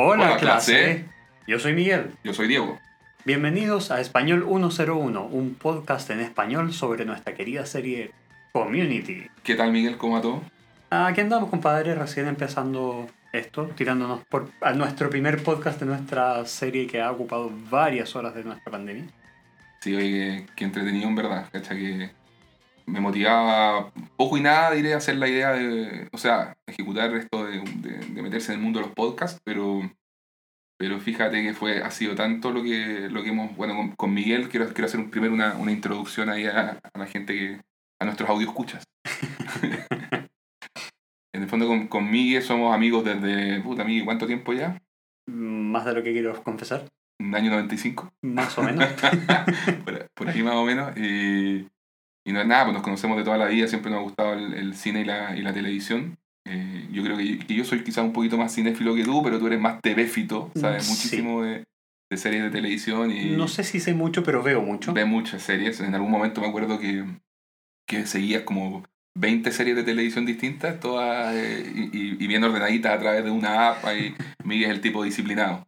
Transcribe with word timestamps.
Hola, 0.00 0.26
Hola, 0.26 0.36
clase. 0.36 0.72
clase. 0.72 1.04
Yo 1.48 1.58
soy 1.58 1.72
Miguel. 1.72 2.12
Yo 2.22 2.32
soy 2.32 2.46
Diego. 2.46 2.78
Bienvenidos 3.24 3.90
a 3.90 4.00
Español 4.00 4.46
101, 4.46 5.24
un 5.24 5.56
podcast 5.56 6.08
en 6.10 6.20
español 6.20 6.72
sobre 6.72 7.04
nuestra 7.04 7.34
querida 7.34 7.66
serie 7.66 8.12
Community. 8.52 9.26
¿Qué 9.42 9.56
tal, 9.56 9.72
Miguel? 9.72 9.96
¿Cómo 9.96 10.20
todo? 10.20 10.42
Aquí 10.90 11.20
andamos, 11.20 11.50
compadre, 11.50 11.96
recién 11.96 12.28
empezando 12.28 13.08
esto, 13.32 13.72
tirándonos 13.74 14.24
por 14.26 14.52
a 14.60 14.72
nuestro 14.72 15.10
primer 15.10 15.42
podcast 15.42 15.80
de 15.80 15.86
nuestra 15.86 16.46
serie 16.46 16.86
que 16.86 17.00
ha 17.02 17.10
ocupado 17.10 17.50
varias 17.68 18.14
horas 18.14 18.36
de 18.36 18.44
nuestra 18.44 18.70
pandemia. 18.70 19.06
Sí, 19.80 19.96
oye, 19.96 20.46
que, 20.54 20.64
entretenido 20.64 21.08
en 21.08 21.16
verdad. 21.16 21.48
¿cacha? 21.50 21.74
Que 21.74 22.12
me 22.88 23.00
motivaba 23.00 23.90
poco 24.16 24.36
y 24.36 24.40
nada, 24.40 24.72
diré, 24.72 24.94
hacer 24.94 25.16
la 25.16 25.28
idea 25.28 25.52
de, 25.52 26.08
o 26.12 26.18
sea, 26.18 26.54
ejecutar 26.66 27.14
esto 27.14 27.44
de, 27.44 27.60
de- 27.60 27.98
de 28.06 28.22
meterse 28.22 28.52
en 28.52 28.58
el 28.58 28.64
mundo 28.64 28.80
de 28.80 28.86
los 28.86 28.94
podcasts, 28.94 29.40
pero, 29.44 29.80
pero 30.78 30.98
fíjate 31.00 31.42
que 31.42 31.54
fue, 31.54 31.82
ha 31.82 31.90
sido 31.90 32.14
tanto 32.14 32.50
lo 32.50 32.62
que, 32.62 33.08
lo 33.10 33.22
que 33.22 33.28
hemos, 33.30 33.54
bueno, 33.56 33.76
con, 33.76 33.90
con 33.96 34.14
Miguel 34.14 34.48
quiero, 34.48 34.66
quiero 34.68 34.86
hacer 34.86 35.00
un- 35.00 35.10
primero 35.10 35.32
una, 35.34 35.54
una 35.56 35.72
introducción 35.72 36.28
ahí 36.30 36.46
a, 36.46 36.78
a 36.82 36.98
la 36.98 37.06
gente 37.06 37.34
que, 37.34 37.60
a 38.00 38.04
nuestros 38.04 38.28
audio 38.30 38.46
escuchas. 38.48 38.84
en 41.34 41.42
el 41.42 41.48
fondo 41.48 41.66
con, 41.66 41.88
con 41.88 42.10
Miguel 42.10 42.42
somos 42.42 42.74
amigos 42.74 43.04
desde, 43.04 43.60
puta, 43.60 43.84
Miguel, 43.84 44.04
¿cuánto 44.04 44.26
tiempo 44.26 44.52
ya? 44.52 44.80
Más 45.28 45.84
de 45.84 45.94
lo 45.94 46.02
que 46.02 46.12
quiero 46.12 46.42
confesar, 46.42 46.86
Un 47.20 47.34
año 47.34 47.50
95. 47.50 48.10
más 48.22 48.56
o 48.58 48.62
menos. 48.62 48.88
por, 49.84 50.06
por 50.14 50.28
ahí 50.28 50.42
más 50.42 50.54
o 50.54 50.64
menos. 50.64 50.96
Y, 50.96 51.68
y 52.28 52.32
no 52.32 52.40
es 52.40 52.46
nada, 52.46 52.64
pues 52.64 52.74
nos 52.74 52.82
conocemos 52.82 53.16
de 53.16 53.24
toda 53.24 53.38
la 53.38 53.46
vida, 53.46 53.66
siempre 53.68 53.90
nos 53.90 54.00
ha 54.00 54.02
gustado 54.02 54.34
el, 54.34 54.54
el 54.54 54.74
cine 54.74 55.00
y 55.00 55.04
la, 55.04 55.36
y 55.36 55.42
la 55.42 55.52
televisión. 55.52 56.18
Eh, 56.46 56.88
yo 56.92 57.02
creo 57.02 57.16
que, 57.18 57.38
que 57.38 57.54
yo 57.54 57.64
soy 57.64 57.82
quizás 57.84 58.04
un 58.04 58.12
poquito 58.12 58.38
más 58.38 58.54
cinéfilo 58.54 58.94
que 58.94 59.04
tú, 59.04 59.22
pero 59.22 59.38
tú 59.38 59.46
eres 59.48 59.60
más 59.60 59.80
tevéfito, 59.82 60.50
sabes 60.54 60.84
Sí. 60.84 60.90
muchísimo 60.92 61.42
de, 61.42 61.64
de 62.10 62.16
series 62.16 62.42
de 62.44 62.50
televisión 62.50 63.10
y 63.10 63.30
No 63.36 63.48
sé 63.48 63.64
si 63.64 63.80
sé 63.80 63.92
mucho, 63.94 64.22
pero 64.22 64.42
veo 64.42 64.62
mucho. 64.62 64.92
ves 64.94 65.06
muchas 65.06 65.42
series. 65.42 65.80
En 65.80 65.94
algún 65.94 66.10
momento 66.10 66.40
me 66.40 66.46
acuerdo 66.48 66.78
que, 66.78 67.04
que 67.86 68.06
seguías 68.06 68.42
como 68.44 68.82
20 69.14 69.50
series 69.52 69.76
de 69.76 69.82
televisión 69.82 70.24
distintas, 70.24 70.80
todas 70.80 71.34
eh, 71.34 71.70
y, 71.74 71.80
y- 71.96 72.16
y 72.20 72.26
bien 72.26 72.44
ordenaditas 72.44 72.92
a 72.94 72.98
través 72.98 73.24
de 73.24 73.30
una 73.30 73.68
app. 73.70 73.84
Ahí, 73.84 74.14
Miguel 74.44 74.70
es 74.70 74.76
el 74.76 74.80
tipo 74.80 75.02
disciplinado. 75.04 75.66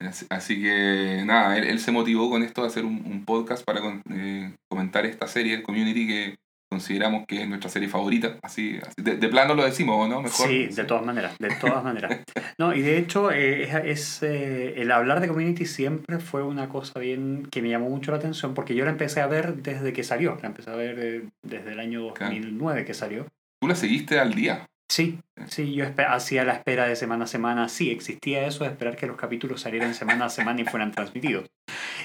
Así- 0.00 0.26
Así 0.30 0.62
que 0.62 1.22
nada, 1.26 1.56
él, 1.58 1.64
él 1.64 1.80
se 1.80 1.90
motivó 1.92 2.30
con 2.30 2.42
esto 2.42 2.62
de 2.62 2.68
hacer 2.68 2.84
un, 2.84 3.02
un 3.04 3.24
podcast 3.24 3.64
para 3.64 3.80
con- 3.80 4.02
eh, 4.12 4.54
comentar 4.70 5.04
esta 5.06 5.26
serie, 5.26 5.62
Community, 5.62 6.06
que 6.06 6.36
consideramos 6.70 7.24
que 7.26 7.42
es 7.42 7.48
nuestra 7.48 7.70
serie 7.70 7.88
favorita. 7.88 8.36
Así, 8.42 8.78
así- 8.82 9.02
de, 9.02 9.16
de 9.16 9.28
plano 9.28 9.54
lo 9.54 9.64
decimos, 9.64 10.08
¿no? 10.08 10.20
Mejor. 10.22 10.46
Sí, 10.48 10.66
de 10.66 10.84
todas 10.84 11.04
maneras, 11.04 11.36
de 11.38 11.48
todas 11.60 11.82
maneras. 11.82 12.20
No, 12.58 12.74
y 12.74 12.82
de 12.82 12.98
hecho, 12.98 13.30
eh, 13.32 13.62
es, 13.62 13.74
es, 13.84 14.22
eh, 14.22 14.74
el 14.80 14.92
hablar 14.92 15.20
de 15.20 15.28
community 15.28 15.64
siempre 15.64 16.18
fue 16.18 16.42
una 16.42 16.68
cosa 16.68 17.00
bien 17.00 17.46
que 17.50 17.62
me 17.62 17.70
llamó 17.70 17.88
mucho 17.88 18.10
la 18.12 18.18
atención, 18.18 18.52
porque 18.54 18.74
yo 18.74 18.84
la 18.84 18.90
empecé 18.90 19.20
a 19.20 19.26
ver 19.26 19.62
desde 19.62 19.92
que 19.92 20.04
salió, 20.04 20.36
la 20.42 20.48
empecé 20.48 20.70
a 20.70 20.76
ver 20.76 20.98
eh, 21.00 21.22
desde 21.42 21.72
el 21.72 21.80
año 21.80 22.12
Claro. 22.14 22.34
2009 22.34 22.84
que 22.84 22.94
salió. 22.94 23.26
Tú 23.60 23.66
la 23.66 23.74
seguiste 23.74 24.20
al 24.20 24.34
día. 24.34 24.66
Sí, 24.90 25.20
sí, 25.48 25.74
yo 25.74 25.84
hacía 26.08 26.44
la 26.44 26.54
espera 26.54 26.86
de 26.86 26.96
semana 26.96 27.24
a 27.24 27.28
semana, 27.28 27.68
sí, 27.68 27.90
existía 27.90 28.46
eso 28.46 28.64
de 28.64 28.70
esperar 28.70 28.96
que 28.96 29.06
los 29.06 29.16
capítulos 29.16 29.60
salieran 29.60 29.94
semana 29.94 30.24
a 30.24 30.30
semana 30.30 30.62
y 30.62 30.64
fueran 30.64 30.92
transmitidos. 30.92 31.46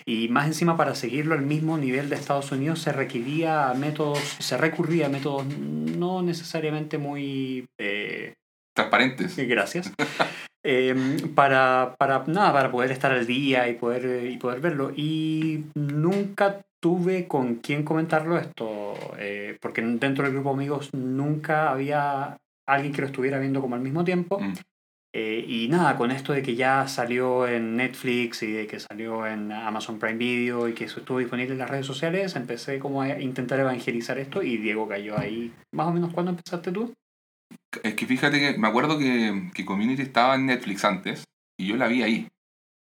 Y 0.06 0.28
más 0.28 0.48
encima 0.48 0.76
para 0.76 0.94
seguirlo 0.94 1.34
al 1.34 1.44
mismo 1.44 1.78
nivel 1.78 2.10
de 2.10 2.18
Estados 2.18 2.52
Unidos 2.52 2.80
se 2.80 2.92
requería 2.92 3.70
a 3.70 3.74
métodos, 3.74 4.20
se 4.20 4.58
recurría 4.58 5.06
a 5.06 5.10
métodos 5.10 5.46
no 5.46 6.22
necesariamente 6.22 6.98
muy... 6.98 7.66
eh, 7.80 8.34
Transparentes. 8.76 9.34
Sí, 9.34 9.46
Gracias. 9.46 9.92
Em, 10.66 11.18
para, 11.36 11.96
para, 11.98 12.24
nada, 12.28 12.54
para 12.54 12.72
poder 12.72 12.92
estar 12.92 13.12
al 13.12 13.28
día 13.28 13.68
y 13.68 13.74
poder, 13.74 14.06
eh, 14.06 14.30
y 14.32 14.38
poder 14.38 14.62
verlo. 14.62 14.92
Y 14.96 15.66
nunca 15.76 16.62
tuve 16.82 17.28
con 17.28 17.56
quién 17.56 17.84
comentarlo 17.84 18.38
esto, 18.38 18.94
eh, 19.18 19.58
porque 19.62 19.82
dentro 19.82 20.24
del 20.24 20.34
grupo 20.34 20.52
amigos 20.52 20.90
nunca 20.94 21.70
había 21.70 22.38
alguien 22.68 22.94
que 22.94 23.02
lo 23.02 23.08
estuviera 23.08 23.40
viendo 23.40 23.62
como 23.62 23.76
al 23.76 23.82
mismo 23.82 24.04
tiempo. 24.04 24.40
Mm. 24.40 24.54
Eh, 25.16 25.46
y 25.48 25.68
nada, 25.68 25.96
con 25.96 26.10
esto 26.10 26.34
de 26.34 26.42
que 26.42 26.56
ya 26.56 26.88
salió 26.88 27.48
en 27.48 27.78
Netflix 27.78 28.42
y 28.42 28.52
de 28.52 28.66
que 28.66 28.80
salió 28.80 29.28
en 29.28 29.52
Amazon 29.52 30.00
Prime 30.00 30.18
Video 30.18 30.68
y 30.68 30.74
que 30.74 30.86
eso 30.86 31.02
estuvo 31.02 31.20
disponible 31.20 31.54
en 31.54 31.60
las 31.60 31.70
redes 31.70 31.86
sociales, 31.86 32.36
empecé 32.36 32.80
como 32.80 33.04
a 33.04 33.22
intentar 33.22 33.60
evangelizar 33.60 34.18
esto 34.18 34.42
y 34.42 34.58
Diego 34.58 34.88
cayó 34.88 35.18
ahí. 35.18 35.54
Más 35.72 35.88
o 35.88 35.94
menos, 35.94 36.12
¿cuándo 36.14 36.32
empezaste 36.32 36.72
tú? 36.72 36.94
Es 37.84 37.94
que 37.94 38.08
fíjate 38.08 38.40
que 38.40 38.58
me 38.58 38.68
acuerdo 38.68 38.98
que, 38.98 39.52
que 39.54 39.66
Community 39.66 40.02
estaba 40.02 40.34
en 40.34 40.48
Netflix 40.48 40.84
antes 40.84 41.26
y 41.60 41.68
yo 41.68 41.78
la 41.78 41.88
vi 41.88 42.02
ahí. 42.02 42.28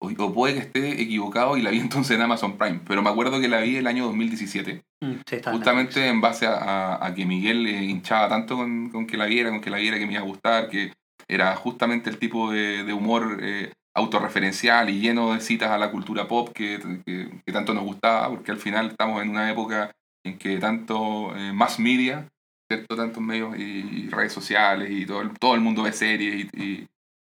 O, 0.03 0.09
o 0.17 0.33
puede 0.33 0.53
que 0.55 0.59
esté 0.61 1.01
equivocado 1.01 1.57
y 1.57 1.61
la 1.61 1.69
vi 1.69 1.79
entonces 1.79 2.15
en 2.15 2.21
Amazon 2.23 2.57
Prime, 2.57 2.81
pero 2.87 3.01
me 3.01 3.09
acuerdo 3.09 3.39
que 3.39 3.47
la 3.47 3.61
vi 3.61 3.77
el 3.77 3.87
año 3.87 4.05
2017, 4.05 4.83
Mm, 5.03 5.13
sí, 5.27 5.37
justamente 5.51 6.07
en 6.07 6.21
base 6.21 6.45
a, 6.45 6.53
a- 6.53 7.05
a 7.07 7.13
que 7.15 7.25
Miguel 7.25 7.65
eh, 7.65 7.83
hinchaba 7.85 8.29
tanto 8.29 8.55
con, 8.55 8.89
con 8.91 9.07
que 9.07 9.17
la 9.17 9.25
viera, 9.25 9.49
con 9.49 9.59
que 9.59 9.71
la 9.71 9.77
viera, 9.77 9.97
que 9.97 10.05
me 10.05 10.13
iba 10.13 10.21
a 10.21 10.25
gustar, 10.25 10.69
que 10.69 10.93
era 11.27 11.55
justamente 11.55 12.09
el 12.11 12.19
tipo 12.19 12.51
de, 12.51 12.83
de 12.83 12.93
humor 12.93 13.39
eh, 13.41 13.71
autorreferencial 13.95 14.89
y 14.91 14.99
lleno 14.99 15.33
de 15.33 15.41
citas 15.41 15.69
a 15.71 15.77
la 15.79 15.89
cultura 15.91 16.27
pop 16.27 16.49
que, 16.53 16.79
que- 17.05 17.29
que 17.43 17.51
tanto 17.51 17.73
nos 17.73 17.83
gustaba, 17.83 18.29
porque 18.29 18.51
al 18.51 18.57
final 18.59 18.87
estamos 18.91 19.21
en 19.23 19.29
una 19.29 19.49
época 19.49 19.91
en 20.23 20.37
que 20.37 20.57
tanto 20.57 21.35
eh, 21.35 21.51
mass 21.51 21.79
media, 21.79 22.27
¿cierto? 22.69 22.95
tantos 22.95 23.23
medios 23.23 23.57
y, 23.57 23.63
y 24.05 24.09
redes 24.09 24.33
sociales 24.33 24.89
y 24.91 25.05
todo 25.07 25.21
el, 25.21 25.31
todo 25.39 25.55
el 25.55 25.61
mundo 25.61 25.81
ve 25.83 25.93
series 25.93 26.47
y, 26.53 26.61
y- 26.63 26.87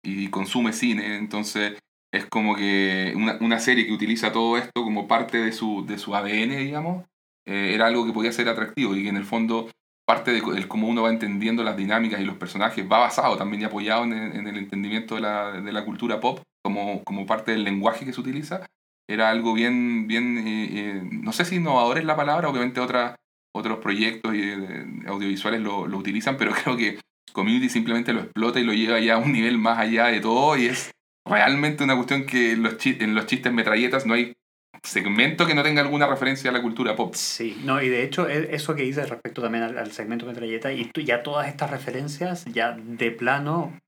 y 0.05 0.29
consume 0.31 0.73
cine, 0.73 1.17
entonces 1.17 1.79
es 2.13 2.27
como 2.27 2.55
que 2.55 3.13
una, 3.17 3.39
una 3.41 3.59
serie 3.59 3.87
que 3.87 3.93
utiliza 3.93 4.33
todo 4.33 4.59
esto 4.59 4.83
como 4.85 5.09
parte 5.09 5.39
de 5.39 5.53
su, 5.53 5.85
de 5.87 5.99
su 5.99 6.15
ADN, 6.15 6.59
digamos, 6.59 7.05
eh, 7.47 7.73
era 7.75 7.87
algo 7.87 8.07
que 8.07 8.13
podía 8.13 8.33
ser 8.33 8.49
atractivo 8.49 8.95
y 8.95 9.03
que 9.03 9.09
en 9.09 9.17
el 9.17 9.25
fondo 9.25 9.69
parte 10.07 10.33
de 10.33 10.39
el 10.39 10.69
cómo 10.69 10.89
uno 10.89 11.03
va 11.03 11.11
entendiendo 11.11 11.63
las 11.63 11.77
dinámicas 11.77 12.21
y 12.21 12.25
los 12.25 12.37
personajes 12.37 12.85
va 12.91 12.99
basado 12.99 13.37
también 13.37 13.63
y 13.63 13.65
apoyado 13.65 14.05
en, 14.05 14.13
en 14.13 14.47
el 14.47 14.57
entendimiento 14.59 15.15
de 15.15 15.23
la, 15.23 15.53
de 15.53 15.73
la 15.73 15.85
cultura 15.85 16.21
pop 16.21 16.41
como, 16.63 17.03
como 17.05 17.27
parte 17.27 17.53
del 17.53 17.65
lenguaje 17.65 18.05
que 18.05 18.13
se 18.13 18.21
utiliza. 18.21 18.67
Era 19.09 19.31
algo 19.31 19.53
bien, 19.53 20.07
bien 20.07 20.39
eh, 20.39 20.69
eh, 20.73 21.03
no 21.11 21.33
sé 21.33 21.45
si 21.45 21.57
innovador 21.57 21.99
es 21.99 22.05
la 22.05 22.17
palabra, 22.17 22.49
obviamente 22.49 22.81
otras 22.81 23.17
otros 23.55 23.79
proyectos 23.79 24.35
y, 24.35 24.41
eh, 24.43 24.87
audiovisuales 25.07 25.61
lo, 25.61 25.87
lo 25.87 25.99
utilizan, 25.99 26.37
pero 26.37 26.53
creo 26.65 26.77
que 26.77 26.99
Community 27.33 27.69
simplemente 27.69 28.13
lo 28.13 28.21
explota 28.21 28.61
y 28.61 28.65
lo 28.65 28.73
lleva 28.73 29.01
ya 29.01 29.15
a 29.15 29.19
un 29.19 29.33
nivel 29.33 29.59
más 29.59 29.79
allá 29.79 30.07
de 30.07 30.21
todo 30.21 30.57
y 30.57 30.67
es 30.67 30.93
realmente 31.25 31.85
una 31.85 31.95
cuestión 31.97 32.27
que 32.27 32.53
en 32.53 32.63
los, 32.63 32.75
en 32.85 33.15
los 33.15 33.27
chistes 33.27 33.53
metralletas 33.53 34.07
no 34.07 34.15
hay 34.15 34.35
segmento 34.83 35.47
que 35.47 35.55
no 35.55 35.63
tenga 35.63 35.81
alguna 35.81 36.07
referencia 36.07 36.51
a 36.51 36.53
la 36.53 36.63
cultura 36.63 36.97
pop. 36.97 37.15
Sí, 37.15 37.61
no, 37.65 37.81
y 37.81 37.89
de 37.89 38.03
hecho 38.03 38.29
e- 38.29 38.55
eso 38.55 38.75
que 38.75 38.83
dices 38.83 39.09
respecto 39.09 39.41
también 39.41 39.65
al, 39.65 39.79
al 39.79 39.93
segmento 39.93 40.27
metralleta 40.27 40.73
y 40.73 40.91
ya 41.05 41.23
todas 41.23 41.49
estas 41.49 41.71
referencias, 41.71 42.45
ya 42.47 42.73
de 42.73 43.11
plano, 43.13 43.79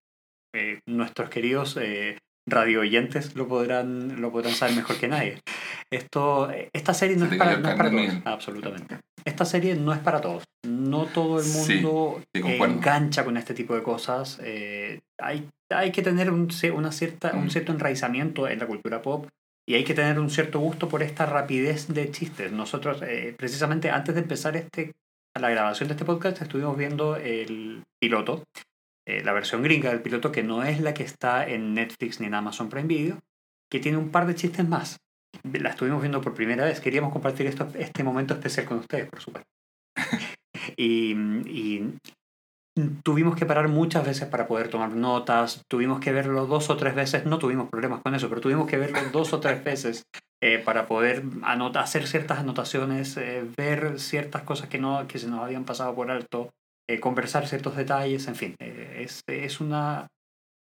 eh, 0.55 0.79
nuestros 0.87 1.31
queridos 1.31 1.77
eh, 1.81 2.19
radio 2.47 2.81
oyentes 2.81 3.35
lo 3.37 3.49
podrán, 3.49 4.21
lo 4.21 4.31
podrán 4.31 4.53
saber 4.53 4.77
mejor 4.77 4.97
que 4.97 5.09
nadie. 5.09 5.41
Esto, 5.91 6.51
esta 6.73 6.95
serie 6.95 7.17
no 7.17 7.27
Se 7.29 7.35
es 7.35 7.39
para, 7.39 7.57
no 7.59 7.69
es 7.69 7.75
para 7.77 7.91
todos, 7.91 8.23
absolutamente. 8.25 8.99
Esta 9.25 9.45
serie 9.45 9.75
no 9.75 9.93
es 9.93 10.01
para 10.01 10.21
todos. 10.21 10.45
No 10.67 11.07
todo 11.07 11.41
el 11.41 11.47
mundo 11.47 12.21
sí, 12.35 12.43
engancha 12.45 13.25
con 13.25 13.37
este 13.37 13.55
tipo 13.55 13.75
de 13.75 13.83
cosas. 13.83 14.39
Eh, 14.43 15.01
hay, 15.19 15.49
hay 15.71 15.93
que 15.93 16.03
tener 16.03 16.31
un, 16.31 16.49
una 16.75 16.93
cierta, 16.93 17.33
un 17.35 17.47
Mm. 17.47 17.51
cierto 17.51 17.73
enraizamiento 17.73 18.49
en 18.49 18.59
la 18.59 18.67
cultura 18.67 19.01
pop 19.03 19.27
y 19.67 19.75
hay 19.75 19.85
que 19.85 19.95
tener 19.95 20.19
un 20.19 20.29
cierto 20.29 20.59
gusto 20.61 20.89
por 20.89 21.03
esta 21.03 21.25
rapidez 21.27 21.89
de 21.89 22.11
chistes. 22.11 22.53
Nosotros, 22.53 23.01
eh, 23.03 23.35
precisamente 23.37 23.91
antes 23.91 24.15
de 24.15 24.21
empezar 24.21 24.57
este, 24.57 24.93
la 25.39 25.49
grabación 25.51 25.89
de 25.89 25.95
este 25.95 26.05
podcast, 26.05 26.43
estuvimos 26.43 26.77
viendo 26.77 27.17
el 27.17 27.83
piloto, 27.99 28.45
eh, 29.07 29.23
la 29.23 29.33
versión 29.33 29.63
gringa 29.63 29.91
del 29.91 30.03
piloto, 30.03 30.33
que 30.33 30.43
no 30.43 30.63
es 30.63 30.81
la 30.81 30.95
que 30.95 31.03
está 31.03 31.47
en 31.47 31.75
Netflix 31.75 32.21
ni 32.21 32.27
en 32.27 32.35
Amazon 32.35 32.69
Prime 32.69 32.89
Video, 32.89 33.19
que 33.71 33.81
tiene 33.81 33.99
un 33.99 34.11
par 34.11 34.27
de 34.27 34.35
chistes 34.35 34.67
más. 34.67 34.99
La 35.43 35.71
estuvimos 35.71 36.01
viendo 36.01 36.21
por 36.21 36.35
primera 36.35 36.65
vez. 36.65 36.81
Queríamos 36.81 37.13
compartir 37.13 37.47
esto, 37.47 37.69
este 37.75 38.05
momento 38.05 38.35
especial 38.35 38.67
con 38.67 38.79
ustedes, 38.79 39.09
por 39.09 39.21
supuesto. 39.21 39.51
y, 40.77 41.13
y 41.47 41.93
tuvimos 43.03 43.37
que 43.37 43.47
parar 43.47 43.69
muchas 43.69 44.05
veces 44.05 44.29
para 44.29 44.47
poder 44.47 44.69
tomar 44.69 44.91
notas, 44.91 45.63
tuvimos 45.69 46.01
que 46.01 46.13
verlo 46.13 46.47
dos 46.47 46.71
o 46.71 46.77
tres 46.77 46.95
veces, 46.95 47.25
no 47.25 47.39
tuvimos 47.39 47.69
problemas 47.69 48.01
con 48.03 48.15
eso, 48.15 48.29
pero 48.29 48.41
tuvimos 48.41 48.67
que 48.69 48.79
verlo 48.79 48.99
dos 49.13 49.33
o 49.33 49.41
tres 49.41 49.63
veces 49.63 50.05
eh, 50.43 50.59
para 50.59 50.87
poder 50.87 51.23
hacer 51.75 52.07
ciertas 52.07 52.39
anotaciones, 52.39 53.17
eh, 53.17 53.45
ver 53.57 54.01
ciertas 54.01 54.43
cosas 54.43 54.69
que, 54.69 54.79
no, 54.79 55.07
que 55.07 55.19
se 55.19 55.29
nos 55.29 55.41
habían 55.41 55.65
pasado 55.65 55.95
por 55.95 56.11
alto, 56.11 56.51
eh, 56.89 57.01
conversar 57.01 57.47
ciertos 57.47 57.77
detalles, 57.77 58.29
en 58.29 58.35
fin, 58.35 58.55
eh, 58.59 59.01
es, 59.01 59.23
es, 59.27 59.61
una, 59.61 60.07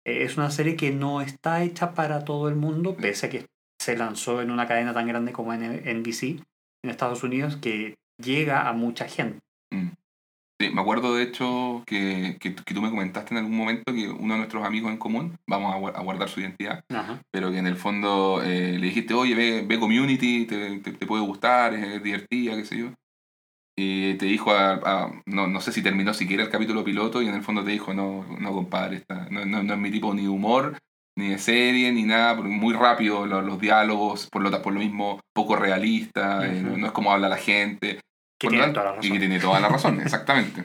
es 0.06 0.37
una 0.37 0.50
serie 0.50 0.76
que 0.76 0.91
no 0.91 1.21
está 1.21 1.62
hecha 1.62 1.94
para 1.94 2.25
todo 2.25 2.49
el 2.49 2.55
mundo, 2.55 2.97
pese 2.97 3.26
a 3.26 3.31
que 3.31 3.47
se 3.81 3.97
lanzó 3.97 4.41
en 4.41 4.50
una 4.50 4.67
cadena 4.67 4.94
tan 4.94 5.06
grande 5.06 5.32
como 5.32 5.53
en 5.53 5.62
NBC 5.62 6.41
en 6.82 6.91
Estados 6.91 7.23
Unidos, 7.23 7.56
que 7.56 7.97
llega 8.23 8.69
a 8.69 8.73
mucha 8.73 9.06
gente. 9.06 9.41
Mm. 9.71 9.91
Sí, 10.61 10.71
me 10.71 10.81
acuerdo 10.81 11.17
de 11.17 11.25
hecho 11.25 11.82
que, 11.85 12.37
que, 12.41 12.55
que 12.55 12.75
tú 12.75 12.81
me 12.81 12.88
comentaste 12.88 13.35
en 13.35 13.38
algún 13.38 13.56
momento 13.56 13.93
que 13.93 14.09
uno 14.09 14.35
de 14.35 14.38
nuestros 14.38 14.65
amigos 14.65 14.93
en 14.93 14.99
común, 14.99 15.37
vamos 15.49 15.75
a, 15.75 15.99
a 15.99 16.03
guardar 16.03 16.29
su 16.29 16.41
identidad, 16.41 16.85
Ajá. 16.88 17.21
pero 17.32 17.50
que 17.50 17.59
en 17.59 17.67
el 17.67 17.76
fondo 17.76 18.41
eh, 18.43 18.79
le 18.79 18.87
dijiste, 18.87 19.15
oye, 19.15 19.35
ve, 19.35 19.65
ve 19.67 19.81
Community, 19.81 20.47
te, 20.47 20.79
te, 20.79 20.93
te 20.93 21.06
puede 21.06 21.25
gustar, 21.25 21.75
es 21.75 22.03
divertida, 22.03 22.55
qué 22.55 22.65
sé 22.65 22.79
yo. 22.79 22.93
Y 23.76 24.15
te 24.15 24.26
dijo, 24.26 24.53
a, 24.53 24.75
a- 24.75 25.23
no, 25.26 25.47
no 25.49 25.61
sé 25.61 25.73
si 25.73 25.82
terminó 25.82 26.15
siquiera 26.15 26.43
el 26.44 26.50
capítulo 26.50 26.85
piloto 26.85 27.21
y 27.23 27.29
en 27.29 27.35
el 27.35 27.43
fondo 27.43 27.65
te 27.65 27.73
dijo, 27.73 27.93
no, 27.93 28.25
no 28.38 28.53
compadre, 28.53 28.97
esta, 28.99 29.26
no, 29.31 29.44
no, 29.44 29.62
no 29.62 29.75
es 29.75 29.81
mi 29.81 29.91
tipo 29.91 30.15
ni 30.15 30.23
de 30.23 30.29
humor, 30.29 30.79
ni 31.17 31.31
de 31.31 31.38
serie, 31.38 31.93
ni 31.93 32.05
nada, 32.05 32.37
porque 32.37 32.50
muy 32.50 32.75
rápido 32.75 33.26
lo- 33.26 33.43
los, 33.43 33.61
diálogos, 33.61 34.29
por 34.31 34.43
lo, 34.43 34.62
por 34.62 34.73
lo 34.73 34.81
mismo 34.81 35.21
poco 35.35 35.56
realista, 35.56 36.47
eh, 36.47 36.61
no, 36.62 36.76
no 36.76 36.87
es 36.87 36.93
como 36.93 37.12
habla 37.12 37.29
la 37.29 37.37
gente. 37.37 38.00
Que 38.41 38.49
tiene 38.49 38.65
tanto- 38.65 38.81
toda 38.81 38.93
la 38.93 38.99
Y 38.99 39.00
que 39.03 39.09
razón. 39.09 39.19
tiene 39.21 39.38
toda 39.41 39.61
la 39.61 39.69
razón, 39.69 40.00
exactamente. 40.00 40.65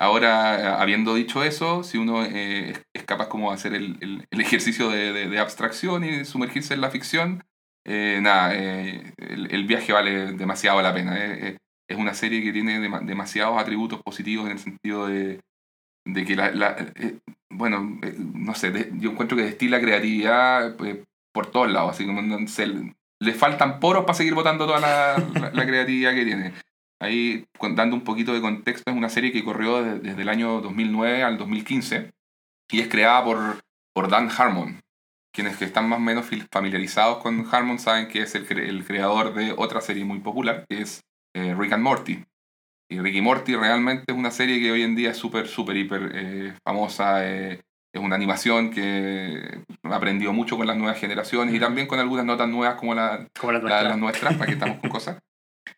Ahora, 0.00 0.60
eh, 0.60 0.66
habiendo 0.80 1.14
dicho 1.14 1.42
eso, 1.44 1.82
si 1.82 1.98
uno 1.98 2.24
eh, 2.24 2.74
es- 2.94 3.04
capaz 3.04 3.28
como 3.28 3.50
de 3.50 3.54
hacer 3.56 3.74
el, 3.74 3.96
el- 4.00 4.26
el 4.30 4.40
ejercicio 4.40 4.90
de, 4.90 5.12
de- 5.12 5.28
de 5.28 5.38
abstracción 5.38 6.04
y 6.04 6.24
sumergirse 6.24 6.74
en 6.74 6.80
la 6.80 6.90
ficción, 6.90 7.44
eh, 7.86 8.18
nada, 8.22 8.52
eh, 8.54 9.12
el, 9.16 9.52
el 9.52 9.64
viaje 9.66 9.92
vale 9.92 10.32
demasiado 10.32 10.80
la 10.82 10.92
pena. 10.94 11.16
eh, 11.18 11.38
eh, 11.48 11.56
es 11.88 11.96
una 11.98 12.14
serie 12.14 12.42
que 12.42 12.52
tiene 12.52 12.78
dema- 12.80 13.00
demasiados 13.04 13.58
atributos 13.60 14.02
positivos 14.02 14.46
en 14.46 14.52
el 14.52 14.58
sentido 14.58 15.06
de, 15.06 15.40
de 16.06 16.24
que 16.24 16.36
la, 16.36 16.50
la- 16.50 16.76
eh, 16.96 17.18
bueno, 17.50 17.98
eh, 18.02 18.14
no 18.18 18.54
sé, 18.54 18.70
de- 18.70 18.90
yo 18.94 19.10
encuentro 19.10 19.36
que 19.36 19.44
destila 19.44 19.80
creatividad 19.80 20.76
eh, 20.84 21.04
por 21.32 21.46
todos 21.50 21.70
lados, 21.70 21.92
así 21.92 22.06
como 22.06 22.22
no 22.22 22.46
sé, 22.48 22.66
le 23.20 23.34
faltan 23.34 23.80
poros 23.80 24.04
para 24.04 24.14
seguir 24.14 24.34
botando 24.34 24.66
toda 24.66 24.80
la, 24.80 25.16
la- 25.40 25.50
la 25.50 25.66
creatividad 25.66 26.14
que 26.14 26.24
tiene. 26.24 26.52
Ahí, 27.00 27.46
dando 27.74 27.94
un 27.94 28.02
poquito 28.02 28.34
de 28.34 28.40
contexto, 28.40 28.90
es 28.90 28.96
una 28.96 29.08
serie 29.08 29.32
que 29.32 29.44
corrió 29.44 29.82
de- 29.82 29.98
desde 30.00 30.22
el 30.22 30.28
año 30.28 30.60
2009 30.60 31.22
al 31.22 31.38
2015 31.38 32.10
y 32.70 32.80
es 32.80 32.88
creada 32.88 33.24
por, 33.24 33.60
por 33.94 34.08
Dan 34.08 34.28
Harmon. 34.36 34.80
Quienes 35.32 35.56
que 35.56 35.64
están 35.64 35.88
más 35.88 35.98
o 35.98 36.02
menos 36.02 36.26
familiarizados 36.50 37.18
con 37.18 37.46
Harmon 37.50 37.78
saben 37.78 38.08
que 38.08 38.22
es 38.22 38.34
el, 38.34 38.48
cre- 38.48 38.68
el 38.68 38.84
creador 38.84 39.32
de 39.34 39.54
otra 39.56 39.80
serie 39.80 40.04
muy 40.04 40.18
popular, 40.18 40.64
que 40.68 40.82
es 40.82 41.02
eh, 41.34 41.54
Rick 41.56 41.72
and 41.72 41.82
Morty. 41.82 42.24
Y 42.90 42.98
Rick 43.00 43.16
y 43.16 43.20
Morty 43.20 43.54
realmente 43.54 44.04
es 44.08 44.16
una 44.16 44.30
serie 44.30 44.60
que 44.60 44.72
hoy 44.72 44.82
en 44.82 44.96
día 44.96 45.10
es 45.10 45.16
súper, 45.16 45.46
súper, 45.46 45.76
hiper 45.76 46.10
eh, 46.14 46.54
famosa. 46.66 47.26
eh, 47.28 47.60
es 47.94 48.02
una 48.02 48.16
animación 48.16 48.70
que 48.70 49.62
aprendió 49.82 50.32
mucho 50.32 50.56
con 50.58 50.66
las 50.66 50.76
nuevas 50.76 50.98
generaciones 51.00 51.54
y 51.54 51.58
también 51.60 51.86
con 51.86 51.98
algunas 51.98 52.24
notas 52.26 52.48
nuevas 52.48 52.76
como 52.76 52.94
la, 52.94 53.26
Como 53.38 53.52
la 53.52 53.82
las 53.82 53.98
nuestras, 53.98 54.34
para 54.34 54.46
que 54.46 54.52
estamos 54.52 54.78
con 54.78 54.90
cosas. 54.90 55.18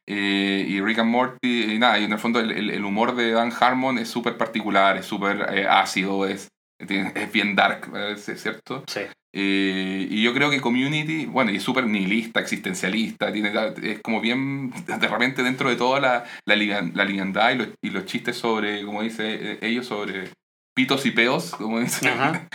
Eh, 0.07 0.65
y 0.69 0.81
Rick 0.81 1.01
and 1.01 1.11
Morty, 1.11 1.73
y 1.75 1.79
nada, 1.79 1.99
y 1.99 2.05
en 2.05 2.13
el 2.13 2.19
fondo 2.19 2.41
el, 2.41 2.51
el- 2.53 2.71
el 2.71 2.85
humor 2.85 3.15
de 3.17 3.33
Dan 3.33 3.53
Harmon 3.59 3.99
es 3.99 4.09
súper 4.09 4.37
particular, 4.37 4.97
es 4.97 5.07
súper 5.07 5.47
eh, 5.53 5.67
ácido, 5.69 6.27
es, 6.27 6.49
es 6.89 7.33
bien 7.33 7.55
dark, 7.57 7.91
es 8.17 8.25
cierto. 8.43 8.85
Sí. 8.87 9.01
Eh, 9.33 10.09
y 10.11 10.23
yo 10.23 10.35
creo 10.35 10.51
que 10.51 10.61
Community, 10.61 11.27
bueno, 11.27 11.53
y 11.53 11.57
es 11.57 11.63
súper 11.63 11.87
nihilista, 11.87 12.41
existencialista, 12.41 13.33
tiene, 13.33 13.53
es 13.83 14.01
como 14.03 14.21
bien, 14.21 14.73
de 14.87 15.07
repente 15.09 15.43
dentro 15.45 15.69
de 15.71 15.77
toda 15.77 16.01
la, 16.01 16.25
la, 16.47 16.57
la 16.57 17.05
liviandad 17.05 17.53
y 17.53 17.55
los, 17.57 17.69
y 17.83 17.91
los 17.91 18.07
chistes 18.07 18.37
sobre, 18.37 18.85
como 18.85 19.03
dice 19.03 19.53
eh, 19.53 19.59
ellos, 19.63 19.87
sobre 19.87 20.31
pitos 20.75 21.07
y 21.07 21.13
peos, 21.13 21.53
como 21.55 21.79
dicen. 21.81 22.11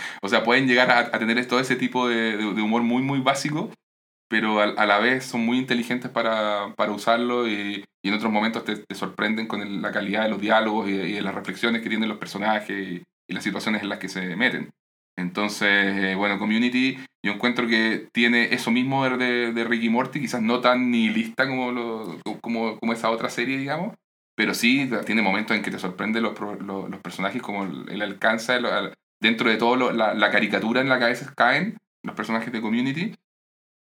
O 0.22 0.28
sea, 0.28 0.42
pueden 0.44 0.66
llegar 0.66 0.90
a, 0.90 0.98
a 0.98 1.18
tener 1.18 1.44
todo 1.46 1.60
ese 1.60 1.76
tipo 1.76 2.08
de, 2.08 2.36
de- 2.36 2.52
de 2.54 2.62
humor 2.62 2.82
muy, 2.82 3.02
muy 3.02 3.20
básico, 3.20 3.70
pero 4.28 4.60
a, 4.60 4.64
a 4.64 4.86
la 4.86 4.98
vez 4.98 5.24
son 5.24 5.42
muy 5.46 5.56
inteligentes 5.58 6.10
para, 6.10 6.74
para 6.76 6.92
usarlo 6.92 7.48
y, 7.48 7.84
y 8.04 8.08
en 8.08 8.14
otros 8.14 8.30
momentos 8.32 8.64
te, 8.64 8.76
te 8.76 8.94
sorprenden 8.94 9.46
con 9.46 9.62
el- 9.62 9.80
la 9.80 9.92
calidad 9.92 10.24
de 10.24 10.28
los 10.30 10.40
diálogos 10.40 10.88
y 10.90 10.92
de 10.96 11.22
las 11.22 11.34
reflexiones 11.34 11.80
que 11.80 11.88
tienen 11.88 12.08
los 12.08 12.18
personajes 12.18 13.02
y, 13.28 13.34
las 13.34 13.44
situaciones 13.44 13.82
en 13.82 13.88
las 13.88 13.98
que 13.98 14.08
se 14.08 14.36
meten. 14.36 14.72
Entonces, 15.18 15.68
eh, 15.68 16.14
bueno, 16.14 16.38
Community 16.38 16.98
yo 17.24 17.32
encuentro 17.32 17.66
que 17.66 18.08
tiene 18.12 18.54
eso 18.54 18.70
mismo 18.70 19.08
de, 19.08 19.52
de, 19.52 19.64
Ricky 19.64 19.88
Morty, 19.88 20.20
quizás 20.20 20.42
no 20.42 20.60
tan 20.60 20.90
nihilista 20.90 21.48
como, 21.48 21.72
lo, 21.72 22.20
como, 22.40 22.78
como 22.78 22.92
esa 22.92 23.10
otra 23.10 23.30
serie, 23.30 23.58
digamos, 23.58 23.96
pero 24.36 24.54
sí 24.54 24.88
tiene 25.06 25.22
momentos 25.22 25.56
en 25.56 25.62
que 25.62 25.70
te 25.70 25.78
sorprenden 25.78 26.22
los, 26.22 26.38
los, 26.38 27.00
personajes, 27.00 27.42
como 27.42 27.64
el, 27.64 27.88
el 27.90 28.02
alcance, 28.02 28.52
de 28.52 28.60
lo- 28.60 28.72
al- 28.72 28.94
dentro 29.20 29.48
de 29.50 29.56
todo 29.56 29.90
la, 29.92 30.14
la 30.14 30.30
caricatura 30.30 30.80
en 30.82 30.88
la 30.88 30.98
que 30.98 31.04
a 31.06 31.08
veces 31.08 31.30
caen 31.34 31.78
los 32.04 32.14
personajes 32.14 32.52
de 32.52 32.60
Community. 32.60 33.14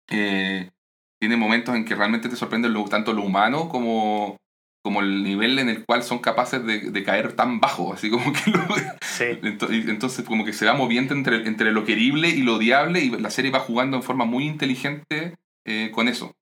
eh, 0.09 0.71
tiene 1.19 1.37
momentos 1.37 1.75
en 1.75 1.85
que 1.85 1.95
realmente 1.95 2.29
te 2.29 2.35
sorprende 2.35 2.69
tanto 2.89 3.13
lo 3.13 3.23
humano 3.23 3.69
como, 3.69 4.37
como 4.85 5.01
el 5.01 5.23
nivel 5.23 5.57
en 5.57 5.67
el 5.67 5.83
cual 5.83 6.03
son 6.03 6.19
capaces 6.19 6.63
de, 6.63 6.91
de 6.91 7.03
caer 7.03 7.33
tan 7.33 7.59
bajo, 7.59 7.91
así 7.91 8.11
como 8.11 8.31
que 8.31 8.51
lo, 8.51 8.59
Sí. 9.01 9.25
Entonces, 9.41 10.23
como 10.25 10.45
que 10.45 10.53
se 10.53 10.67
va 10.67 10.73
moviendo 10.73 11.15
entre, 11.15 11.47
entre 11.47 11.71
lo 11.71 11.85
querible 11.85 12.29
y 12.29 12.43
lo 12.43 12.57
odiable, 12.57 12.99
y 12.99 13.09
la 13.09 13.31
serie 13.31 13.49
va 13.49 13.61
jugando 13.61 13.97
en 13.97 14.03
forma 14.03 14.25
muy 14.25 14.45
inteligente 14.45 15.33
eh, 15.65 15.89
con 15.91 16.07
eso. 16.07 16.35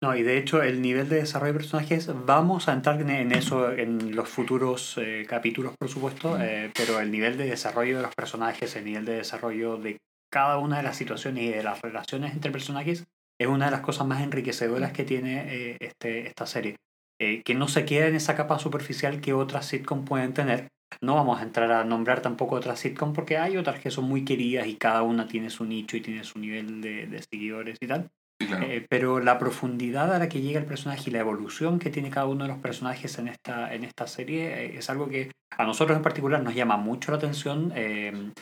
No, 0.00 0.14
y 0.14 0.22
de 0.22 0.38
hecho 0.38 0.62
el 0.62 0.80
nivel 0.80 1.08
de 1.08 1.16
desarrollo 1.16 1.54
de 1.54 1.58
personajes, 1.58 2.08
vamos 2.24 2.68
a 2.68 2.72
entrar 2.72 3.00
en, 3.02 3.32
eso 3.32 3.72
en 3.72 4.14
los 4.14 4.28
futuros 4.28 4.96
eh, 4.98 5.26
capítulos, 5.28 5.74
por 5.76 5.88
supuesto, 5.88 6.40
eh, 6.40 6.70
pero 6.72 7.00
el 7.00 7.10
nivel 7.10 7.36
de 7.36 7.46
desarrollo 7.46 7.96
de 7.96 8.02
los 8.04 8.14
personajes, 8.14 8.76
el 8.76 8.84
nivel 8.84 9.04
de 9.04 9.14
desarrollo 9.14 9.76
de 9.76 9.98
cada 10.30 10.58
una 10.58 10.76
de 10.76 10.84
las 10.84 10.96
situaciones 10.96 11.42
y 11.42 11.48
de 11.48 11.64
las 11.64 11.82
relaciones 11.82 12.32
entre 12.32 12.52
personajes, 12.52 13.08
es 13.40 13.48
una 13.48 13.64
de 13.64 13.72
las 13.72 13.80
cosas 13.80 14.06
más 14.06 14.22
enriquecedoras 14.22 14.92
que 14.92 15.02
tiene 15.02 15.76
este, 15.80 16.28
esta 16.28 16.46
serie. 16.46 16.76
Eh, 17.20 17.42
que 17.42 17.54
no 17.54 17.68
se 17.68 17.84
queda 17.84 18.06
en 18.06 18.14
esa 18.14 18.34
capa 18.34 18.58
superficial 18.58 19.20
que 19.20 19.34
otras 19.34 19.66
sitcom 19.66 20.06
pueden 20.06 20.32
tener. 20.32 20.68
No 21.02 21.14
vamos 21.16 21.38
a 21.38 21.42
entrar 21.42 21.70
a 21.70 21.84
nombrar 21.84 22.22
tampoco 22.22 22.56
otras 22.56 22.80
sitcom 22.80 23.12
porque 23.12 23.36
hay 23.36 23.58
otras 23.58 23.78
que 23.78 23.90
son 23.90 24.04
muy 24.04 24.24
queridas 24.24 24.66
y 24.66 24.76
cada 24.76 25.02
una 25.02 25.28
tiene 25.28 25.50
su 25.50 25.66
nicho 25.66 25.98
y 25.98 26.00
tiene 26.00 26.24
su 26.24 26.38
nivel 26.38 26.80
de, 26.80 27.06
de 27.06 27.22
seguidores 27.22 27.76
y 27.80 27.86
tal. 27.86 28.10
Claro. 28.38 28.66
Eh, 28.66 28.86
pero 28.88 29.20
la 29.20 29.38
profundidad 29.38 30.14
a 30.14 30.18
la 30.18 30.30
que 30.30 30.40
llega 30.40 30.58
el 30.58 30.64
personaje 30.64 31.10
y 31.10 31.12
la 31.12 31.18
evolución 31.18 31.78
que 31.78 31.90
tiene 31.90 32.08
cada 32.08 32.26
uno 32.26 32.44
de 32.44 32.48
los 32.48 32.58
personajes 32.58 33.18
en 33.18 33.28
esta, 33.28 33.74
en 33.74 33.84
esta 33.84 34.06
serie 34.06 34.64
eh, 34.64 34.78
es 34.78 34.88
algo 34.88 35.10
que 35.10 35.30
a 35.50 35.64
nosotros 35.66 35.94
en 35.94 36.02
particular 36.02 36.42
nos 36.42 36.54
llama 36.54 36.78
mucho 36.78 37.10
la 37.10 37.18
atención, 37.18 37.70
eh, 37.76 38.32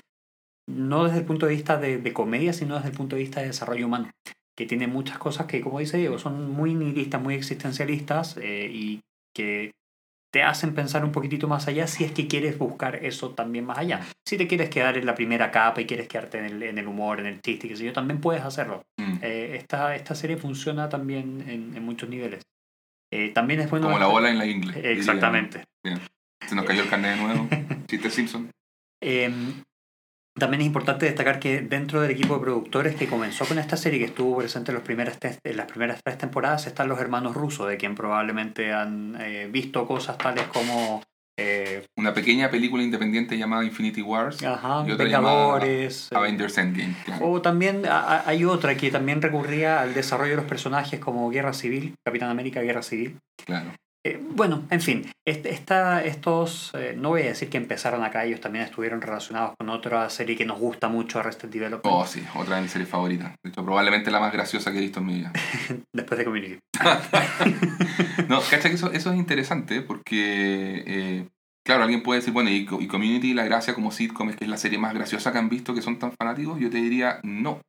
no 0.68 1.04
desde 1.04 1.18
el 1.18 1.24
punto 1.24 1.46
de 1.46 1.54
vista 1.54 1.78
de, 1.78 1.98
de 1.98 2.12
comedia, 2.12 2.52
sino 2.52 2.76
desde 2.76 2.90
el 2.90 2.96
punto 2.96 3.16
de 3.16 3.22
vista 3.22 3.40
de 3.40 3.48
desarrollo 3.48 3.86
humano, 3.86 4.08
que 4.58 4.66
tiene 4.66 4.88
muchas 4.88 5.18
cosas 5.18 5.46
que, 5.46 5.60
como 5.60 5.78
dice 5.78 5.98
Diego, 5.98 6.18
son 6.18 6.50
muy 6.50 6.74
nihilistas, 6.74 7.22
muy 7.22 7.36
existencialistas 7.36 8.36
eh, 8.38 8.68
y 8.68 9.00
que 9.32 9.70
te 10.32 10.42
hacen 10.42 10.74
pensar 10.74 11.04
un 11.04 11.12
poquitito 11.12 11.46
más 11.46 11.68
allá 11.68 11.86
si 11.86 12.02
es 12.02 12.10
que 12.10 12.26
quieres 12.26 12.58
buscar 12.58 12.96
eso 13.04 13.30
también 13.30 13.64
más 13.64 13.78
allá. 13.78 14.04
Si 14.26 14.36
te 14.36 14.48
quieres 14.48 14.68
quedar 14.68 14.98
en 14.98 15.06
la 15.06 15.14
primera 15.14 15.52
capa 15.52 15.80
y 15.80 15.86
quieres 15.86 16.08
quedarte 16.08 16.38
en 16.38 16.46
el, 16.46 16.62
en 16.64 16.76
el 16.76 16.88
humor, 16.88 17.20
en 17.20 17.26
el 17.26 17.40
chiste, 17.40 17.68
qué 17.68 17.76
sé 17.76 17.84
yo, 17.84 17.92
también 17.92 18.20
puedes 18.20 18.42
hacerlo. 18.42 18.82
Mm. 18.96 19.18
Eh, 19.22 19.54
esta, 19.54 19.94
esta 19.94 20.16
serie 20.16 20.36
funciona 20.36 20.88
también 20.88 21.44
en, 21.48 21.76
en 21.76 21.82
muchos 21.84 22.08
niveles. 22.08 22.42
Eh, 23.12 23.30
también 23.32 23.60
es 23.60 23.70
bueno. 23.70 23.86
Como 23.86 24.00
la 24.00 24.08
ola 24.08 24.28
en 24.28 24.38
la 24.38 24.46
ingle. 24.46 24.72
diría. 24.72 24.90
Exactamente. 24.90 25.62
Se 26.48 26.56
nos 26.56 26.64
cayó 26.64 26.82
el 26.82 26.88
carnet 26.88 27.16
de 27.16 27.22
nuevo. 27.22 27.48
Chiste 27.86 28.10
Simpson. 28.10 28.50
Eh, 29.00 29.32
también 30.38 30.60
es 30.62 30.66
importante 30.66 31.06
destacar 31.06 31.38
que 31.40 31.60
dentro 31.60 32.00
del 32.00 32.10
equipo 32.10 32.34
de 32.34 32.40
productores 32.42 32.94
que 32.96 33.06
comenzó 33.06 33.44
con 33.44 33.58
esta 33.58 33.76
serie, 33.76 33.98
que 33.98 34.06
estuvo 34.06 34.38
presente 34.38 34.70
en, 34.70 34.76
los 34.76 34.84
primeras 34.84 35.18
te- 35.18 35.38
en 35.44 35.56
las 35.56 35.66
primeras 35.66 36.00
tres 36.04 36.18
temporadas, 36.18 36.66
están 36.66 36.88
los 36.88 37.00
hermanos 37.00 37.34
rusos, 37.34 37.68
de 37.68 37.76
quien 37.76 37.94
probablemente 37.94 38.72
han 38.72 39.16
eh, 39.20 39.48
visto 39.50 39.86
cosas 39.86 40.18
tales 40.18 40.44
como 40.48 41.02
eh, 41.40 41.86
Una 41.96 42.12
pequeña 42.14 42.50
película 42.50 42.82
independiente 42.82 43.38
llamada 43.38 43.64
Infinity 43.64 44.02
Wars. 44.02 44.42
ajá, 44.42 44.84
Y 44.86 44.90
otra 44.90 45.04
Vengadores. 45.04 46.08
eh, 46.10 46.16
Avengers 46.16 46.58
Endgame. 46.58 46.94
Claro. 47.04 47.26
O 47.30 47.40
también 47.42 47.86
a- 47.86 48.22
hay 48.26 48.44
otra 48.44 48.76
que 48.76 48.90
también 48.90 49.22
recurría 49.22 49.80
al 49.80 49.94
desarrollo 49.94 50.30
de 50.32 50.36
los 50.38 50.46
personajes 50.46 50.98
como 50.98 51.30
Guerra 51.30 51.52
Civil, 51.52 51.94
Capitán 52.04 52.30
América, 52.30 52.60
Guerra 52.62 52.82
Civil. 52.82 53.18
claro. 53.46 53.70
Eh, 54.06 54.20
bueno, 54.30 54.64
en 54.70 54.80
fin, 54.80 55.10
este- 55.26 55.50
esta, 55.50 56.04
estos, 56.04 56.70
eh, 56.74 56.94
no 56.96 57.10
voy 57.10 57.22
a 57.22 57.26
decir 57.26 57.48
que 57.50 57.56
empezaron 57.56 58.04
acá, 58.04 58.24
ellos 58.24 58.40
también 58.40 58.64
estuvieron 58.64 59.00
relacionados 59.02 59.54
con 59.58 59.68
otra 59.70 60.08
serie 60.08 60.36
que 60.36 60.46
nos 60.46 60.58
gusta 60.58 60.88
mucho, 60.88 61.18
Arrested 61.18 61.48
Development, 61.48 61.84
Oh, 61.94 62.06
sí, 62.06 62.22
otra 62.36 62.56
de 62.56 62.62
mis 62.62 62.70
series 62.70 62.88
favoritas. 62.88 63.34
De 63.42 63.50
hecho, 63.50 63.64
probablemente 63.64 64.10
la 64.10 64.20
más 64.20 64.32
graciosa 64.32 64.70
que 64.70 64.78
he 64.78 64.82
visto 64.82 65.00
en 65.00 65.06
mi 65.06 65.14
vida. 65.14 65.32
después 65.94 66.16
de 66.18 66.24
Community. 66.24 66.58
No, 68.28 68.40
cacha 68.42 68.68
que 68.68 68.74
eso, 68.74 68.92
eso 68.92 69.10
es 69.12 69.16
interesante 69.18 69.80
porque, 69.82 70.82
eh, 70.86 71.28
claro, 71.66 71.82
alguien 71.84 72.02
puede 72.02 72.20
decir, 72.20 72.32
bueno, 72.34 72.50
y, 72.50 72.68
y 72.80 72.86
Community, 72.86 73.32
la 73.34 73.44
gracia 73.44 73.74
como 73.74 73.90
sitcom 73.90 74.28
es 74.30 74.36
que 74.36 74.44
es 74.44 74.50
la 74.50 74.56
serie 74.58 74.78
más 74.78 74.92
graciosa 74.94 75.32
que 75.32 75.38
han 75.38 75.48
visto 75.48 75.74
que 75.74 75.82
son 75.82 75.98
tan 75.98 76.12
fanáticos. 76.12 76.58
Yo 76.60 76.70
te 76.70 76.76
diría, 76.78 77.20
no. 77.22 77.60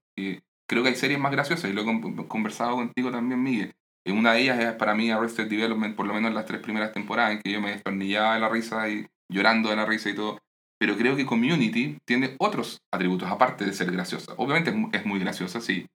Creo 0.70 0.84
que 0.84 0.90
hay 0.90 0.96
series 0.96 1.20
más 1.20 1.32
graciosas 1.32 1.70
y 1.70 1.74
lo 1.74 1.82
he 1.82 1.86
con- 1.86 2.28
conversado 2.28 2.76
contigo 2.76 3.10
también, 3.10 3.42
Miguel. 3.42 3.72
Una 4.12 4.34
de 4.34 4.42
ellas 4.42 4.60
es 4.60 4.74
para 4.74 4.96
mí 4.96 5.12
Arrested 5.12 5.48
Development, 5.48 5.96
por 5.96 6.08
lo 6.08 6.14
menos 6.14 6.34
las 6.34 6.46
tres 6.46 6.62
primeras 6.62 6.92
temporadas, 6.92 7.34
en 7.34 7.42
que 7.42 7.52
yo 7.52 7.62
me 7.62 7.72
destornillaba 7.72 8.36
de 8.36 8.40
la 8.40 8.50
risa 8.50 8.90
y 8.90 9.06
llorando 9.32 9.70
de 9.70 9.76
la 9.76 9.86
risa 9.86 10.10
y 10.10 10.16
todo. 10.16 10.40
Pero 10.80 10.96
creo 10.96 11.16
que 11.16 11.26
Community 11.26 11.98
tiene 12.06 12.36
otros 12.40 12.80
atributos, 12.94 13.30
aparte 13.30 13.66
de 13.66 13.74
ser 13.74 13.92
graciosa. 13.92 14.34
Obviamente 14.38 14.70
es 14.70 14.76
mu- 14.76 14.90
es 14.94 15.06
muy 15.06 15.20
graciosa, 15.20 15.60
sí, 15.60 15.86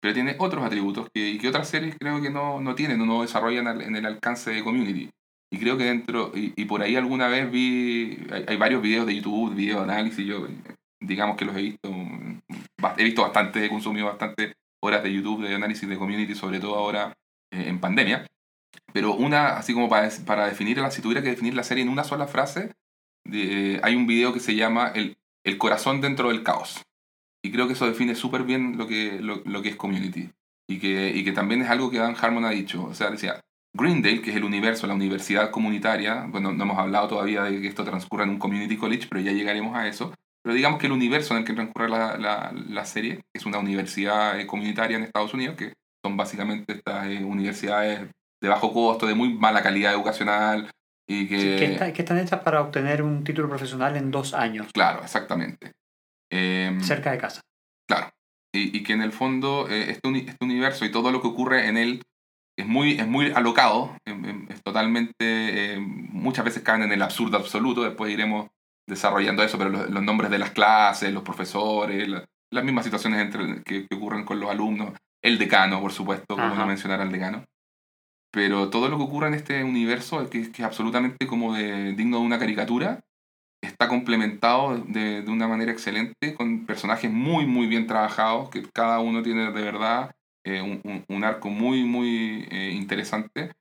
pero 0.00 0.12
tiene 0.12 0.36
otros 0.38 0.62
atributos 0.64 1.08
que, 1.14 1.30
y 1.30 1.38
que 1.38 1.48
otras 1.48 1.68
series 1.68 1.96
creo 1.98 2.20
que 2.20 2.28
no, 2.30 2.60
no 2.60 2.74
tienen 2.74 3.00
o 3.00 3.06
no 3.06 3.22
desarrollan 3.22 3.80
en 3.80 3.96
el 3.96 4.04
alcance 4.04 4.50
de 4.50 4.62
Community. 4.62 5.08
Y 5.50 5.58
creo 5.58 5.78
que 5.78 5.84
dentro, 5.84 6.32
y, 6.34 6.64
por 6.64 6.82
ahí 6.82 6.96
alguna 6.96 7.28
vez 7.28 7.50
vi, 7.50 8.18
hay, 8.48 8.56
varios 8.56 8.82
videos 8.82 9.06
de 9.06 9.14
YouTube, 9.14 9.54
videos 9.54 9.86
de 9.86 9.92
análisis, 9.92 10.26
yo 10.26 10.46
digamos 11.00 11.36
que 11.36 11.44
los 11.44 11.56
he 11.56 11.62
visto, 11.62 11.90
he 12.98 13.04
visto 13.04 13.22
bastante, 13.22 13.64
he 13.64 13.68
consumido 13.68 14.06
bastante 14.06 14.54
horas 14.82 15.02
de 15.02 15.12
YouTube 15.12 15.46
de 15.46 15.54
análisis 15.54 15.88
de 15.88 15.96
community, 15.96 16.34
sobre 16.34 16.60
todo 16.60 16.74
ahora 16.74 17.14
eh, 17.54 17.68
en 17.68 17.80
pandemia. 17.80 18.26
Pero 18.92 19.14
una, 19.14 19.56
así 19.56 19.72
como 19.72 19.88
para, 19.88 20.08
para 20.26 20.46
definirla, 20.46 20.90
si 20.90 21.02
tuviera 21.02 21.22
que 21.22 21.30
definir 21.30 21.54
la 21.54 21.64
serie 21.64 21.82
en 21.82 21.88
una 21.88 22.04
sola 22.04 22.26
frase, 22.26 22.72
de, 23.24 23.80
hay 23.82 23.96
un 23.96 24.06
video 24.06 24.32
que 24.32 24.40
se 24.40 24.54
llama 24.54 24.92
el, 24.94 25.16
el 25.44 25.58
corazón 25.58 26.00
dentro 26.00 26.28
del 26.28 26.42
caos. 26.42 26.82
Y 27.42 27.52
creo 27.52 27.66
que 27.66 27.74
eso 27.74 27.86
define 27.86 28.14
súper 28.14 28.44
bien 28.44 28.78
lo 28.78 28.86
que, 28.86 29.20
lo, 29.20 29.42
lo, 29.44 29.62
que 29.62 29.70
es 29.70 29.76
community. 29.76 30.30
Y 30.66 30.78
que, 30.78 31.10
y 31.14 31.24
que 31.24 31.32
también 31.32 31.62
es 31.62 31.68
algo 31.68 31.90
que 31.90 31.98
Dan 31.98 32.16
Harmon 32.20 32.44
ha 32.44 32.50
dicho. 32.50 32.84
O 32.84 32.94
sea, 32.94 33.10
decía, 33.10 33.40
Greendale, 33.74 34.22
que 34.22 34.30
es 34.30 34.36
el 34.36 34.44
universo, 34.44 34.86
la 34.86 34.94
universidad 34.94 35.50
comunitaria, 35.50 36.26
bueno, 36.28 36.52
no 36.52 36.64
hemos 36.64 36.78
hablado 36.78 37.08
todavía 37.08 37.42
de 37.42 37.60
que 37.60 37.68
esto 37.68 37.84
transcurra 37.84 38.24
en 38.24 38.30
un 38.30 38.38
community 38.38 38.76
college, 38.76 39.08
pero 39.10 39.20
ya 39.20 39.32
llegaremos 39.32 39.76
a 39.76 39.86
eso. 39.86 40.14
Pero 40.42 40.54
digamos 40.54 40.78
que 40.78 40.86
el 40.86 40.92
universo 40.92 41.34
en 41.34 41.40
el 41.40 41.44
que 41.44 41.54
transcurre 41.54 41.88
la, 41.88 42.16
la, 42.16 42.52
la 42.52 42.84
serie 42.84 43.24
es 43.34 43.44
una 43.46 43.58
universidad 43.58 44.38
eh, 44.38 44.46
comunitaria 44.46 44.96
en 44.96 45.02
Estados 45.02 45.34
Unidos, 45.34 45.56
que 45.56 45.74
son 46.04 46.16
básicamente 46.18 46.74
estas 46.74 47.06
eh, 47.06 47.24
universidades 47.24 48.10
de 48.42 48.48
bajo 48.48 48.72
costo, 48.72 49.06
de 49.06 49.14
muy 49.14 49.32
mala 49.32 49.62
calidad 49.62 49.94
educacional, 49.94 50.70
y 51.08 51.26
que... 51.26 51.56
que, 51.94 52.02
están 52.02 52.18
hechas 52.18 52.40
para 52.40 52.60
obtener 52.60 53.02
un 53.02 53.24
título 53.24 53.48
profesional 53.48 53.96
en 53.96 54.10
dos 54.10 54.34
años. 54.34 54.68
Claro, 54.72 55.02
exactamente. 55.02 55.72
Em, 56.30 56.80
Cerca 56.80 57.10
de 57.10 57.18
casa. 57.18 57.40
Claro. 57.88 58.10
Y, 58.54 58.76
y 58.76 58.82
que 58.82 58.92
en 58.92 59.02
el 59.02 59.12
fondo 59.12 59.66
eh, 59.68 59.90
este, 59.90 60.08
este, 60.18 60.44
universo 60.44 60.84
y 60.84 60.92
todo 60.92 61.10
lo 61.10 61.22
que 61.22 61.28
ocurre 61.28 61.68
en 61.68 61.78
él 61.78 62.02
es 62.56 62.66
muy, 62.66 62.92
es 62.92 63.06
muy 63.06 63.32
alocado, 63.32 63.96
em, 64.06 64.24
em, 64.24 64.46
es 64.50 64.62
totalmente, 64.62 65.78
muchas 65.80 66.44
veces 66.44 66.62
caen 66.62 66.82
en 66.82 66.92
el 66.92 67.02
absurdo 67.02 67.38
absoluto, 67.38 67.82
después 67.82 68.12
iremos 68.12 68.48
desarrollando 68.86 69.42
eso, 69.42 69.56
pero 69.56 69.70
los, 69.70 70.02
nombres 70.02 70.30
de 70.30 70.38
las 70.38 70.50
clases, 70.50 71.12
los 71.12 71.22
profesores, 71.22 72.08
las 72.50 72.64
mismas 72.64 72.84
situaciones 72.84 73.20
entre, 73.20 73.62
que, 73.62 73.86
ocurren 73.94 74.24
con 74.24 74.38
los 74.38 74.50
alumnos, 74.50 74.92
el 75.24 75.38
decano, 75.38 75.80
por 75.80 75.92
supuesto, 75.92 76.36
como 76.36 76.54
no 76.54 76.66
mencionar 76.66 77.00
al 77.00 77.10
decano. 77.10 77.44
Pero 78.30 78.68
todo 78.68 78.88
lo 78.88 78.98
que 78.98 79.04
ocurre 79.04 79.28
en 79.28 79.34
este 79.34 79.64
universo, 79.64 80.28
que, 80.28 80.52
que 80.52 80.62
es 80.62 80.66
absolutamente 80.66 81.26
como 81.26 81.54
de, 81.54 81.94
digno 81.94 82.18
de 82.18 82.24
una 82.24 82.38
caricatura, 82.38 83.00
está 83.62 83.88
complementado 83.88 84.76
de, 84.76 85.22
de, 85.22 85.30
una 85.30 85.48
manera 85.48 85.72
excelente 85.72 86.34
con 86.34 86.66
personajes 86.66 87.10
muy, 87.10 87.46
muy 87.46 87.66
bien 87.66 87.86
trabajados, 87.86 88.50
que 88.50 88.62
cada 88.70 88.98
uno 89.00 89.22
tiene 89.22 89.50
de 89.50 89.62
verdad 89.62 90.14
eh, 90.44 90.60
un, 90.60 91.04
un, 91.08 91.24
arco 91.24 91.48
muy, 91.48 91.84
muy 91.84 92.46
eh, 92.50 92.72
interesante 92.74 93.52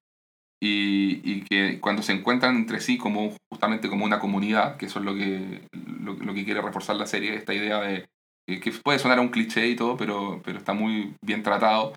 y, 0.62 1.22
y, 1.24 1.42
que 1.44 1.80
cuando 1.80 2.02
se 2.02 2.12
encuentran 2.12 2.58
entre 2.58 2.82
sí 2.82 2.98
como 2.98 3.32
justamente 3.50 3.88
como 3.88 4.04
una 4.04 4.20
comunidad, 4.20 4.76
que 4.76 4.88
eso 4.88 5.00
es 5.00 5.06
lo 5.06 5.16
que, 5.16 5.62
lo, 6.02 6.14
lo 6.16 6.34
que 6.34 6.44
quiere 6.44 6.62
reforzar 6.62 6.98
la 6.98 7.06
serie, 7.06 7.36
esta 7.36 7.54
idea 7.54 7.80
de 7.80 8.10
que 8.46 8.72
puede 8.84 9.00
sonar 9.00 9.20
a 9.20 9.22
un 9.22 9.30
cliché 9.30 9.68
y 9.68 9.76
todo, 9.76 9.98
pero, 9.98 10.42
pero 10.44 10.58
está 10.58 10.74
muy 10.74 11.16
bien 11.22 11.44
tratado 11.44 11.94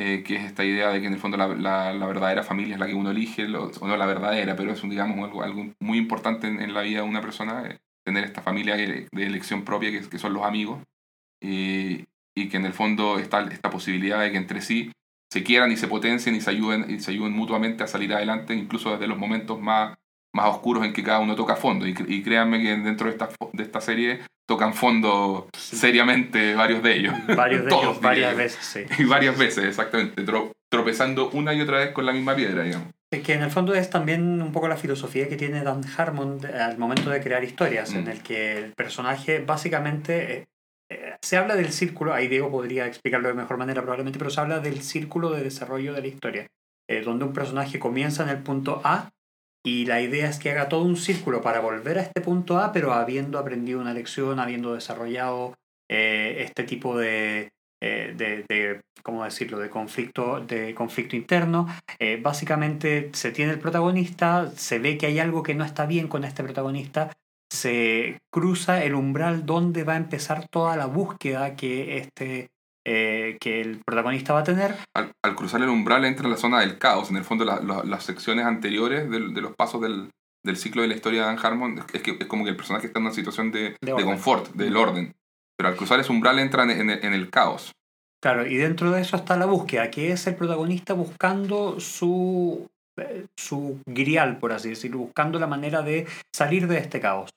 eh, 0.00 0.22
que 0.22 0.36
es 0.36 0.44
esta 0.44 0.64
idea 0.64 0.90
de 0.90 1.00
que 1.00 1.08
en 1.08 1.14
el 1.14 1.18
fondo 1.18 1.36
la, 1.36 1.48
la, 1.92 2.06
verdadera 2.06 2.44
familia 2.44 2.74
es 2.74 2.78
la 2.78 2.86
que 2.86 2.94
uno 2.94 3.10
elige, 3.10 3.46
o 3.46 3.72
no 3.84 3.96
la 3.96 4.06
verdadera, 4.06 4.54
pero 4.54 4.70
es 4.70 4.80
un, 4.84 4.90
digamos, 4.90 5.18
algo, 5.24 5.42
algo 5.42 5.74
muy 5.80 5.98
importante 5.98 6.46
en, 6.46 6.60
en, 6.60 6.72
la 6.72 6.82
vida 6.82 7.02
de 7.02 7.08
una 7.08 7.20
persona, 7.20 7.68
eh, 7.68 7.80
tener 8.06 8.22
esta 8.22 8.40
familia 8.40 8.76
de 8.76 9.08
elección 9.12 9.64
propia 9.64 9.90
que, 9.90 10.08
que 10.08 10.20
son 10.20 10.34
los 10.34 10.44
amigos, 10.44 10.78
y, 11.42 12.04
y, 12.32 12.48
que 12.48 12.58
en 12.58 12.66
el 12.66 12.74
fondo 12.74 13.18
está 13.18 13.42
esta 13.50 13.70
posibilidad 13.70 14.20
de 14.20 14.30
que 14.30 14.36
entre 14.36 14.60
sí 14.60 14.92
se 15.32 15.42
quieran 15.42 15.72
y 15.72 15.76
se 15.76 15.88
potencien 15.88 16.36
y 16.36 16.42
se 16.42 16.50
ayuden, 16.50 16.88
y 16.88 17.00
se 17.00 17.10
ayuden 17.10 17.32
mutuamente 17.32 17.82
a 17.82 17.88
salir 17.88 18.14
adelante, 18.14 18.54
incluso 18.54 18.92
desde 18.92 19.08
los 19.08 19.18
momentos 19.18 19.60
más, 19.60 19.98
más 20.34 20.48
oscuros 20.48 20.84
en 20.84 20.92
que 20.92 21.02
cada 21.02 21.20
uno 21.20 21.34
toca 21.34 21.56
fondo. 21.56 21.86
Y, 21.86 21.94
y 22.06 22.22
créanme 22.22 22.62
que 22.62 22.76
dentro 22.76 23.06
de 23.06 23.12
esta, 23.12 23.28
de 23.52 23.62
esta 23.62 23.80
serie 23.80 24.20
tocan 24.48 24.72
fondo 24.72 25.48
seriamente 25.54 26.54
varios 26.54 26.82
de 26.82 26.96
ellos. 26.96 27.14
Varios 27.36 27.66
de 27.66 27.74
ellos, 27.74 28.00
varias 28.00 28.34
veces, 28.34 28.64
sí. 28.64 28.80
Y 29.02 29.04
varias 29.04 29.36
veces, 29.36 29.64
exactamente, 29.64 30.24
tropezando 30.70 31.28
una 31.30 31.52
y 31.52 31.60
otra 31.60 31.78
vez 31.78 31.92
con 31.92 32.06
la 32.06 32.12
misma 32.12 32.34
piedra, 32.34 32.62
digamos. 32.62 32.88
Es 33.10 33.22
que 33.22 33.34
en 33.34 33.42
el 33.42 33.50
fondo 33.50 33.74
es 33.74 33.90
también 33.90 34.40
un 34.40 34.52
poco 34.52 34.68
la 34.68 34.76
filosofía 34.76 35.28
que 35.28 35.36
tiene 35.36 35.62
Dan 35.62 35.82
Harmon 35.96 36.40
al 36.46 36.78
momento 36.78 37.10
de 37.10 37.20
crear 37.20 37.44
historias, 37.44 37.92
en 37.92 38.04
mm. 38.04 38.08
el 38.08 38.22
que 38.22 38.58
el 38.58 38.72
personaje 38.72 39.40
básicamente... 39.40 40.38
Eh, 40.38 40.46
eh, 40.90 41.16
se 41.20 41.36
habla 41.36 41.54
del 41.54 41.70
círculo, 41.70 42.14
ahí 42.14 42.28
Diego 42.28 42.50
podría 42.50 42.86
explicarlo 42.86 43.28
de 43.28 43.34
mejor 43.34 43.58
manera 43.58 43.82
probablemente, 43.82 44.18
pero 44.18 44.30
se 44.30 44.40
habla 44.40 44.60
del 44.60 44.80
círculo 44.80 45.30
de 45.30 45.42
desarrollo 45.42 45.92
de 45.92 46.00
la 46.00 46.06
historia, 46.06 46.46
eh, 46.88 47.02
donde 47.02 47.26
un 47.26 47.34
personaje 47.34 47.78
comienza 47.78 48.22
en 48.22 48.30
el 48.30 48.42
punto 48.42 48.80
A 48.84 49.10
y 49.68 49.84
la 49.84 50.00
idea 50.00 50.30
es 50.30 50.38
que 50.38 50.50
haga 50.50 50.68
todo 50.70 50.82
un 50.82 50.96
círculo 50.96 51.42
para 51.42 51.60
volver 51.60 51.98
a 51.98 52.02
este 52.02 52.22
punto 52.22 52.58
A, 52.58 52.72
pero 52.72 52.94
habiendo 52.94 53.38
aprendido 53.38 53.80
una 53.80 53.92
lección, 53.92 54.40
habiendo 54.40 54.74
desarrollado 54.74 55.54
eh, 55.90 56.36
este 56.38 56.64
tipo 56.64 56.96
de, 56.96 57.52
eh, 57.82 58.14
de, 58.16 58.44
de, 58.48 58.80
¿cómo 59.02 59.24
decirlo?, 59.24 59.58
de 59.58 59.68
conflicto, 59.68 60.40
de 60.40 60.74
conflicto 60.74 61.16
interno. 61.16 61.68
Eh, 61.98 62.18
básicamente 62.22 63.10
se 63.12 63.30
tiene 63.30 63.52
el 63.52 63.58
protagonista, 63.58 64.50
se 64.56 64.78
ve 64.78 64.96
que 64.96 65.06
hay 65.06 65.18
algo 65.18 65.42
que 65.42 65.54
no 65.54 65.64
está 65.64 65.84
bien 65.84 66.08
con 66.08 66.24
este 66.24 66.42
protagonista, 66.42 67.10
se 67.50 68.18
cruza 68.30 68.82
el 68.82 68.94
umbral 68.94 69.44
donde 69.44 69.84
va 69.84 69.94
a 69.94 69.98
empezar 69.98 70.48
toda 70.48 70.76
la 70.76 70.86
búsqueda 70.86 71.56
que 71.56 71.98
este 71.98 72.48
eh, 72.90 73.36
que 73.38 73.60
el 73.60 73.82
protagonista 73.84 74.32
va 74.32 74.40
a 74.40 74.44
tener. 74.44 74.74
Al, 74.96 75.34
cruzar 75.34 75.60
el 75.60 75.68
umbral 75.68 76.06
entra 76.06 76.24
en 76.24 76.30
la 76.30 76.38
zona 76.38 76.60
del 76.60 76.78
caos. 76.78 77.10
En 77.10 77.18
el 77.18 77.24
fondo, 77.24 77.44
las 77.44 78.02
secciones 78.02 78.46
anteriores 78.46 79.10
de, 79.10 79.28
de 79.28 79.40
los 79.42 79.54
pasos 79.54 79.82
del, 79.82 80.08
del, 80.42 80.56
ciclo 80.56 80.80
de 80.80 80.88
la 80.88 80.94
historia 80.94 81.20
de 81.20 81.26
Dan 81.26 81.38
Harmon 81.44 81.84
es 81.92 82.00
que 82.00 82.16
es 82.18 82.26
como 82.26 82.44
que 82.44 82.50
el 82.50 82.56
personaje 82.56 82.86
está 82.86 82.98
en 82.98 83.04
una 83.04 83.14
situación 83.14 83.52
de, 83.52 83.76
de, 83.82 83.92
confort, 83.92 84.54
del 84.54 84.74
orden. 84.74 85.14
Pero 85.58 85.68
al 85.68 85.76
cruzar 85.76 86.00
ese 86.00 86.12
umbral 86.12 86.38
entra 86.38 86.62
en, 86.62 86.88
en, 86.88 87.12
el 87.12 87.28
caos. 87.28 87.72
Claro, 88.22 88.46
y 88.46 88.56
dentro 88.56 88.90
de 88.90 89.02
eso 89.02 89.16
está 89.16 89.36
la 89.36 89.44
búsqueda, 89.44 89.90
que 89.90 90.12
es 90.12 90.26
el 90.26 90.36
protagonista 90.36 90.94
buscando 90.94 91.80
su, 91.80 92.70
eh, 92.96 93.26
su 93.38 93.82
grial, 93.86 94.38
por 94.38 94.52
así 94.52 94.70
decirlo, 94.70 94.98
buscando 94.98 95.38
la 95.38 95.46
manera 95.46 95.82
de 95.82 96.06
salir 96.34 96.66
de 96.66 96.78
este 96.78 97.00
caos 97.00 97.28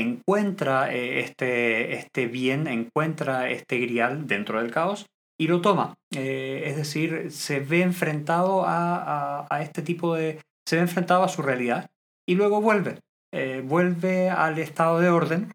encuentra 0.00 0.92
eh, 0.92 1.20
este, 1.20 1.94
este 1.94 2.26
bien, 2.26 2.66
encuentra 2.66 3.50
este 3.50 3.78
grial 3.78 4.26
dentro 4.26 4.60
del 4.60 4.70
caos 4.70 5.06
y 5.38 5.46
lo 5.46 5.60
toma. 5.60 5.94
Eh, 6.14 6.64
es 6.66 6.76
decir, 6.76 7.30
se 7.30 7.60
ve 7.60 7.82
enfrentado 7.82 8.64
a, 8.64 9.46
a, 9.50 9.62
este 9.62 9.82
tipo 9.82 10.14
de... 10.14 10.40
se 10.66 10.76
ve 10.76 10.82
enfrentado 10.82 11.22
a 11.22 11.28
su 11.28 11.42
realidad 11.42 11.90
y 12.26 12.34
luego 12.34 12.60
vuelve. 12.60 13.00
Eh, 13.32 13.62
vuelve 13.64 14.30
al 14.30 14.58
estado 14.58 15.00
de 15.00 15.10
orden 15.10 15.54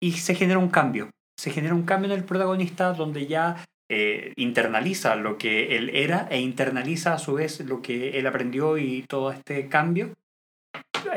y 0.00 0.12
se 0.12 0.34
genera 0.34 0.58
un 0.58 0.68
cambio. 0.68 1.10
Se 1.38 1.50
genera 1.50 1.74
un 1.74 1.84
cambio 1.84 2.12
en 2.12 2.18
el 2.18 2.24
protagonista 2.24 2.92
donde 2.92 3.26
ya 3.26 3.64
internaliza 4.36 5.14
lo 5.14 5.38
que 5.38 5.76
él 5.76 5.90
era 5.90 6.26
e 6.28 6.40
internaliza 6.40 7.12
a 7.12 7.18
su 7.18 7.34
vez 7.34 7.60
lo 7.60 7.80
que 7.80 8.18
él 8.18 8.26
aprendió 8.26 8.76
y 8.76 9.02
todo 9.02 9.30
este 9.30 9.68
cambio 9.68 10.14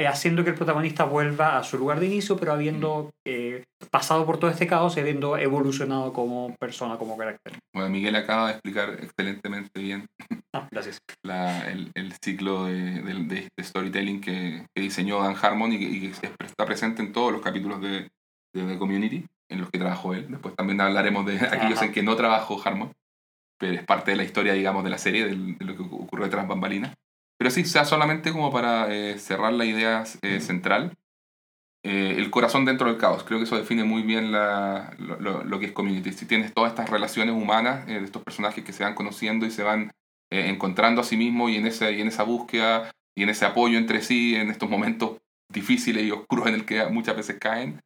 haciendo 0.08 0.44
que 0.44 0.52
el 0.52 0.56
protagonista 0.56 1.04
vuelva 1.06 1.58
a 1.58 1.64
su 1.64 1.78
lugar 1.78 2.00
de 2.00 2.08
inicio, 2.08 2.38
pero 2.38 2.54
habiendo 2.54 3.12
eh, 3.26 3.64
pasado 3.92 4.26
por 4.26 4.40
todo 4.40 4.50
este 4.50 4.68
caos 4.68 4.98
y 4.98 5.00
habiendo 5.00 5.38
evolucionado 5.38 6.14
como 6.14 6.56
persona, 6.60 6.98
como 6.98 7.18
carácter. 7.18 7.54
Bueno, 7.74 7.90
Miguel 7.90 8.16
acaba 8.16 8.48
de 8.48 8.54
explicar 8.54 8.98
excelentemente 9.02 9.80
bien 9.80 10.06
ah, 10.56 10.68
gracias. 10.72 11.00
La, 11.24 11.70
el, 11.70 11.92
el, 11.96 12.14
ciclo 12.24 12.66
de, 12.66 13.02
de, 13.02 13.48
de 13.58 13.64
storytelling 13.64 14.22
que, 14.22 14.66
que, 14.76 14.82
diseñó 14.82 15.22
Dan 15.22 15.36
Harmon 15.42 15.74
y 15.74 15.80
que, 15.80 15.86
y 15.86 16.12
que, 16.12 16.28
está 16.46 16.66
presente 16.66 17.02
en 17.02 17.12
todos 17.12 17.32
los 17.32 17.42
capítulos 17.42 17.82
de, 17.82 18.08
de, 18.54 18.78
Community 18.78 19.26
en 19.50 19.62
los 19.62 19.70
que 19.70 19.80
trabajó 19.80 20.14
él. 20.14 20.28
Después 20.30 20.56
también 20.56 20.82
hablaremos 20.82 21.26
de 21.26 21.40
aquellos 21.52 21.82
en 21.82 21.92
que 21.92 22.04
no 22.04 22.16
trabajó 22.16 22.62
Harmon, 22.64 22.92
pero 23.60 23.74
es 23.74 23.86
parte 23.86 24.12
de 24.12 24.18
la 24.18 24.24
historia, 24.24 24.54
digamos, 24.54 24.84
de 24.84 24.90
la 24.90 24.98
serie, 24.98 25.26
de, 25.26 25.36
lo 25.36 25.76
que 25.76 25.84
ocurre 25.84 26.26
detrás 26.26 26.48
bambalinas. 26.48 26.94
Pero 27.38 27.52
sí, 27.52 27.66
sea 27.66 27.86
solamente 27.86 28.32
como 28.32 28.52
para 28.52 28.94
eh, 28.94 29.20
cerrar 29.20 29.54
la 29.54 29.66
idea 29.66 30.04
eh, 30.24 30.40
central, 30.40 30.98
eh, 31.84 32.16
el 32.18 32.32
corazón 32.32 32.66
dentro 32.66 32.88
del 32.88 32.98
caos. 32.98 33.24
Creo 33.24 33.38
que 33.40 33.46
eso 33.46 33.58
define 33.58 33.84
muy 33.84 34.02
bien 34.02 34.32
la, 34.32 34.96
lo, 34.98 35.44
lo, 35.44 35.60
que 35.60 35.68
es 35.68 35.72
community. 35.72 36.12
Si 36.14 36.26
tienes 36.26 36.54
todas 36.54 36.72
estas 36.72 36.90
relaciones 36.90 37.36
humanas 37.36 37.86
de 37.86 38.04
estos 38.04 38.24
personajes 38.24 38.64
que 38.64 38.74
se 38.74 38.84
van 38.84 38.96
conociendo 38.96 39.46
y 39.46 39.52
se 39.52 39.64
van 39.64 39.92
encontrando 40.30 41.02
a 41.02 41.04
sí 41.06 41.16
mismos 41.16 41.52
y 41.52 41.56
en, 41.56 41.68
ese, 41.68 41.94
y 41.94 42.02
en 42.02 42.10
esa 42.10 42.24
búsqueda 42.24 42.92
y 43.16 43.24
en 43.24 43.30
ese 43.30 43.46
apoyo 43.46 43.78
entre 43.78 44.02
sí, 44.02 44.36
en 44.36 44.50
estos 44.50 44.70
momentos 44.70 45.18
difíciles 45.50 46.04
y 46.04 46.12
oscuros 46.12 46.48
en 46.48 46.56
el 46.56 46.66
que 46.66 46.86
muchas 46.88 47.16
veces 47.16 47.38
caen, 47.40 47.80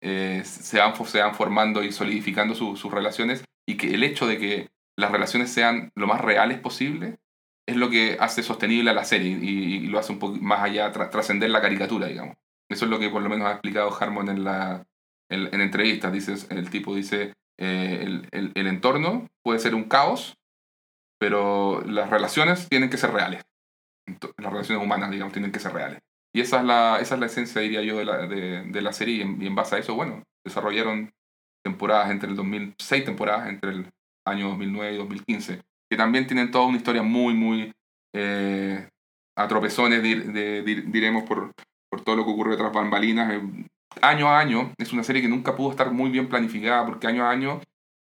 se, 0.00 0.78
van, 0.78 1.06
se 1.06 1.20
van 1.20 1.34
formando 1.34 1.84
y 1.84 1.92
solidificando 1.92 2.54
sus 2.56 2.90
relaciones 2.90 3.44
y 3.68 3.76
que 3.76 3.94
el 3.94 4.02
hecho 4.02 4.26
de 4.26 4.38
que 4.38 4.68
las 4.98 5.12
relaciones 5.12 5.52
sean 5.52 5.90
lo 5.94 6.08
más 6.08 6.20
reales 6.20 6.58
posible 6.58 7.18
es 7.66 7.76
lo 7.76 7.90
que 7.90 8.16
hace 8.20 8.42
sostenible 8.42 8.90
a 8.90 8.94
la 8.94 9.04
serie 9.04 9.30
y, 9.30 9.80
lo 9.88 9.98
hace 9.98 10.12
un 10.12 10.18
poco 10.18 10.36
más 10.40 10.62
allá, 10.62 10.92
trascender 10.92 11.50
la 11.50 11.60
caricatura, 11.60 12.06
digamos. 12.06 12.36
Eso 12.68 12.84
es 12.84 12.90
lo 12.90 12.98
que 12.98 13.10
por 13.10 13.22
lo 13.22 13.28
menos 13.28 13.46
ha 13.46 13.52
explicado 13.52 13.94
Harmon 13.94 14.28
en, 14.28 14.44
la, 14.44 14.86
en, 15.28 15.60
entrevistas. 15.60 16.12
Dice, 16.12 16.34
el 16.50 16.70
tipo 16.70 16.94
dice, 16.94 17.34
eh, 17.58 18.00
el, 18.02 18.28
el, 18.30 18.52
el, 18.54 18.66
entorno 18.66 19.28
puede 19.42 19.58
ser 19.58 19.74
un 19.74 19.84
caos, 19.84 20.36
pero 21.18 21.82
las 21.86 22.10
relaciones 22.10 22.68
tienen 22.68 22.90
que 22.90 22.98
ser 22.98 23.12
reales. 23.12 23.44
las 24.36 24.52
relaciones 24.52 24.82
humanas, 24.84 25.10
digamos, 25.10 25.32
tienen 25.32 25.52
que 25.52 25.60
ser 25.60 25.72
reales. 25.72 26.00
Y 26.32 26.40
esa 26.40 26.58
es 26.58 26.64
la, 26.64 26.98
esa 27.00 27.14
es 27.14 27.20
la 27.20 27.26
esencia, 27.26 27.62
diría 27.62 27.82
yo, 27.82 27.98
de 27.98 28.04
la, 28.04 28.26
de, 28.26 28.62
de 28.62 28.82
la 28.82 28.92
serie. 28.92 29.16
Y 29.16 29.22
en, 29.22 29.42
y 29.42 29.46
en, 29.46 29.54
base 29.54 29.76
a 29.76 29.78
eso, 29.78 29.94
bueno, 29.94 30.22
desarrollaron 30.44 31.10
temporadas 31.64 32.10
entre 32.10 32.30
el 32.30 32.36
2006 32.36 33.04
temporadas 33.04 33.48
entre 33.48 33.70
el 33.70 33.90
año 34.24 34.48
2009 34.48 34.94
y 34.94 34.98
2015, 34.98 35.62
que 35.90 35.96
también 35.96 36.26
tienen 36.26 36.50
toda 36.50 36.66
una 36.66 36.76
historia 36.76 37.02
muy, 37.02 37.34
muy 37.34 37.72
eh, 38.14 38.88
a 39.36 39.48
tropezones, 39.48 40.02
de, 40.02 40.62
diremos, 40.86 41.24
por, 41.24 41.52
por 41.90 42.00
todo 42.02 42.16
lo 42.16 42.24
que 42.24 42.30
ocurre 42.30 42.56
tras 42.56 42.72
bambalinas. 42.72 43.32
Eh, 43.32 43.42
año 44.02 44.28
a 44.28 44.38
año, 44.38 44.72
es 44.78 44.92
una 44.92 45.04
serie 45.04 45.22
que 45.22 45.28
nunca 45.28 45.54
pudo 45.54 45.70
estar 45.70 45.90
muy 45.90 46.10
bien 46.10 46.28
planificada 46.28 46.84
porque 46.84 47.06
año 47.06 47.24
a 47.24 47.30
año 47.30 47.60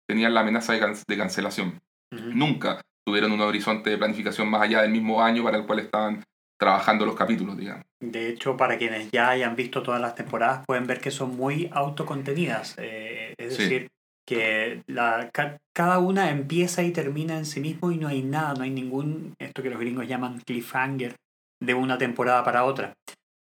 tenían 0.08 0.34
la 0.34 0.40
amenaza 0.40 0.72
de, 0.72 0.96
de 1.06 1.16
cancelación. 1.16 1.80
Nunca 2.10 2.80
tuvieron 3.04 3.32
un 3.32 3.40
horizonte 3.40 3.90
de 3.90 3.98
planificación 3.98 4.48
más 4.48 4.62
allá 4.62 4.82
del 4.82 4.92
mismo 4.92 5.22
año 5.22 5.42
para 5.42 5.58
el 5.58 5.66
cual 5.66 5.80
estaban 5.80 6.24
trabajando 6.58 7.04
los 7.04 7.14
capítulos, 7.14 7.56
digamos. 7.56 7.84
De 8.00 8.28
hecho, 8.28 8.56
para 8.56 8.78
quienes 8.78 9.10
ya 9.10 9.30
hayan 9.30 9.56
visto 9.56 9.82
todas 9.82 10.00
las 10.00 10.14
temporadas, 10.14 10.64
pueden 10.66 10.86
ver 10.86 11.00
que 11.00 11.10
son 11.10 11.36
muy 11.36 11.68
autocontenidas. 11.72 12.76
Eh, 12.78 13.34
es 13.36 13.58
decir, 13.58 13.88
que 14.26 14.82
la, 14.86 15.30
cada 15.74 15.98
una 15.98 16.30
empieza 16.30 16.82
y 16.82 16.90
termina 16.90 17.38
en 17.38 17.46
sí 17.46 17.60
mismo 17.60 17.92
y 17.92 17.98
no 17.98 18.08
hay 18.08 18.22
nada, 18.22 18.54
no 18.54 18.64
hay 18.64 18.70
ningún, 18.70 19.34
esto 19.38 19.62
que 19.62 19.70
los 19.70 19.78
gringos 19.78 20.08
llaman 20.08 20.40
cliffhanger, 20.40 21.14
de 21.62 21.74
una 21.74 21.96
temporada 21.96 22.42
para 22.44 22.64
otra. 22.64 22.94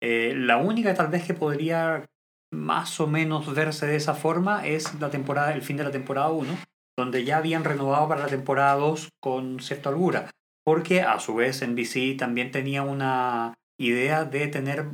Eh, 0.02 0.34
la 0.36 0.56
única 0.56 0.94
tal 0.94 1.08
vez 1.08 1.24
que 1.24 1.34
podría 1.34 2.04
más 2.52 3.00
o 3.00 3.06
menos 3.06 3.54
verse 3.54 3.86
de 3.86 3.96
esa 3.96 4.14
forma 4.14 4.66
es 4.66 5.00
la 5.00 5.10
temporada, 5.10 5.54
el 5.54 5.62
fin 5.62 5.76
de 5.76 5.84
la 5.84 5.90
temporada 5.90 6.30
1, 6.30 6.58
donde 6.98 7.24
ya 7.24 7.38
habían 7.38 7.64
renovado 7.64 8.08
para 8.08 8.22
la 8.22 8.28
temporada 8.28 8.74
2 8.74 9.08
con 9.22 9.60
cierta 9.60 9.88
holgura, 9.88 10.30
porque 10.64 11.02
a 11.02 11.18
su 11.20 11.34
vez 11.34 11.66
NBC 11.66 12.18
también 12.18 12.50
tenía 12.50 12.82
una 12.82 13.54
idea 13.80 14.24
de 14.24 14.48
tener 14.48 14.86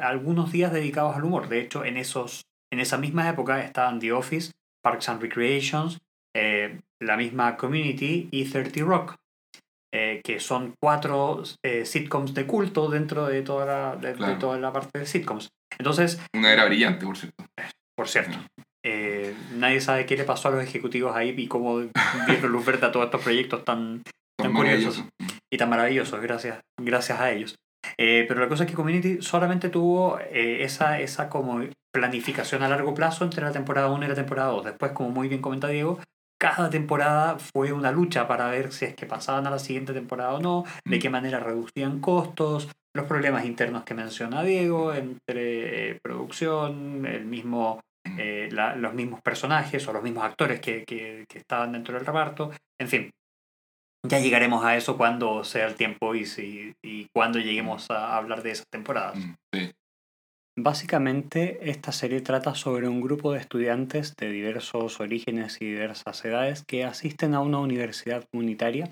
algunos 0.00 0.52
días 0.52 0.72
dedicados 0.72 1.16
al 1.16 1.24
humor. 1.24 1.48
De 1.48 1.60
hecho, 1.60 1.84
en, 1.84 1.96
esos, 1.96 2.42
en 2.70 2.78
esa 2.78 2.98
misma 2.98 3.28
época 3.28 3.64
estaban 3.64 3.98
The 3.98 4.12
Office, 4.12 4.52
Parks 4.82 5.08
and 5.08 5.22
Recreations, 5.22 6.00
eh, 6.34 6.80
la 7.00 7.16
misma 7.16 7.56
Community 7.56 8.28
y 8.30 8.44
30 8.44 8.84
Rock, 8.84 9.16
eh, 9.94 10.20
que 10.24 10.40
son 10.40 10.74
cuatro 10.80 11.42
eh, 11.64 11.84
sitcoms 11.84 12.34
de 12.34 12.46
culto 12.46 12.88
dentro 12.88 13.26
de 13.26 13.42
toda 13.42 13.66
la, 13.66 13.96
de, 13.96 14.14
toda 14.36 14.58
la 14.58 14.72
parte 14.72 14.98
de 14.98 15.06
sitcoms. 15.06 15.50
Entonces... 15.78 16.20
Una 16.34 16.52
era 16.52 16.64
brillante, 16.64 17.04
por 17.04 17.16
cierto. 17.16 17.44
Por 17.96 18.08
cierto. 18.08 18.38
nadie 19.54 19.80
sabe 19.80 20.06
qué 20.06 20.16
le 20.16 20.24
pasó 20.24 20.48
a 20.48 20.52
los 20.52 20.64
ejecutivos 20.64 21.14
ahí 21.14 21.34
y 21.36 21.46
cómo 21.46 21.82
vieron 22.26 22.52
luz 22.52 22.64
verde 22.64 22.86
a 22.86 22.92
todos 22.92 23.06
estos 23.06 23.22
proyectos 23.22 23.64
tan, 23.64 24.02
tan 24.36 24.52
curiosos 24.52 25.04
y 25.52 25.58
tan 25.58 25.68
maravillosos, 25.68 26.20
gracias, 26.20 26.60
gracias 26.80 27.20
a 27.20 27.30
ellos. 27.30 27.56
Eh, 27.96 28.24
pero 28.26 28.40
la 28.40 28.48
cosa 28.48 28.64
es 28.64 28.70
que 28.70 28.76
Community 28.76 29.20
solamente 29.20 29.68
tuvo 29.68 30.18
eh, 30.18 30.62
esa, 30.62 31.00
esa 31.00 31.28
como 31.28 31.60
planificación 31.92 32.62
a 32.62 32.68
largo 32.68 32.94
plazo 32.94 33.24
entre 33.24 33.44
la 33.44 33.52
temporada 33.52 33.90
1 33.90 34.04
y 34.04 34.08
la 34.08 34.14
temporada 34.14 34.50
2. 34.50 34.64
Después, 34.64 34.92
como 34.92 35.10
muy 35.10 35.28
bien 35.28 35.42
comenta 35.42 35.68
Diego, 35.68 35.98
cada 36.40 36.70
temporada 36.70 37.38
fue 37.38 37.72
una 37.72 37.92
lucha 37.92 38.26
para 38.26 38.48
ver 38.48 38.72
si 38.72 38.86
es 38.86 38.94
que 38.94 39.06
pasaban 39.06 39.46
a 39.46 39.50
la 39.50 39.58
siguiente 39.58 39.92
temporada 39.92 40.34
o 40.34 40.40
no, 40.40 40.64
de 40.84 40.98
qué 40.98 41.10
manera 41.10 41.38
reducían 41.38 42.00
costos, 42.00 42.68
los 42.94 43.06
problemas 43.06 43.44
internos 43.44 43.84
que 43.84 43.94
menciona 43.94 44.42
Diego 44.42 44.92
entre 44.92 45.90
eh, 45.90 46.00
producción, 46.02 47.06
el 47.06 47.24
mismo, 47.24 47.80
los 48.50 48.94
mismos 48.94 49.20
personajes 49.22 49.86
o 49.86 49.92
los 49.92 50.02
mismos 50.02 50.24
actores 50.24 50.60
que, 50.60 50.84
que, 50.84 51.24
que 51.28 51.38
estaban 51.38 51.72
dentro 51.72 51.94
del 51.94 52.04
reparto, 52.04 52.50
en 52.80 52.88
fin, 52.88 53.10
ya 54.06 54.18
llegaremos 54.18 54.64
a 54.64 54.76
eso 54.76 54.96
cuando 54.96 55.44
sea 55.44 55.66
el 55.66 55.74
tiempo 55.74 56.14
y, 56.14 56.26
si, 56.26 56.72
y 56.82 57.06
cuando 57.14 57.38
lleguemos 57.38 57.90
a 57.90 58.16
hablar 58.16 58.42
de 58.42 58.50
esas 58.52 58.66
temporadas. 58.70 59.16
Mm, 59.16 59.70
Básicamente, 60.58 61.70
esta 61.70 61.92
serie 61.92 62.20
trata 62.20 62.54
sobre 62.54 62.86
un 62.86 63.00
grupo 63.00 63.32
de 63.32 63.38
estudiantes 63.38 64.14
de 64.16 64.28
diversos 64.28 65.00
orígenes 65.00 65.56
y 65.62 65.64
diversas 65.64 66.22
edades 66.26 66.62
que 66.68 66.84
asisten 66.84 67.32
a 67.32 67.40
una 67.40 67.58
universidad 67.58 68.24
comunitaria 68.30 68.90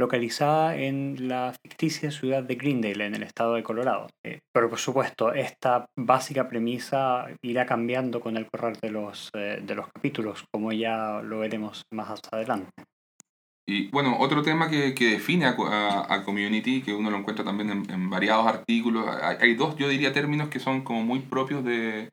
localizada 0.00 0.74
en 0.74 1.28
la 1.28 1.54
ficticia 1.62 2.10
ciudad 2.10 2.42
de 2.42 2.54
Greendale, 2.54 3.04
en 3.04 3.14
el 3.14 3.24
estado 3.24 3.54
de 3.54 3.62
Colorado. 3.62 4.08
Eh, 4.24 4.40
pero 4.54 4.70
por 4.70 4.78
supuesto, 4.78 5.34
esta 5.34 5.84
básica 5.98 6.48
premisa 6.48 7.26
irá 7.42 7.66
cambiando 7.66 8.18
con 8.18 8.38
el 8.38 8.48
correr 8.48 8.78
de 8.80 8.90
los, 8.90 9.28
eh, 9.34 9.60
de 9.62 9.74
los 9.74 9.88
capítulos, 9.92 10.44
como 10.50 10.72
ya 10.72 11.20
lo 11.22 11.40
veremos 11.40 11.82
más 11.92 12.20
adelante. 12.32 12.70
Y 13.66 13.88
bueno, 13.90 14.16
otro 14.18 14.42
tema 14.42 14.68
que, 14.68 14.94
que 14.94 15.10
define 15.10 15.46
a, 15.46 16.06
a, 16.08 16.24
Community, 16.24 16.82
que 16.82 16.94
uno 16.94 17.10
lo 17.10 17.18
encuentra 17.18 17.44
también 17.44 17.84
en, 17.88 18.10
variados 18.10 18.46
artículos, 18.46 19.06
hay, 19.08 19.54
dos, 19.54 19.76
yo 19.76 19.88
diría, 19.88 20.12
términos 20.12 20.48
que 20.48 20.58
son 20.58 20.82
como 20.82 21.02
muy 21.02 21.20
propios 21.20 21.64
de, 21.64 22.10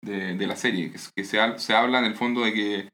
de, 0.00 0.36
de 0.36 0.46
la 0.46 0.54
serie, 0.54 0.92
que, 0.92 1.24
se, 1.24 1.58
se, 1.58 1.74
habla 1.74 1.98
en 1.98 2.04
el 2.04 2.14
fondo 2.14 2.42
de 2.42 2.52
que 2.52 2.88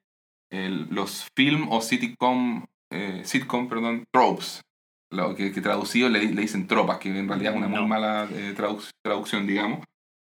el, 0.50 0.88
los 0.90 1.28
film 1.36 1.68
o 1.70 1.82
sitcom, 1.82 2.64
eh, 2.90 3.22
sitcom 3.24 3.68
perdón, 3.68 4.04
tropes, 4.10 4.62
lo 5.10 5.34
que, 5.34 5.52
que 5.52 5.60
traducido 5.60 6.08
le, 6.08 6.22
le, 6.32 6.40
dicen 6.40 6.66
tropas, 6.66 6.98
que 6.98 7.10
en 7.10 7.28
realidad 7.28 7.52
es 7.52 7.58
una 7.58 7.68
muy 7.68 7.86
mala 7.86 8.26
eh, 8.32 8.54
traducción, 9.02 9.46
digamos, 9.46 9.84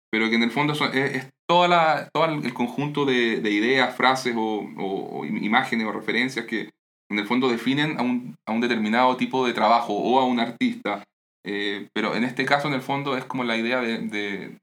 pero 0.09 0.29
que 0.29 0.35
en 0.35 0.43
el 0.43 0.51
fondo 0.51 0.73
es, 0.93 1.29
toda 1.45 1.67
la, 1.67 2.09
todo 2.13 2.25
el 2.25 2.53
conjunto 2.53 3.05
de, 3.05 3.41
de 3.41 3.51
ideas, 3.51 3.95
frases 3.95 4.33
o, 4.37 4.65
o, 4.77 5.25
imágenes 5.25 5.85
o 5.87 5.91
referencias 5.91 6.45
que 6.45 6.69
en 7.09 7.19
el 7.19 7.27
fondo 7.27 7.49
definen 7.49 7.99
a 7.99 8.03
un, 8.03 8.35
a 8.47 8.51
un 8.51 8.61
determinado 8.61 9.15
tipo 9.17 9.45
de 9.45 9.53
trabajo 9.53 9.93
o 9.93 10.19
a 10.19 10.25
un 10.25 10.39
artista. 10.39 11.03
Eh, 11.45 11.89
pero 11.93 12.15
en 12.15 12.23
este 12.23 12.45
caso, 12.45 12.67
en 12.67 12.73
el 12.73 12.81
fondo, 12.81 13.15
es 13.17 13.25
como 13.25 13.43
la 13.43 13.57
idea 13.57 13.79
de, 13.79 13.99
de, 13.99 14.57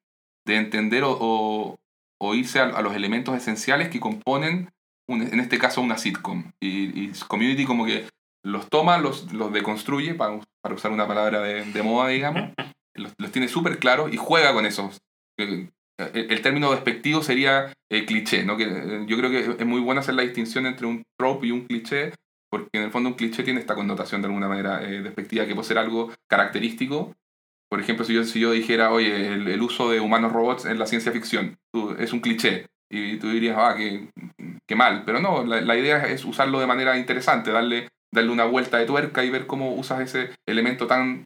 de 0.44 0.57
entender 0.57 1.05
o, 1.05 1.78
o, 2.20 2.35
irse 2.35 2.59
a, 2.59 2.83
los 2.83 2.94
elementos 2.94 3.37
esenciales 3.37 3.88
que 3.88 4.00
componen, 4.00 4.70
en 5.09 5.40
este 5.40 5.59
caso, 5.59 5.81
una 5.81 5.98
sitcom. 5.98 6.50
Y, 6.61 7.05
y, 7.05 7.12
Community 7.28 7.64
como 7.64 7.87
que 7.87 8.09
los 8.44 8.68
toma, 8.68 8.98
los, 8.98 9.33
los 9.33 9.52
deconstruye, 9.52 10.14
para, 10.14 10.40
para 10.61 10.74
usar 10.74 10.90
una 10.90 11.07
palabra 11.07 11.40
de, 11.40 11.64
de 11.64 11.83
moda, 11.83 12.09
digamos, 12.09 12.50
los, 12.96 13.12
los 13.18 13.31
tiene 13.31 13.46
súper 13.46 13.78
claros 13.78 14.12
y 14.12 14.16
juega 14.16 14.52
con 14.52 14.66
esos. 14.66 14.98
El, 15.38 15.70
el 15.98 16.42
término 16.42 16.72
despectivo 16.72 17.22
sería 17.22 17.72
el 17.90 18.07
cliché, 18.07 18.44
¿no? 18.44 18.57
Que 18.57 19.05
yo 19.07 19.16
creo 19.16 19.31
que 19.31 19.62
es 19.62 19.66
muy 19.66 19.81
bueno 19.81 20.00
hacer 20.00 20.14
la 20.14 20.22
distinción 20.22 20.66
entre 20.66 20.87
un 20.87 21.05
trope 21.16 21.46
y 21.46 21.50
un 21.52 21.66
cliché, 21.66 22.12
porque 22.52 22.68
en 22.74 22.82
el 22.82 22.90
fondo 22.90 23.08
un 23.08 23.14
cliché 23.14 23.42
tiene 23.42 23.60
esta 23.60 23.74
connotación 23.74 24.20
de 24.20 24.26
alguna 24.26 24.46
manera 24.46 24.82
eh, 24.82 25.00
despectiva 25.00 25.46
que 25.46 25.54
puede 25.54 25.66
ser 25.66 25.78
algo 25.78 26.12
característico. 26.28 27.14
Por 27.70 27.80
ejemplo, 27.80 28.04
si 28.04 28.12
yo, 28.12 28.24
si 28.24 28.40
yo 28.40 28.52
dijera, 28.52 28.92
oye, 28.92 29.32
el, 29.32 29.62
uso 29.62 29.90
de 29.90 30.00
humanos 30.00 30.32
robots 30.32 30.66
en 30.66 30.78
la 30.78 30.86
ciencia 30.86 31.10
ficción 31.12 31.56
es 31.98 32.12
un 32.12 32.20
cliché, 32.20 32.66
y 32.90 33.16
tú 33.16 33.30
dirías, 33.30 33.56
ah, 33.58 33.74
qué, 33.74 34.10
qué 34.68 34.76
mal. 34.76 35.04
Pero 35.06 35.20
no, 35.20 35.44
la, 35.44 35.62
la, 35.62 35.78
idea 35.78 36.04
es 36.06 36.26
usarlo 36.26 36.60
de 36.60 36.66
manera 36.66 36.98
interesante, 36.98 37.50
darle, 37.50 37.88
darle 38.12 38.30
una 38.30 38.44
vuelta 38.44 38.76
de 38.76 38.84
tuerca 38.84 39.24
y 39.24 39.30
ver 39.30 39.46
cómo 39.46 39.74
usas 39.74 40.00
ese 40.00 40.34
elemento 40.46 40.86
tan 40.86 41.24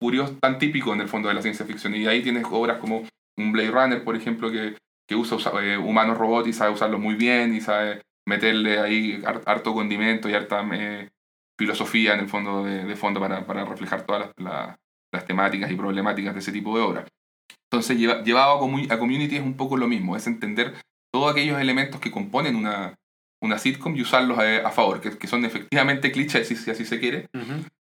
curioso, 0.00 0.36
tan 0.40 0.58
típico 0.58 0.92
en 0.92 1.00
el 1.00 1.08
fondo 1.08 1.28
de 1.28 1.34
la 1.34 1.42
ciencia 1.42 1.64
ficción. 1.64 1.94
Y 1.94 2.08
ahí 2.08 2.20
tienes 2.20 2.44
obras 2.50 2.78
como 2.78 3.04
un 3.38 3.52
Blade 3.52 3.70
Runner, 3.70 4.02
por 4.02 4.16
ejemplo, 4.16 4.50
que, 4.50 4.76
que 5.08 5.14
usa, 5.14 5.38
eh, 5.62 5.78
humanos 5.78 6.18
robots 6.18 6.48
y 6.48 6.52
sabe 6.52 6.72
usarlos 6.72 6.98
muy 6.98 7.14
bien 7.14 7.54
y 7.54 7.60
sabe 7.60 8.00
meterle 8.28 8.78
ahí 8.78 9.22
harto 9.24 9.72
condimento 9.72 10.28
y 10.28 10.34
harta 10.34 10.62
eh, 10.72 11.08
filosofía 11.58 12.12
en 12.12 12.20
el 12.20 12.28
fondo 12.28 12.62
de, 12.62 12.94
fondo 12.94 13.20
para, 13.20 13.46
para, 13.46 13.64
reflejar 13.64 14.02
todas 14.02 14.30
las, 14.36 14.76
las, 15.12 15.24
temáticas 15.26 15.70
y 15.70 15.76
problemáticas 15.76 16.34
de 16.34 16.40
ese 16.40 16.52
tipo 16.52 16.76
de 16.76 16.84
obra. 16.84 17.04
Entonces, 17.70 17.98
llevado 17.98 18.52
a, 18.52 18.94
a, 18.94 18.98
Community 18.98 19.36
es 19.36 19.42
un 19.42 19.56
poco 19.56 19.76
lo 19.76 19.88
mismo, 19.88 20.14
es 20.14 20.26
entender 20.26 20.74
todos 21.10 21.32
aquellos 21.32 21.58
elementos 21.58 22.00
que 22.00 22.10
componen 22.10 22.54
una, 22.54 22.94
una 23.42 23.58
sitcom 23.58 23.96
y 23.96 24.02
usarlos 24.02 24.38
a, 24.38 24.68
a 24.68 24.70
favor, 24.70 25.00
que, 25.00 25.16
que, 25.16 25.26
son 25.26 25.44
efectivamente 25.46 26.12
clichés, 26.12 26.48
si, 26.48 26.70
así 26.70 26.84
se 26.84 27.00
quiere, 27.00 27.28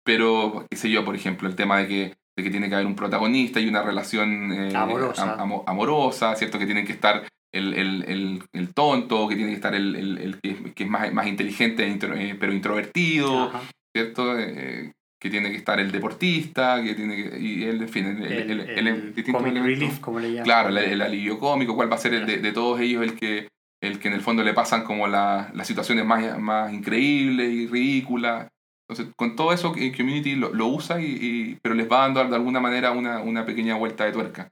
pero, 0.04 0.66
qué 0.70 0.76
sé 0.76 0.90
yo, 0.90 1.04
por 1.04 1.14
ejemplo, 1.14 1.48
el 1.48 1.56
tema 1.56 1.78
de 1.78 1.88
que, 1.88 2.16
de 2.36 2.44
que 2.44 2.50
tiene 2.50 2.68
que 2.68 2.74
haber 2.74 2.86
un 2.86 2.96
protagonista 2.96 3.60
y 3.60 3.68
una 3.68 3.82
relación 3.82 4.52
eh, 4.52 4.76
amorosa. 4.76 5.36
amorosa, 5.66 6.36
¿cierto? 6.36 6.58
Que 6.58 6.66
tienen 6.66 6.86
que 6.86 6.92
estar 6.92 7.26
el, 7.52 7.74
el, 7.74 8.42
el, 8.52 8.74
tonto, 8.74 9.28
que 9.28 9.36
tiene 9.36 9.50
que 9.50 9.56
estar 9.56 9.74
el, 9.74 10.38
que, 10.42 10.72
que, 10.74 10.84
es 10.84 10.90
más, 10.90 11.12
más 11.12 11.26
inteligente 11.26 11.86
eh, 11.86 12.36
pero 12.38 12.52
introvertido, 12.52 13.50
¿cierto? 13.94 14.38
Eh, 14.38 14.92
que 15.20 15.30
tiene 15.30 15.50
que 15.50 15.56
estar 15.56 15.80
el 15.80 15.90
deportista, 15.90 16.82
que 16.82 16.94
tiene 16.94 17.16
que, 17.16 17.40
y 17.40 17.64
el, 17.64 17.82
en 17.82 17.88
fin, 17.88 18.06
el, 18.06 18.22
el, 18.22 19.14
relief, 19.62 19.98
como 19.98 20.20
le 20.20 20.28
llaman. 20.28 20.44
Claro, 20.44 20.68
el, 20.78 21.02
alivio 21.02 21.38
cómico, 21.38 21.74
cuál 21.74 21.90
va 21.90 21.96
a 21.96 22.00
ser 22.00 22.14
el 22.14 22.26
de, 22.26 22.38
de, 22.38 22.52
todos 22.52 22.80
ellos 22.80 23.02
el 23.02 23.16
que, 23.16 23.48
el 23.82 23.98
que 23.98 24.08
en 24.08 24.14
el 24.14 24.20
fondo 24.20 24.44
le 24.44 24.54
pasan 24.54 24.84
como 24.84 25.08
la, 25.08 25.50
las 25.54 25.66
situaciones 25.66 26.04
más, 26.04 26.38
más 26.38 26.72
increíbles 26.72 27.50
y 27.50 27.66
ridículas. 27.66 28.48
Entonces, 28.88 29.12
con 29.16 29.36
todo 29.36 29.52
eso, 29.52 29.72
Community 29.72 30.36
lo, 30.36 30.54
lo 30.54 30.68
usa, 30.68 31.00
y, 31.00 31.06
y, 31.06 31.58
pero 31.62 31.74
les 31.74 31.90
va 31.90 32.00
dando 32.00 32.24
de 32.24 32.36
alguna 32.36 32.60
manera 32.60 32.92
una, 32.92 33.20
una 33.20 33.44
pequeña 33.44 33.76
vuelta 33.76 34.04
de 34.04 34.12
tuerca. 34.12 34.50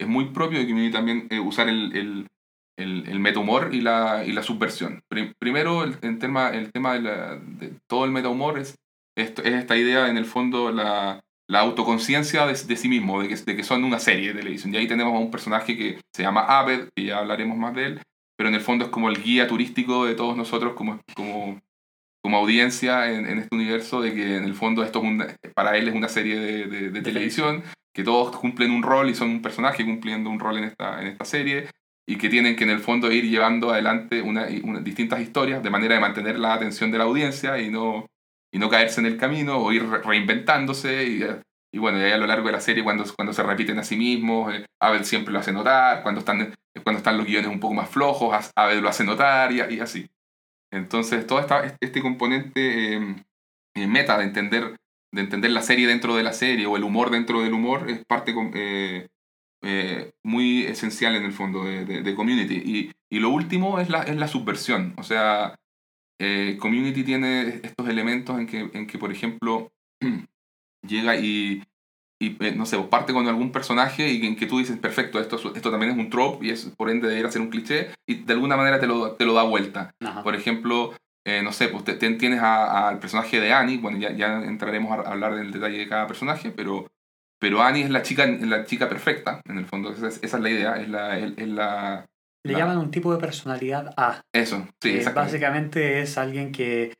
Es 0.00 0.08
muy 0.08 0.26
propio 0.26 0.58
de 0.58 0.66
Community 0.66 0.92
también 0.92 1.26
eh, 1.30 1.38
usar 1.38 1.68
el, 1.68 1.96
el, 1.96 2.26
el 2.78 3.18
metahumor 3.20 3.74
y 3.74 3.80
la, 3.80 4.24
y 4.24 4.32
la 4.32 4.42
subversión. 4.42 5.02
primero, 5.38 5.84
el, 5.84 6.18
tema, 6.18 6.50
el 6.50 6.72
tema 6.72 6.94
de, 6.94 7.00
la, 7.00 7.36
de 7.36 7.72
todo 7.88 8.04
el 8.04 8.12
metahumor 8.12 8.58
es, 8.58 8.76
es, 9.16 9.30
es 9.30 9.54
esta 9.54 9.76
idea, 9.76 10.08
en 10.08 10.16
el 10.16 10.24
fondo, 10.24 10.70
la, 10.70 11.20
la 11.48 11.60
autoconciencia 11.60 12.46
de, 12.46 12.52
de, 12.52 12.76
sí 12.76 12.88
mismo, 12.88 13.22
de 13.22 13.28
que, 13.28 13.36
de 13.36 13.56
que 13.56 13.64
son 13.64 13.84
una 13.84 13.98
serie 13.98 14.32
de 14.32 14.40
televisión. 14.40 14.72
Y 14.72 14.76
ahí 14.76 14.86
tenemos 14.86 15.14
a 15.14 15.18
un 15.18 15.30
personaje 15.30 15.76
que 15.76 16.00
se 16.14 16.22
llama 16.22 16.42
Abed, 16.42 16.88
que 16.94 17.04
ya 17.06 17.18
hablaremos 17.18 17.56
más 17.56 17.74
de 17.74 17.86
él, 17.86 18.00
pero 18.36 18.48
en 18.48 18.54
el 18.54 18.60
fondo 18.60 18.84
es 18.84 18.90
como 18.90 19.08
el 19.08 19.22
guía 19.22 19.48
turístico 19.48 20.06
de 20.06 20.14
todos 20.14 20.36
nosotros 20.36 20.74
como, 20.74 21.00
como, 21.16 21.58
como 22.22 22.36
audiencia 22.36 23.12
en, 23.12 23.26
en 23.26 23.38
este 23.38 23.56
universo, 23.56 24.00
de 24.00 24.14
que 24.14 24.36
en 24.36 24.44
el 24.44 24.54
fondo 24.54 24.84
esto 24.84 25.02
es 25.42 25.52
para 25.54 25.76
él 25.76 25.88
es 25.88 25.94
una 25.94 26.08
serie 26.08 26.38
de, 26.38 26.90
de, 26.90 27.02
televisión, 27.02 27.64
que 27.92 28.04
todos 28.04 28.36
cumplen 28.36 28.70
un 28.70 28.84
rol 28.84 29.10
y 29.10 29.14
son 29.14 29.30
un 29.30 29.42
personaje 29.42 29.84
cumpliendo 29.84 30.30
un 30.30 30.38
rol 30.38 30.58
en 30.58 30.64
esta, 30.64 31.00
en 31.00 31.08
esta 31.08 31.24
serie, 31.24 31.68
y 32.08 32.16
que 32.16 32.30
tienen 32.30 32.56
que 32.56 32.64
en 32.64 32.70
el 32.70 32.80
fondo 32.80 33.12
ir 33.12 33.24
llevando 33.24 33.70
adelante 33.70 34.22
una, 34.22 34.46
una, 34.64 34.80
distintas 34.80 35.20
historias 35.20 35.62
de 35.62 35.68
manera 35.68 35.94
de 35.94 36.00
mantener 36.00 36.38
la 36.38 36.54
atención 36.54 36.90
de 36.90 36.96
la 36.96 37.04
audiencia 37.04 37.58
y 37.60 37.70
no, 37.70 38.06
y 38.50 38.58
no 38.58 38.70
caerse 38.70 39.00
en 39.00 39.06
el 39.06 39.18
camino 39.18 39.58
o 39.58 39.70
ir 39.72 39.86
reinventándose. 39.86 41.04
Y, 41.04 41.22
y 41.70 41.78
bueno, 41.78 41.98
y 41.98 42.10
a 42.10 42.16
lo 42.16 42.26
largo 42.26 42.46
de 42.46 42.52
la 42.52 42.60
serie, 42.60 42.82
cuando, 42.82 43.04
cuando 43.14 43.34
se 43.34 43.42
repiten 43.42 43.78
a 43.78 43.84
sí 43.84 43.98
mismos, 43.98 44.54
eh, 44.54 44.64
Abel 44.80 45.04
siempre 45.04 45.34
lo 45.34 45.40
hace 45.40 45.52
notar, 45.52 46.02
cuando 46.02 46.20
están, 46.20 46.54
cuando 46.82 46.96
están 46.96 47.18
los 47.18 47.26
guiones 47.26 47.50
un 47.50 47.60
poco 47.60 47.74
más 47.74 47.90
flojos, 47.90 48.52
Abel 48.56 48.80
lo 48.80 48.88
hace 48.88 49.04
notar 49.04 49.52
y, 49.52 49.60
y 49.74 49.80
así. 49.80 50.08
Entonces, 50.72 51.26
todo 51.26 51.40
esta, 51.40 51.76
este 51.78 52.00
componente 52.00 52.94
em, 52.94 53.22
eh, 53.74 53.86
meta 53.86 54.16
de 54.16 54.24
entender, 54.24 54.76
de 55.12 55.20
entender 55.20 55.50
la 55.50 55.60
serie 55.60 55.86
dentro 55.86 56.16
de 56.16 56.22
la 56.22 56.32
serie 56.32 56.64
o 56.64 56.78
el 56.78 56.84
humor 56.84 57.10
dentro 57.10 57.42
del 57.42 57.52
humor 57.52 57.90
es 57.90 58.02
parte 58.06 58.34
eh, 58.54 59.08
eh, 59.62 60.12
muy 60.24 60.64
esencial 60.64 61.16
en 61.16 61.24
el 61.24 61.32
fondo 61.32 61.64
de, 61.64 61.84
de, 61.84 62.02
de 62.02 62.14
Community. 62.14 62.54
Y, 62.54 62.92
y, 63.10 63.20
lo 63.20 63.30
último 63.30 63.80
es 63.80 63.88
la, 63.88 64.02
es 64.02 64.16
la 64.16 64.28
subversión. 64.28 64.94
O 64.96 65.02
sea, 65.02 65.54
eh, 66.20 66.56
Community 66.60 67.04
tiene 67.04 67.60
estos 67.62 67.88
elementos 67.88 68.38
en 68.38 68.46
que, 68.46 68.70
en 68.72 68.86
que 68.86 68.98
por 68.98 69.12
ejemplo, 69.12 69.70
llega 70.86 71.16
y, 71.16 71.64
y 72.20 72.44
eh, 72.44 72.54
no 72.54 72.66
sé, 72.66 72.78
parte 72.78 73.12
con 73.12 73.26
algún 73.28 73.52
personaje 73.52 74.10
y 74.12 74.26
en 74.26 74.36
que 74.36 74.46
tú 74.46 74.58
dices, 74.58 74.78
perfecto, 74.78 75.20
esto, 75.20 75.36
esto 75.54 75.70
también 75.70 75.92
es 75.92 75.98
un 75.98 76.10
trope 76.10 76.46
y 76.46 76.50
es 76.50 76.66
por 76.76 76.90
ende 76.90 77.08
debería 77.08 77.30
ser 77.30 77.42
un 77.42 77.50
cliché 77.50 77.90
y 78.06 78.16
de 78.16 78.32
alguna 78.32 78.56
manera 78.56 78.80
te 78.80 78.86
lo, 78.86 79.12
te 79.12 79.24
lo 79.24 79.34
da 79.34 79.42
vuelta. 79.42 79.94
Ajá. 80.00 80.22
Por 80.22 80.34
ejemplo, 80.34 80.94
eh, 81.24 81.42
no 81.42 81.52
sé, 81.52 81.68
pues 81.68 81.84
te, 81.84 81.94
te, 81.94 82.10
tienes 82.14 82.40
al 82.40 82.98
personaje 82.98 83.40
de 83.40 83.52
Annie, 83.52 83.78
bueno, 83.78 83.98
ya, 83.98 84.12
ya 84.12 84.42
entraremos 84.42 84.92
a 84.92 85.10
hablar 85.10 85.34
del 85.34 85.52
detalle 85.52 85.78
de 85.78 85.88
cada 85.88 86.06
personaje, 86.06 86.50
pero, 86.50 86.90
pero 87.38 87.62
Annie 87.62 87.84
es 87.84 87.90
la 87.90 88.02
chica, 88.02 88.26
la 88.26 88.64
chica 88.64 88.88
perfecta, 88.88 89.40
en 89.48 89.58
el 89.58 89.66
fondo, 89.66 89.92
esa 89.92 90.08
es, 90.08 90.20
esa 90.22 90.36
es 90.38 90.42
la 90.42 90.50
idea, 90.50 90.74
es 90.76 90.88
la... 90.88 91.18
Es, 91.18 91.32
es 91.36 91.48
la 91.48 92.06
Le 92.44 92.52
la- 92.52 92.58
llaman 92.58 92.78
un 92.78 92.90
tipo 92.90 93.12
de 93.12 93.18
personalidad 93.20 93.92
A. 93.96 94.20
Eso, 94.32 94.66
sí, 94.82 94.90
exactamente. 94.90 95.32
básicamente 95.32 96.00
es 96.02 96.18
alguien 96.18 96.52
que 96.52 96.94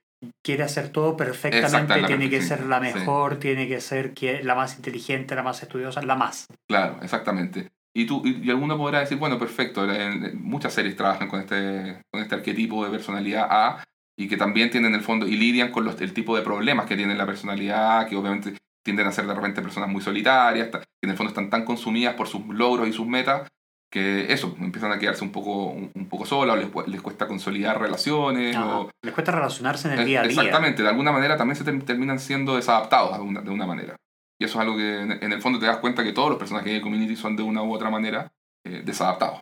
quiere 0.44 0.64
hacer 0.64 0.88
todo 0.90 1.16
perfectamente, 1.16 2.02
tiene 2.06 2.28
que 2.28 2.40
sí, 2.42 2.48
ser 2.48 2.66
la 2.66 2.78
sí. 2.78 2.92
mejor, 2.98 3.36
tiene 3.38 3.68
que 3.68 3.80
ser 3.80 4.12
la 4.42 4.54
más 4.54 4.76
inteligente, 4.76 5.34
la 5.34 5.42
más 5.44 5.62
estudiosa, 5.62 6.02
la 6.02 6.16
más. 6.16 6.46
Claro, 6.68 6.98
exactamente. 7.02 7.68
Y, 7.94 8.06
tú, 8.06 8.22
y, 8.24 8.48
alguno 8.50 8.76
podrá 8.76 9.00
decir, 9.00 9.18
bueno, 9.18 9.38
perfecto, 9.38 9.84
en- 9.92 10.24
en 10.24 10.42
muchas 10.42 10.72
series 10.72 10.96
trabajan 10.96 11.28
con 11.28 11.40
este, 11.40 12.02
con 12.12 12.20
este 12.22 12.34
arquetipo 12.34 12.84
de 12.84 12.90
personalidad 12.90 13.46
A 13.50 13.84
y 14.16 14.28
que 14.28 14.36
también 14.36 14.70
tienen 14.70 14.94
el 14.94 15.00
fondo 15.00 15.26
y 15.26 15.36
lidian 15.36 15.70
con 15.70 15.84
los, 15.84 16.00
el 16.00 16.12
tipo 16.12 16.36
de 16.36 16.42
problemas 16.42 16.86
que 16.86 16.96
tiene 16.96 17.14
la 17.14 17.26
personalidad 17.26 18.00
A, 18.00 18.06
que 18.06 18.16
obviamente 18.16 18.54
tienden 18.88 19.06
a 19.06 19.12
ser 19.12 19.26
de 19.26 19.34
repente 19.34 19.60
personas 19.62 19.88
muy 19.90 20.00
solitarias, 20.02 20.70
ta- 20.70 20.80
que 20.80 20.86
en 21.04 21.10
el 21.10 21.16
fondo 21.16 21.28
están 21.28 21.50
tan 21.50 21.64
consumidas 21.64 22.14
por 22.14 22.26
sus 22.26 22.46
logros 22.48 22.88
y 22.88 22.92
sus 22.92 23.06
metas, 23.06 23.46
que 23.92 24.32
eso, 24.32 24.54
empiezan 24.60 24.92
a 24.92 24.98
quedarse 24.98 25.24
un 25.24 25.32
poco, 25.32 25.66
un, 25.68 26.08
poco 26.10 26.26
solas, 26.26 26.56
o 26.74 26.84
les, 26.86 27.00
cuesta 27.00 27.26
consolidar 27.26 27.80
relaciones, 27.80 28.54
Ajá. 28.56 28.78
o, 28.80 28.90
Les 29.02 29.14
cuesta 29.14 29.32
relacionarse 29.32 29.88
en 29.88 29.94
el 29.94 30.00
Eh, 30.00 30.04
día 30.04 30.20
a 30.20 30.22
día. 30.24 30.30
Exactamente, 30.32 30.82
de 30.82 30.88
alguna 30.88 31.12
manera 31.12 31.36
también 31.36 31.56
se 31.56 31.64
ter- 31.64 31.82
terminan 31.84 32.18
siendo 32.18 32.56
desadaptados 32.56 33.16
de 33.16 33.22
una, 33.22 33.40
de 33.40 33.50
una 33.50 33.66
manera. 33.66 33.96
Y 34.40 34.44
eso 34.44 34.58
es 34.58 34.62
algo 34.66 34.76
que 34.76 35.00
en, 35.02 35.12
en 35.12 35.32
el 35.32 35.40
fondo 35.42 35.58
te 35.58 35.66
das 35.66 35.78
cuenta 35.78 36.04
que 36.04 36.12
todos 36.12 36.28
los 36.30 36.38
personajes 36.38 36.72
de 36.72 36.80
Community 36.80 37.16
son 37.16 37.34
de 37.36 37.42
una 37.42 37.62
u 37.62 37.72
otra 37.72 37.90
manera 37.90 38.30
eh, 38.66 38.82
desadaptados. 38.84 39.40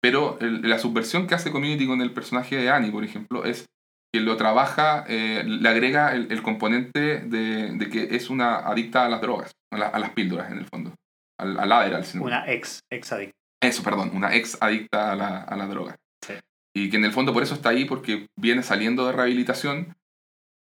Pero 0.00 0.38
el- 0.40 0.68
la 0.68 0.78
subversión 0.78 1.26
que 1.26 1.34
hace 1.34 1.50
Community 1.52 1.86
con 1.86 2.00
el 2.02 2.10
personaje 2.12 2.56
de 2.56 2.70
Annie, 2.70 2.90
por 2.90 3.04
ejemplo, 3.04 3.44
es 3.44 3.66
que 4.12 4.20
lo 4.20 4.36
trabaja, 4.36 5.04
eh, 5.08 5.42
le 5.46 5.68
agrega 5.68 6.12
el, 6.14 6.30
el 6.30 6.42
componente 6.42 7.20
de, 7.20 7.70
de 7.72 7.88
que 7.88 8.14
es 8.14 8.28
una 8.28 8.56
adicta 8.56 9.06
a 9.06 9.08
las 9.08 9.20
drogas, 9.22 9.52
a, 9.72 9.78
la- 9.78 9.88
a 9.88 9.98
las 9.98 10.10
píldoras 10.10 10.50
en 10.52 10.58
el 10.58 10.66
fondo, 10.66 10.94
al, 11.40 11.58
al 11.58 11.72
Adderall. 11.72 12.04
si 12.04 12.18
no- 12.18 12.24
Una 12.24 12.44
ex, 12.50 12.80
ex 12.92 13.12
adicta. 13.12 13.34
eso, 13.62 13.82
perdón, 13.82 14.10
una 14.14 14.34
ex 14.34 14.58
adicta 14.60 15.12
a 15.12 15.16
la, 15.16 15.38
a 15.38 15.56
la 15.56 15.66
droga. 15.66 15.96
Sí. 16.24 16.34
Y 16.76 16.90
que 16.90 16.98
en 16.98 17.04
el 17.06 17.12
fondo 17.12 17.32
por 17.32 17.42
eso 17.42 17.54
está 17.54 17.70
ahí, 17.70 17.86
porque 17.86 18.26
viene 18.38 18.62
saliendo 18.62 19.06
de 19.06 19.12
rehabilitación 19.12 19.94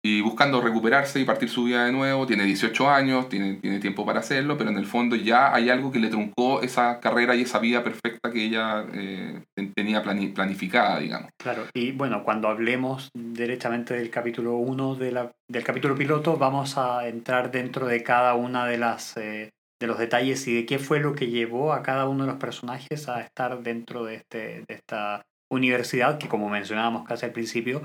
y 0.04 0.20
buscando 0.20 0.60
recuperarse 0.60 1.20
y 1.20 1.24
partir 1.24 1.48
su 1.48 1.64
vida 1.64 1.84
de 1.86 1.92
nuevo. 1.92 2.26
Tiene 2.26 2.44
18 2.44 2.90
años, 2.90 3.28
tiene, 3.28 3.54
tiene 3.54 3.78
tiempo 3.78 4.04
para 4.04 4.18
hacerlo, 4.20 4.58
pero 4.58 4.70
en 4.70 4.76
el 4.78 4.86
fondo 4.86 5.14
ya 5.14 5.54
hay 5.54 5.70
algo 5.70 5.92
que 5.92 6.00
le 6.00 6.08
truncó 6.08 6.60
esa 6.62 6.98
carrera 6.98 7.36
y 7.36 7.42
esa 7.42 7.60
vida 7.60 7.84
perfecta 7.84 8.32
que 8.32 8.44
ella 8.44 8.84
eh, 8.92 9.42
ten- 9.56 9.72
tenía 9.74 10.02
plani- 10.02 10.32
planificada, 10.34 10.98
digamos. 10.98 11.30
Claro, 11.40 11.66
y 11.72 11.92
bueno, 11.92 12.24
cuando 12.24 12.48
hablemos 12.48 13.10
directamente 13.14 13.94
del 13.94 14.10
capítulo 14.10 14.56
1 14.56 14.94
de 14.96 15.12
del 15.48 15.64
capítulo 15.64 15.94
piloto, 15.94 16.36
vamos 16.36 16.76
a 16.78 17.06
entrar 17.06 17.50
dentro 17.50 17.86
de 17.86 18.02
cada 18.02 18.34
una 18.34 18.66
de 18.66 18.78
las 18.78 19.16
eh, 19.16 19.50
de 19.80 19.86
los 19.88 19.98
detalles 19.98 20.46
y 20.46 20.54
de 20.54 20.64
qué 20.66 20.78
fue 20.78 21.00
lo 21.00 21.12
que 21.14 21.26
llevó 21.28 21.72
a 21.72 21.82
cada 21.82 22.08
uno 22.08 22.24
de 22.24 22.30
los 22.30 22.38
personajes 22.40 23.08
a 23.08 23.20
estar 23.20 23.62
dentro 23.62 24.04
de, 24.04 24.14
este, 24.14 24.38
de 24.68 24.74
esta 24.74 25.22
universidad, 25.50 26.18
que 26.18 26.28
como 26.28 26.48
mencionábamos 26.48 27.04
casi 27.06 27.26
al 27.26 27.32
principio, 27.32 27.82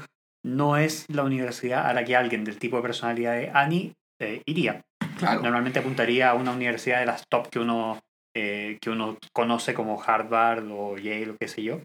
no 0.47 0.77
es 0.77 1.05
la 1.09 1.23
universidad 1.23 1.87
a 1.87 1.93
la 1.93 2.05
que 2.05 2.15
alguien 2.15 2.45
del 2.45 2.57
tipo 2.57 2.77
de 2.77 2.81
personalidad 2.81 3.33
de 3.33 3.51
Annie 3.53 3.93
eh, 4.19 4.41
iría. 4.45 4.81
Claro, 5.17 5.41
Normalmente 5.41 5.79
apuntaría 5.79 6.29
a 6.29 6.35
una 6.35 6.51
universidad 6.51 6.99
de 6.99 7.05
las 7.05 7.27
top 7.27 7.49
que 7.49 7.59
uno, 7.59 7.99
eh, 8.35 8.77
que 8.81 8.89
uno 8.89 9.17
conoce 9.33 9.73
como 9.73 10.01
Harvard 10.01 10.65
o 10.71 10.97
Yale 10.97 11.31
o 11.31 11.37
qué 11.37 11.47
sé 11.47 11.63
yo. 11.63 11.81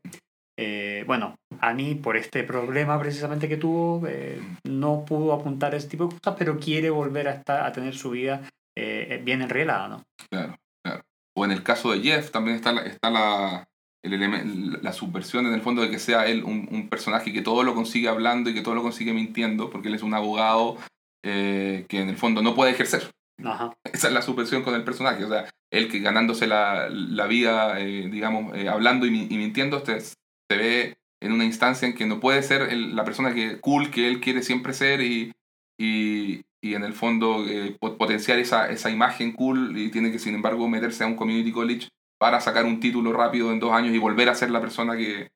Eh, 0.56 1.02
bueno, 1.06 1.34
Annie, 1.60 1.96
por 1.96 2.16
este 2.16 2.44
problema 2.44 3.00
precisamente 3.00 3.48
que 3.48 3.56
tuvo, 3.56 4.06
eh, 4.06 4.40
no 4.64 5.04
pudo 5.04 5.32
apuntar 5.32 5.74
a 5.74 5.78
ese 5.78 5.88
tipo 5.88 6.06
de 6.06 6.16
cosas, 6.18 6.36
pero 6.38 6.58
quiere 6.58 6.90
volver 6.90 7.26
a, 7.28 7.32
estar, 7.32 7.64
a 7.64 7.72
tener 7.72 7.94
su 7.94 8.10
vida 8.10 8.42
bien 8.74 9.42
enrielada, 9.42 9.86
¿no? 9.88 10.02
claro, 10.30 10.56
claro. 10.82 11.02
O 11.36 11.44
en 11.44 11.50
el 11.50 11.62
caso 11.62 11.92
de 11.92 12.00
Jeff 12.00 12.30
también 12.30 12.56
está 12.56 12.72
la, 12.72 12.82
está 12.82 13.10
la, 13.10 13.64
el 14.02 14.82
la 14.82 14.92
subversión 14.92 15.46
en 15.46 15.54
el 15.54 15.60
fondo 15.60 15.82
de 15.82 15.90
que 15.90 15.98
sea 15.98 16.26
él 16.26 16.42
un, 16.44 16.68
un 16.70 16.88
personaje 16.88 17.32
que 17.32 17.42
todo 17.42 17.62
lo 17.62 17.74
consigue 17.74 18.08
hablando 18.08 18.50
y 18.50 18.54
que 18.54 18.62
todo 18.62 18.74
lo 18.74 18.82
consigue 18.82 19.12
mintiendo, 19.12 19.70
porque 19.70 19.88
él 19.88 19.94
es 19.94 20.02
un 20.02 20.14
abogado 20.14 20.76
eh, 21.24 21.86
que 21.88 22.00
en 22.00 22.08
el 22.08 22.16
fondo 22.16 22.42
no 22.42 22.54
puede 22.54 22.72
ejercer. 22.72 23.10
Ajá. 23.44 23.72
Esa 23.92 24.08
es 24.08 24.12
la 24.14 24.22
subversión 24.22 24.62
con 24.62 24.74
el 24.74 24.82
personaje. 24.84 25.24
O 25.24 25.28
sea, 25.28 25.48
él 25.72 25.88
que 25.88 26.00
ganándose 26.00 26.46
la, 26.46 26.88
la 26.90 27.26
vida, 27.26 27.80
eh, 27.80 28.08
digamos, 28.10 28.56
eh, 28.56 28.68
hablando 28.68 29.06
y, 29.06 29.10
y 29.30 29.36
mintiendo, 29.38 29.76
este, 29.78 30.00
se 30.00 30.16
ve 30.50 30.94
en 31.22 31.32
una 31.32 31.44
instancia 31.44 31.86
en 31.86 31.94
que 31.94 32.04
no 32.06 32.18
puede 32.18 32.42
ser 32.42 32.62
el- 32.62 32.96
la 32.96 33.04
persona 33.04 33.32
que 33.34 33.60
cool 33.60 33.90
que 33.90 34.08
él 34.08 34.20
quiere 34.20 34.42
siempre 34.42 34.72
ser 34.74 35.00
y, 35.00 35.32
y, 35.80 36.42
y 36.60 36.74
en 36.74 36.82
el 36.82 36.92
fondo 36.92 37.44
po- 37.80 37.96
potenciar 37.96 38.38
esa, 38.40 38.68
esa 38.68 38.90
imagen 38.90 39.32
cool 39.32 39.78
y 39.78 39.90
tiene 39.90 40.10
que, 40.10 40.18
sin 40.18 40.34
embargo, 40.34 40.68
meterse 40.68 41.04
a 41.04 41.06
un 41.06 41.14
community 41.16 41.52
college 41.52 41.88
para 42.22 42.40
sacar 42.40 42.64
un 42.66 42.78
título 42.78 43.12
rápido 43.12 43.50
en 43.50 43.58
dos 43.58 43.72
años 43.72 43.92
y 43.92 43.98
volver 43.98 44.28
a 44.28 44.34
ser 44.36 44.48
la 44.52 44.60
persona 44.60 44.96
que, 44.96 45.32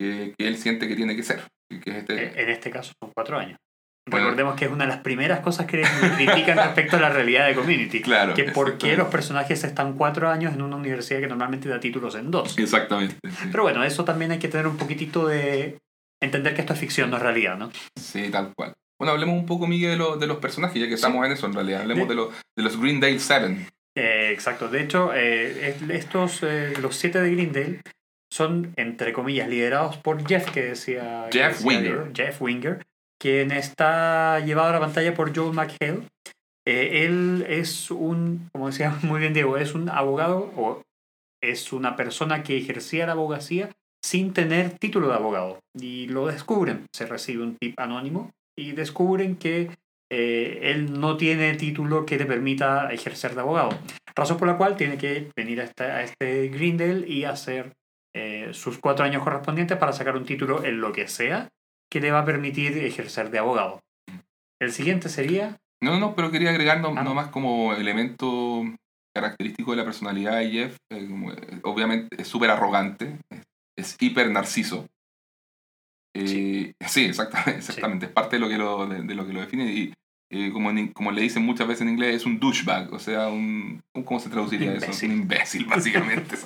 que, 0.00 0.32
que 0.38 0.48
él 0.48 0.56
siente 0.56 0.88
que 0.88 0.96
tiene 0.96 1.14
que 1.14 1.22
ser. 1.22 1.42
Que 1.68 1.90
es 1.90 1.96
este, 1.98 2.14
Eh, 2.24 2.32
En 2.36 2.48
este 2.48 2.70
caso 2.70 2.92
son 2.98 3.10
cuatro 3.14 3.38
años. 3.38 3.58
Bueno. 4.08 4.24
Recordemos 4.28 4.54
que 4.56 4.64
es 4.64 4.70
una 4.70 4.84
de 4.84 4.88
las 4.90 5.00
primeras 5.02 5.40
cosas 5.40 5.66
que 5.66 5.82
critican 6.16 6.56
respecto 6.56 6.96
a 6.96 7.00
la 7.00 7.10
realidad 7.10 7.46
de 7.46 7.54
Community. 7.54 8.00
claro. 8.00 8.32
Que 8.32 8.44
por 8.44 8.78
qué 8.78 8.96
los 8.96 9.08
personajes 9.08 9.62
están 9.64 9.92
cuatro 9.98 10.30
años 10.30 10.54
en 10.54 10.62
una 10.62 10.76
universidad 10.76 11.20
que 11.20 11.26
normalmente 11.26 11.68
da 11.68 11.78
títulos 11.78 12.14
en 12.14 12.30
dos. 12.30 12.56
Exactamente. 12.56 13.16
sí. 13.28 13.48
Pero 13.50 13.64
bueno, 13.64 13.84
eso 13.84 14.02
también 14.06 14.30
hay 14.32 14.38
que 14.38 14.48
tener 14.48 14.66
un 14.66 14.78
poquitito 14.78 15.26
de 15.26 15.76
entender 16.22 16.54
que 16.54 16.62
esto 16.62 16.72
es 16.72 16.80
ficción, 16.80 17.10
no 17.10 17.18
es 17.18 17.22
realidad, 17.22 17.58
¿no? 17.58 17.70
Sí, 17.98 18.30
tal 18.30 18.52
cual. 18.56 18.72
Bueno, 18.98 19.12
hablemos 19.12 19.34
un 19.38 19.46
poco, 19.46 19.66
Miguel, 19.66 19.90
de, 19.92 19.96
lo- 19.98 20.16
de 20.16 20.26
los 20.26 20.38
personajes, 20.38 20.80
ya 20.80 20.88
que 20.88 20.94
estamos 20.94 21.24
en 21.26 21.32
eso 21.32 21.46
en 21.46 21.52
realidad. 21.52 21.82
Hablemos 21.82 22.08
De- 22.08 22.14
de, 22.14 22.20
los 22.20 22.28
de 22.56 22.62
los 22.62 22.80
Greendale 22.80 23.18
Seven. 23.18 23.66
Eh, 23.96 24.30
exacto. 24.32 24.68
De 24.68 24.82
hecho, 24.82 25.12
eh, 25.14 25.68
es- 25.70 25.82
estos, 25.90 26.42
eh, 26.42 26.72
los 26.80 26.96
siete 26.96 27.20
de 27.20 27.30
Greendale, 27.32 27.80
son, 28.32 28.72
entre 28.76 29.12
comillas, 29.12 29.48
liderados 29.48 29.96
por 29.96 30.24
Jeff, 30.26 30.50
que 30.52 30.62
decía... 30.62 31.26
que 31.30 31.38
Jeff 31.38 31.56
decía 31.58 31.66
Winger. 31.68 32.10
Jeff 32.14 32.40
Winger, 32.40 32.82
quien 33.20 33.50
está 33.50 34.38
llevado 34.40 34.68
a 34.68 34.72
la 34.74 34.80
pantalla 34.80 35.14
por 35.14 35.34
Joel 35.36 35.52
McHale. 35.54 36.02
Él 36.66 37.44
es 37.48 37.90
un, 37.90 38.48
como 38.52 38.68
decía 38.68 38.96
muy 39.02 39.18
bien 39.20 39.32
Diego, 39.34 39.56
es 39.56 39.74
un 39.74 39.88
abogado 39.88 40.52
o 40.56 40.82
es 41.42 41.72
una 41.72 41.96
persona 41.96 42.42
que 42.44 42.56
ejercía 42.56 43.06
la 43.06 43.12
abogacía 43.12 43.70
sin 44.04 44.32
tener 44.32 44.70
título 44.78 45.08
de 45.08 45.14
abogado. 45.14 45.58
Y 45.76 46.06
lo 46.06 46.26
descubren. 46.28 46.86
Se 46.94 47.06
recibe 47.06 47.42
un 47.42 47.56
tip 47.56 47.78
anónimo 47.80 48.30
y 48.56 48.72
descubren 48.72 49.36
que 49.36 49.70
eh, 50.10 50.58
él 50.62 50.98
no 50.98 51.16
tiene 51.16 51.54
título 51.54 52.04
que 52.04 52.18
le 52.18 52.26
permita 52.26 52.90
ejercer 52.92 53.34
de 53.34 53.40
abogado. 53.42 53.70
Razón 54.14 54.36
por 54.38 54.48
la 54.48 54.56
cual 54.56 54.76
tiene 54.76 54.98
que 54.98 55.30
venir 55.36 55.60
a 55.60 55.64
este, 55.64 55.84
a 55.84 56.02
este 56.02 56.48
Greendale 56.48 57.06
y 57.08 57.24
hacer 57.24 57.72
eh, 58.14 58.48
sus 58.52 58.78
cuatro 58.78 59.04
años 59.04 59.22
correspondientes 59.22 59.78
para 59.78 59.92
sacar 59.92 60.16
un 60.16 60.24
título 60.24 60.64
en 60.64 60.80
lo 60.80 60.92
que 60.92 61.06
sea 61.08 61.48
que 61.92 62.00
le 62.00 62.10
va 62.10 62.20
a 62.20 62.24
permitir 62.24 62.76
ejercer 62.78 63.30
de 63.30 63.38
abogado. 63.38 63.80
El 64.60 64.72
siguiente 64.72 65.08
sería 65.08 65.56
No, 65.82 65.98
no, 65.98 66.14
pero 66.14 66.30
quería 66.30 66.50
agregar 66.50 66.80
no, 66.80 66.88
Ah. 66.96 67.02
nomás 67.02 67.28
como 67.28 67.72
elemento 67.74 68.62
característico 69.14 69.70
de 69.72 69.76
la 69.78 69.84
personalidad 69.84 70.38
de 70.38 70.50
Jeff. 70.50 70.76
eh, 70.92 71.08
eh, 71.08 71.60
obviamente 71.62 72.20
es 72.20 72.28
súper 72.28 72.50
arrogante, 72.50 73.16
es, 73.30 73.42
es 73.78 73.96
hiper 74.00 74.30
narciso. 74.30 74.86
Eh, 76.14 76.72
sí, 76.86 77.04
exactamente, 77.04 77.50
exactamente. 77.58 78.06
Es 78.06 78.12
parte 78.12 78.36
de 78.36 78.40
lo 78.40 78.48
que 78.48 78.58
lo, 78.58 78.86
de, 78.86 79.02
de 79.02 79.14
lo, 79.14 79.26
que 79.26 79.32
lo 79.32 79.40
define. 79.40 79.72
Y 79.72 79.92
eh, 80.30 80.50
como, 80.52 80.70
en- 80.70 80.88
como 80.92 81.10
le 81.10 81.22
dicen 81.22 81.44
muchas 81.44 81.66
veces 81.66 81.82
en 81.82 81.88
inglés, 81.90 82.14
es 82.16 82.24
un 82.26 82.38
douchebag. 82.38 82.92
O 82.92 82.98
sea, 82.98 83.28
un. 83.28 83.80
¿Cómo 84.04 84.20
se 84.20 84.30
traduciría 84.30 84.72
eso? 84.74 85.06
Un 85.06 85.12
imbécil, 85.12 85.64
básicamente. 85.68 86.36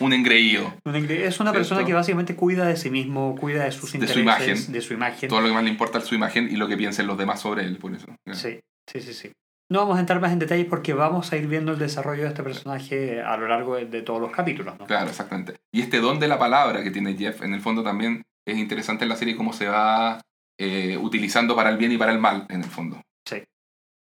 Un 0.00 0.12
engreído. 0.14 0.72
Un 0.84 0.94
Es 0.96 1.04
una 1.40 1.50
¿Cierto? 1.50 1.52
persona 1.52 1.84
que 1.84 1.92
básicamente 1.92 2.34
cuida 2.34 2.66
de 2.66 2.76
sí 2.76 2.90
mismo, 2.90 3.36
cuida 3.38 3.64
de 3.64 3.72
sus 3.72 3.92
De 3.92 4.06
su 4.08 4.18
intereses, 4.18 4.18
imagen. 4.60 4.72
de 4.72 4.80
su 4.80 4.94
imagen. 4.94 5.28
Todo 5.28 5.40
lo 5.42 5.48
que 5.48 5.52
más 5.54 5.64
le 5.64 5.70
importa 5.70 5.98
es 5.98 6.04
su 6.04 6.14
imagen 6.14 6.48
y 6.50 6.56
lo 6.56 6.66
que 6.68 6.76
piensen 6.76 7.06
los 7.06 7.18
demás 7.18 7.40
sobre 7.40 7.64
él, 7.64 7.76
por 7.76 7.94
eso. 7.94 8.06
Sí, 8.32 8.60
sí, 8.90 9.00
sí, 9.00 9.12
sí. 9.12 9.32
No 9.70 9.80
vamos 9.80 9.96
a 9.96 10.00
entrar 10.00 10.20
más 10.20 10.30
en 10.32 10.38
detalles 10.38 10.66
porque 10.66 10.92
vamos 10.92 11.32
a 11.32 11.36
ir 11.36 11.46
viendo 11.46 11.72
el 11.72 11.78
desarrollo 11.78 12.22
de 12.24 12.28
este 12.28 12.42
personaje 12.42 13.22
a 13.22 13.36
lo 13.38 13.48
largo 13.48 13.76
de, 13.76 13.86
de 13.86 14.02
todos 14.02 14.20
los 14.20 14.30
capítulos. 14.30 14.78
¿no? 14.78 14.86
Claro, 14.86 15.08
exactamente. 15.08 15.54
Y 15.72 15.80
este 15.80 16.00
don 16.00 16.20
de 16.20 16.28
la 16.28 16.38
palabra 16.38 16.82
que 16.82 16.90
tiene 16.90 17.14
Jeff, 17.16 17.42
en 17.42 17.54
el 17.54 17.60
fondo 17.60 17.82
también 17.82 18.22
es 18.46 18.58
interesante 18.58 19.04
en 19.04 19.08
la 19.08 19.16
serie 19.16 19.36
cómo 19.36 19.52
se 19.54 19.66
va 19.66 20.20
eh, 20.60 20.98
utilizando 21.00 21.56
para 21.56 21.70
el 21.70 21.78
bien 21.78 21.92
y 21.92 21.96
para 21.96 22.12
el 22.12 22.18
mal, 22.18 22.46
en 22.50 22.62
el 22.62 22.68
fondo. 22.70 23.00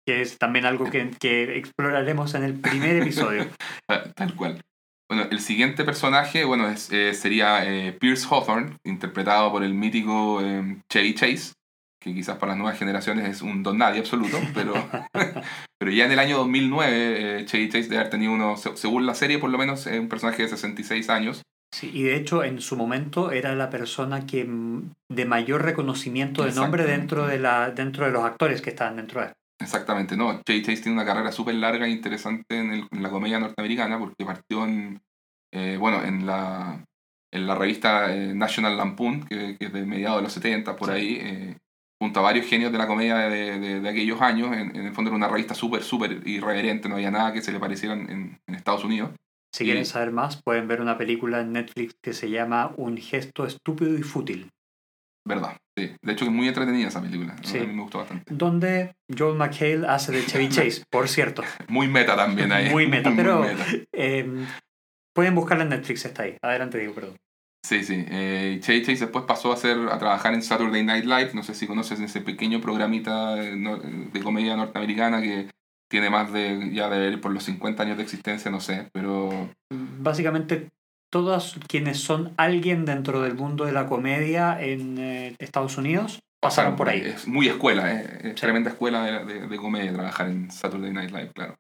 Que 0.06 0.22
es 0.22 0.38
también 0.38 0.64
algo 0.66 0.88
que, 0.88 1.10
que 1.18 1.56
exploraremos 1.58 2.34
en 2.34 2.44
el 2.44 2.54
primer 2.54 2.96
episodio. 3.02 3.46
Ta- 3.88 4.12
Tal 4.12 4.34
cual. 4.36 4.62
Bueno, 5.10 5.28
el 5.30 5.40
siguiente 5.40 5.84
personaje, 5.84 6.44
bueno, 6.44 6.68
es, 6.68 6.90
eh, 6.92 7.14
sería 7.14 7.64
eh, 7.64 7.92
Pierce 7.92 8.26
Hawthorne, 8.30 8.76
interpretado 8.84 9.52
por 9.52 9.62
el 9.62 9.72
mítico 9.74 10.40
eh, 10.42 10.78
Chevy 10.90 11.14
Chase, 11.14 11.52
que 12.00 12.12
quizás 12.12 12.38
para 12.38 12.52
las 12.52 12.58
nuevas 12.58 12.78
generaciones 12.78 13.28
es 13.28 13.42
un 13.42 13.62
don 13.62 13.78
nadie 13.78 14.00
absoluto, 14.00 14.38
pero, 14.54 14.74
pero 15.78 15.90
ya 15.92 16.06
en 16.06 16.12
el 16.12 16.18
año 16.18 16.38
2009 16.38 17.40
eh, 17.40 17.44
Chevy 17.44 17.68
Chase 17.68 17.84
debe 17.84 17.98
haber 17.98 18.10
tenido 18.10 18.32
uno, 18.32 18.56
se- 18.56 18.76
según 18.76 19.06
la 19.06 19.14
serie 19.14 19.38
por 19.38 19.50
lo 19.50 19.58
menos, 19.58 19.86
un 19.86 20.08
personaje 20.08 20.42
de 20.42 20.48
66 20.48 21.08
años. 21.08 21.42
Sí, 21.74 21.90
y 21.92 22.02
de 22.04 22.16
hecho 22.16 22.42
en 22.44 22.60
su 22.60 22.76
momento 22.76 23.30
era 23.32 23.54
la 23.54 23.70
persona 23.70 24.24
que 24.26 24.44
mm, 24.44 24.90
de 25.12 25.24
mayor 25.24 25.62
reconocimiento 25.64 26.44
de 26.44 26.52
nombre 26.52 26.84
dentro 26.84 27.26
de, 27.26 27.38
la, 27.38 27.70
dentro 27.70 28.06
de 28.06 28.12
los 28.12 28.24
actores 28.24 28.60
que 28.62 28.70
estaban 28.70 28.96
dentro 28.96 29.20
de 29.20 29.26
él. 29.28 29.32
Exactamente, 29.58 30.16
no. 30.16 30.40
Chevy 30.42 30.62
Chase 30.62 30.82
tiene 30.82 30.92
una 30.98 31.04
carrera 31.06 31.32
súper 31.32 31.54
larga 31.54 31.86
e 31.86 31.90
interesante 31.90 32.58
en, 32.58 32.72
el- 32.72 32.88
en 32.90 33.02
la 33.02 33.10
comedia 33.10 33.38
norteamericana 33.40 33.98
porque 33.98 34.24
partió 34.24 34.64
en, 34.64 35.00
eh, 35.52 35.76
bueno, 35.80 36.02
en 36.04 36.26
la, 36.26 36.84
en 37.32 37.46
la 37.46 37.54
revista 37.54 38.14
eh, 38.14 38.34
National 38.34 38.76
Lampoon, 38.76 39.22
que, 39.24 39.56
que 39.58 39.66
es 39.66 39.72
de 39.72 39.86
mediados 39.86 40.18
de 40.18 40.22
los 40.24 40.32
70, 40.32 40.76
por 40.76 40.88
Sí. 40.88 40.94
ahí, 40.94 41.18
eh, 41.20 41.56
junto 42.00 42.20
a 42.20 42.24
varios 42.24 42.46
genios 42.46 42.70
de 42.70 42.78
la 42.78 42.86
comedia 42.86 43.16
de, 43.16 43.58
de- 43.58 43.80
de 43.80 43.88
aquellos 43.88 44.20
años. 44.20 44.48
En, 44.54 44.76
en 44.76 44.86
el 44.86 44.92
fondo 44.92 45.08
era 45.10 45.16
una 45.16 45.28
revista 45.28 45.54
súper, 45.54 45.82
súper 45.82 46.20
irreverente, 46.28 46.88
no 46.88 46.96
había 46.96 47.10
nada 47.10 47.32
que 47.32 47.40
se 47.40 47.52
le 47.52 47.58
pareciera 47.58 47.94
en, 47.94 48.38
en 48.46 48.54
Estados 48.54 48.84
Unidos. 48.84 49.10
Si 49.54 49.64
Y- 49.64 49.68
quieren 49.68 49.86
saber 49.86 50.12
más, 50.12 50.42
pueden 50.42 50.68
ver 50.68 50.82
una 50.82 50.98
película 50.98 51.40
en 51.40 51.52
Netflix 51.52 51.94
que 52.02 52.12
se 52.12 52.28
llama 52.28 52.72
Un 52.76 52.98
gesto 52.98 53.46
estúpido 53.46 53.96
y 53.96 54.02
fútil, 54.02 54.50
¿Verdad? 55.26 55.56
Sí. 55.76 55.90
De 56.02 56.12
hecho, 56.12 56.24
es 56.24 56.30
muy 56.30 56.46
entretenida 56.48 56.88
esa 56.88 57.02
película. 57.02 57.34
Sí. 57.42 57.58
A 57.58 57.64
mí 57.64 57.72
me 57.72 57.82
gustó 57.82 57.98
bastante. 57.98 58.24
donde 58.32 58.94
Joel 59.16 59.36
McHale 59.36 59.86
hace 59.88 60.12
de 60.12 60.24
Chevy 60.24 60.48
Chase, 60.48 60.84
por 60.90 61.08
cierto. 61.08 61.42
Muy 61.68 61.88
meta 61.88 62.14
también 62.16 62.52
ahí. 62.52 62.70
Muy 62.70 62.86
meta, 62.86 63.12
pero- 63.14 63.40
meta. 63.42 63.64
Eh, 63.92 64.46
pueden 65.14 65.34
buscarla 65.34 65.64
en 65.64 65.70
Netflix, 65.70 66.04
está 66.04 66.22
ahí. 66.22 66.36
Adelante, 66.42 66.78
digo, 66.78 66.94
perdón. 66.94 67.16
Sí, 67.66 67.82
sí. 67.82 68.04
Eh, 68.08 68.58
Chevy 68.62 68.82
Chase 68.82 69.00
después 69.06 69.24
pasó 69.26 69.50
a, 69.50 69.54
hacer, 69.54 69.76
a 69.90 69.98
trabajar 69.98 70.32
en 70.34 70.42
Saturday 70.42 70.84
Night 70.84 71.04
Live. 71.04 71.30
No 71.34 71.42
sé 71.42 71.52
si 71.54 71.66
conoces 71.66 71.98
ese 71.98 72.20
pequeño 72.20 72.60
programita 72.60 73.42
eh, 73.42 73.56
no- 73.56 73.78
de 73.78 74.20
comedia 74.22 74.56
norteamericana 74.56 75.20
que 75.20 75.48
tiene 75.90 76.08
más 76.10 76.32
de, 76.32 76.70
ya 76.72 76.88
de 76.88 77.18
por 77.18 77.32
los 77.32 77.42
50 77.44 77.82
años 77.82 77.96
de 77.96 78.04
existencia, 78.04 78.50
no 78.52 78.60
sé. 78.60 78.88
Pero 78.92 79.50
Básicamente, 79.98 80.68
todos 81.10 81.58
quienes 81.68 81.98
son 82.00 82.32
alguien 82.36 82.84
dentro 82.84 83.22
del 83.22 83.34
mundo 83.34 83.64
de 83.64 83.72
la 83.72 83.86
comedia 83.86 84.60
en 84.60 84.98
eh, 84.98 85.36
Estados 85.38 85.76
Unidos 85.78 86.18
pasaron 86.42 86.76
por 86.76 86.88
ahí. 86.88 87.00
Es 87.00 87.26
muy 87.26 87.48
escuela, 87.48 87.92
eh, 87.92 88.18
es 88.22 88.28
Sí. 88.30 88.34
tremenda 88.42 88.70
escuela 88.70 89.02
de, 89.04 89.24
de- 89.40 89.46
de 89.48 89.56
comedia 89.56 89.92
trabajar 89.92 90.28
en 90.28 90.50
Saturday 90.50 90.92
Night 90.92 91.10
Live, 91.10 91.32
claro. 91.34 91.56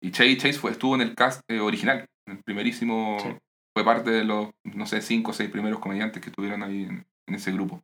Y 0.00 0.12
Chevy 0.12 0.36
Chase 0.36 0.58
fue, 0.58 0.70
estuvo 0.70 0.94
en 0.94 1.00
el 1.00 1.14
cast 1.16 1.40
eh, 1.48 1.58
original, 1.60 2.04
en 2.26 2.36
el 2.36 2.42
primerísimo. 2.44 3.16
Sí. 3.20 3.28
Fue 3.76 3.84
parte 3.84 4.10
de 4.10 4.24
los, 4.24 4.50
no 4.64 4.86
sé, 4.86 5.00
cinco 5.02 5.30
o 5.30 5.34
seis 5.34 5.50
primeros 5.50 5.78
comediantes 5.80 6.20
que 6.22 6.30
estuvieron 6.30 6.62
ahí 6.62 6.82
en, 6.84 7.04
en 7.26 7.34
ese 7.34 7.50
grupo. 7.52 7.82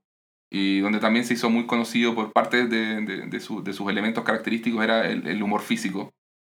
Y 0.53 0.81
donde 0.81 1.01
también 1.01 1.25
se 1.25 1.35
hizo 1.35 1.51
muy 1.51 1.67
conocido 1.67 2.15
por 2.15 2.33
parte 2.33 2.67
de, 2.69 3.01
de- 3.01 3.41
su- 3.41 3.63
de 3.65 3.73
sus 3.73 3.89
elementos 3.91 4.23
característicos 4.23 4.85
era 4.85 5.09
el, 5.09 5.27
el 5.27 5.43
humor 5.43 5.61
físico, 5.63 6.13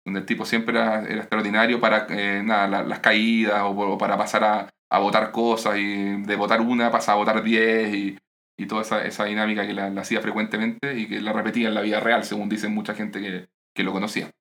donde 0.07 0.21
el 0.21 0.25
tipo 0.25 0.45
siempre 0.45 0.73
era, 0.77 1.03
era 1.03 1.17
extraordinario 1.19 1.79
para 1.81 2.07
eh, 2.09 2.41
nada, 2.43 2.67
la- 2.67 2.83
las 2.83 2.99
caídas 3.01 3.61
o, 3.63 3.71
o 3.71 3.97
para 3.97 4.17
pasar 4.17 4.43
a, 4.45 4.69
a 4.89 4.99
votar 4.99 5.31
cosas 5.31 5.77
y 5.77 6.21
de 6.23 6.35
votar 6.37 6.61
una 6.61 6.89
pasa 6.91 7.11
a 7.11 7.15
votar 7.15 7.43
diez 7.43 7.93
y, 7.93 8.17
y 8.57 8.65
toda 8.67 8.83
esa, 8.83 9.05
esa 9.05 9.25
dinámica 9.25 9.67
que 9.67 9.73
la, 9.73 9.89
la 9.89 10.01
hacía 10.01 10.21
frecuentemente 10.21 10.97
y 10.97 11.07
que 11.07 11.19
la 11.21 11.33
repetía 11.33 11.67
en 11.67 11.73
la 11.75 11.81
vida 11.81 11.99
real, 11.99 12.23
según 12.23 12.47
dicen 12.49 12.73
mucha 12.73 12.95
gente 12.95 13.19
que, 13.21 13.47
que 13.75 13.83
lo 13.83 13.91
conocía. 13.91 14.31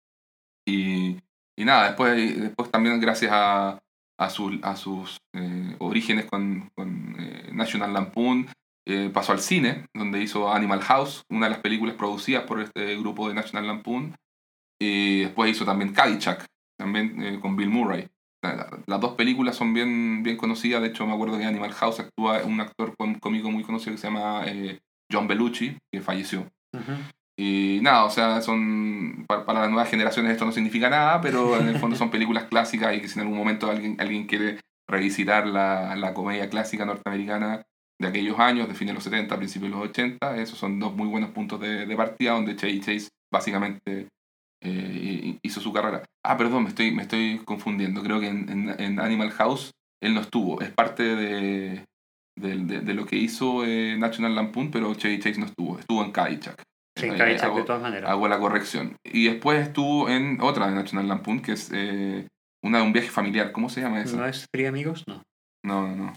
Y, 0.66 1.18
y 1.58 1.64
nada, 1.64 1.88
después, 1.88 2.40
después 2.40 2.70
también 2.70 3.00
gracias 3.00 3.32
a, 3.34 3.78
a, 4.18 4.30
sus- 4.30 4.62
a 4.62 4.76
sus 4.76 5.18
eh, 5.34 5.76
orígenes 5.78 6.26
con, 6.26 6.70
con, 6.76 7.16
eh, 7.18 7.50
National 7.52 7.92
Lampoon, 7.92 8.46
eh, 8.88 9.10
pasó 9.12 9.32
al 9.32 9.40
cine, 9.40 9.86
donde 9.94 10.22
hizo 10.22 10.52
Animal 10.52 10.80
House, 10.82 11.22
una 11.28 11.46
de 11.46 11.50
las 11.50 11.60
películas 11.60 11.96
producidas 11.96 12.44
por 12.44 12.60
este 12.60 12.96
grupo 12.96 13.28
de 13.28 13.34
National 13.34 13.66
Lampoon. 13.66 14.14
Y 14.80 15.20
después 15.20 15.50
hizo 15.50 15.64
también 15.64 15.92
Caddyshack, 15.92 16.44
también 16.78 17.22
eh, 17.22 17.40
con 17.40 17.56
Bill 17.56 17.68
Murray. 17.70 18.06
La- 18.42 18.68
Las 18.86 19.00
dos 19.00 19.14
películas 19.14 19.56
son 19.56 19.72
bien, 19.74 20.22
bien 20.22 20.36
conocidas, 20.36 20.82
de 20.82 20.88
hecho 20.88 21.06
me 21.06 21.14
acuerdo 21.14 21.36
que 21.36 21.42
en 21.42 21.48
Animal 21.48 21.72
House 21.72 22.00
actúa 22.00 22.42
un 22.44 22.60
actor 22.60 22.94
cómico 23.20 23.50
muy 23.50 23.62
conocido 23.62 23.92
que 23.92 23.98
se 23.98 24.06
llama 24.06 24.42
eh, 24.46 24.78
John 25.10 25.26
Belushi, 25.26 25.76
que 25.92 26.00
falleció. 26.00 26.40
Ujú. 26.74 26.92
Y 27.38 27.80
nada, 27.82 28.04
o 28.04 28.10
sea, 28.10 28.40
son 28.40 29.24
para, 29.28 29.44
para 29.44 29.60
las 29.60 29.70
nuevas 29.70 29.90
generaciones 29.90 30.32
esto 30.32 30.46
no 30.46 30.52
significa 30.52 30.88
nada, 30.88 31.20
pero 31.20 31.58
en 31.60 31.68
el 31.68 31.78
fondo 31.78 31.94
son 31.96 32.10
películas 32.10 32.44
clásicas 32.44 32.94
y 32.96 33.00
que 33.00 33.08
si 33.08 33.18
en 33.18 33.22
algún 33.26 33.36
momento 33.38 33.70
alguien, 33.70 33.96
alguien 34.00 34.26
quiere 34.26 34.58
revisitar 34.88 35.46
la, 35.46 35.96
la 35.96 36.14
comedia 36.14 36.48
clásica 36.48 36.84
norteamericana 36.86 37.62
de 38.00 38.08
aquellos 38.08 38.38
años, 38.38 38.68
de 38.68 38.74
fines 38.74 38.92
de 38.92 38.94
los 38.94 39.04
70, 39.04 39.36
principios 39.36 39.70
de 39.70 39.76
los 39.78 39.88
80, 39.88 40.36
esos 40.38 40.58
son 40.58 40.78
dos 40.78 40.94
muy 40.94 41.08
buenos 41.08 41.30
puntos 41.30 41.60
de, 41.60 41.84
de 41.86 41.96
partida 41.96 42.32
donde 42.32 42.56
Chevy 42.56 42.80
Chase 42.80 43.08
básicamente 43.32 44.08
eh, 44.66 45.38
hizo 45.42 45.60
su 45.60 45.72
carrera. 45.72 46.02
Ah, 46.24 46.36
perdón, 46.36 46.64
me 46.64 46.68
estoy, 46.70 46.90
me 46.92 47.02
estoy 47.02 47.40
confundiendo. 47.44 48.02
Creo 48.02 48.20
que 48.20 48.28
en, 48.28 48.48
en- 48.48 48.80
en 48.80 49.00
Animal 49.00 49.30
House 49.32 49.70
él 50.02 50.14
no 50.14 50.20
estuvo. 50.20 50.60
Es 50.60 50.70
parte 50.70 51.02
de, 51.02 51.84
de, 52.38 52.56
de- 52.58 52.80
de 52.80 52.94
lo 52.94 53.06
que 53.06 53.16
hizo 53.16 53.64
eh, 53.64 53.96
National 53.98 54.34
Lampoon, 54.34 54.70
pero 54.70 54.94
Chevy 54.94 55.18
Chase 55.20 55.40
no 55.40 55.46
estuvo. 55.46 55.78
Estuvo 55.78 56.04
en 56.04 56.12
Caddyshack. 56.12 56.62
Sí, 56.98 57.06
Eh, 57.06 57.16
Caddyshack, 57.16 57.44
hago- 57.50 57.58
de 57.58 57.64
todas 57.64 57.82
maneras. 57.82 58.10
hago 58.10 58.26
la 58.28 58.38
corrección. 58.38 58.96
Y 59.04 59.26
después 59.28 59.60
estuvo 59.66 60.08
en 60.08 60.40
otra 60.40 60.68
de 60.68 60.74
National 60.74 61.08
Lampoon, 61.08 61.40
que 61.40 61.52
es 61.52 61.70
eh, 61.72 62.26
una 62.64 62.78
de 62.78 62.84
un 62.84 62.92
viaje 62.92 63.10
familiar. 63.10 63.52
¿Cómo 63.52 63.68
se 63.68 63.80
llama 63.80 64.00
eso? 64.02 64.16
¿No 64.16 64.26
es 64.26 64.46
Free 64.54 64.66
Amigos? 64.66 65.04
No. 65.06 65.22
No, 65.64 65.86
no, 65.88 65.94
no. 65.96 66.12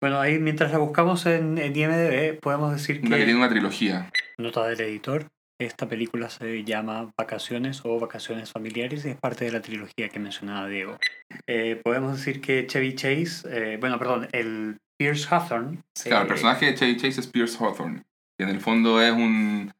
Bueno, 0.00 0.20
ahí 0.20 0.38
mientras 0.38 0.70
la 0.70 0.78
buscamos 0.78 1.26
en, 1.26 1.58
en 1.58 1.74
IMDb, 1.76 2.38
podemos 2.40 2.72
decir 2.72 3.00
Una 3.00 3.10
que 3.16 3.24
tiene 3.24 3.32
que, 3.32 3.36
una 3.36 3.48
trilogía. 3.48 4.10
nota 4.38 4.66
del 4.68 4.80
editor, 4.80 5.26
esta 5.58 5.88
película 5.88 6.30
se 6.30 6.64
llama 6.64 7.12
Vacaciones 7.16 7.82
o 7.84 7.98
Vacaciones 7.98 8.52
Familiares 8.52 9.04
y 9.04 9.10
es 9.10 9.16
parte 9.16 9.44
de 9.44 9.52
la 9.52 9.60
trilogía 9.60 10.08
que 10.08 10.20
mencionaba 10.20 10.68
Diego. 10.68 10.98
Eh, 11.46 11.80
podemos 11.82 12.16
decir 12.16 12.40
que 12.40 12.66
Chevy 12.66 12.94
Chase, 12.94 13.42
eh, 13.50 13.76
bueno, 13.78 13.98
perdón, 13.98 14.28
el 14.32 14.78
Pierce 14.98 15.26
Hawthorne. 15.28 15.82
Claro, 16.04 16.22
el 16.22 16.26
eh, 16.26 16.28
personaje 16.28 16.66
de 16.66 16.74
Chevy 16.74 16.96
Chase 16.96 17.20
es 17.20 17.26
Pierce 17.26 17.56
Hawthorne, 17.58 18.04
que 18.38 18.44
en 18.44 18.50
el 18.50 18.60
fondo 18.60 19.02
es 19.02 19.12
un, 19.12 19.72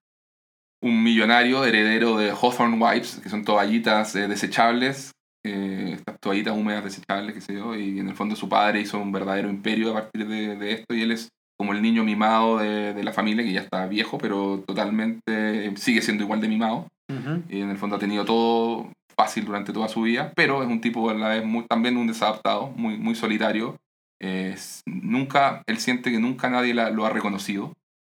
un 0.82 1.02
millonario 1.02 1.64
heredero 1.64 2.16
de 2.18 2.30
Hawthorne 2.30 2.76
Wipes, 2.76 3.20
que 3.22 3.28
son 3.28 3.44
toallitas 3.44 4.16
eh, 4.16 4.26
desechables, 4.26 5.12
eh, 5.44 5.92
estas 5.94 6.18
toallitas 6.18 6.56
húmedas 6.56 6.84
desechables, 6.84 7.34
qué 7.34 7.40
sé 7.40 7.54
yo, 7.54 7.76
y 7.76 8.00
en 8.00 8.08
el 8.08 8.16
fondo 8.16 8.34
su 8.34 8.48
padre 8.48 8.80
hizo 8.80 8.98
un 8.98 9.12
verdadero 9.12 9.48
imperio 9.48 9.90
a 9.90 10.02
partir 10.02 10.26
de, 10.26 10.56
de 10.56 10.72
esto, 10.72 10.94
y 10.94 11.02
él 11.02 11.12
es 11.12 11.30
como 11.58 11.72
el 11.72 11.82
niño 11.82 12.04
mimado 12.04 12.58
de, 12.58 12.94
de 12.94 13.04
la 13.04 13.12
familia, 13.12 13.44
que 13.44 13.52
ya 13.52 13.60
está 13.62 13.86
viejo, 13.86 14.16
pero 14.18 14.62
totalmente 14.66 15.74
sigue 15.76 16.02
siendo 16.02 16.24
igual 16.24 16.40
de 16.40 16.48
mimado. 16.48 16.86
y 17.48 17.60
en 17.60 17.70
el 17.70 17.78
fondo 17.78 17.96
ha 17.96 17.98
tenido 17.98 18.24
todo 18.24 18.92
fácil 19.16 19.44
durante 19.46 19.72
toda 19.72 19.88
su 19.88 20.02
vida, 20.02 20.32
pero 20.36 20.62
es 20.62 20.68
un 20.68 20.80
tipo 20.80 21.10
a 21.10 21.14
la 21.14 21.28
vez 21.30 21.44
muy, 21.44 21.64
también 21.66 21.96
un 21.96 22.06
desadaptado, 22.06 22.68
muy, 22.76 22.96
muy 22.98 23.14
solitario. 23.14 23.76
Es- 24.20 24.82
nunca, 24.86 25.62
él 25.66 25.78
siente 25.78 26.10
que 26.12 26.20
nunca 26.20 26.48
nadie 26.50 26.74
la- 26.74 26.90
lo 26.90 27.06
ha 27.06 27.10
reconocido. 27.10 27.72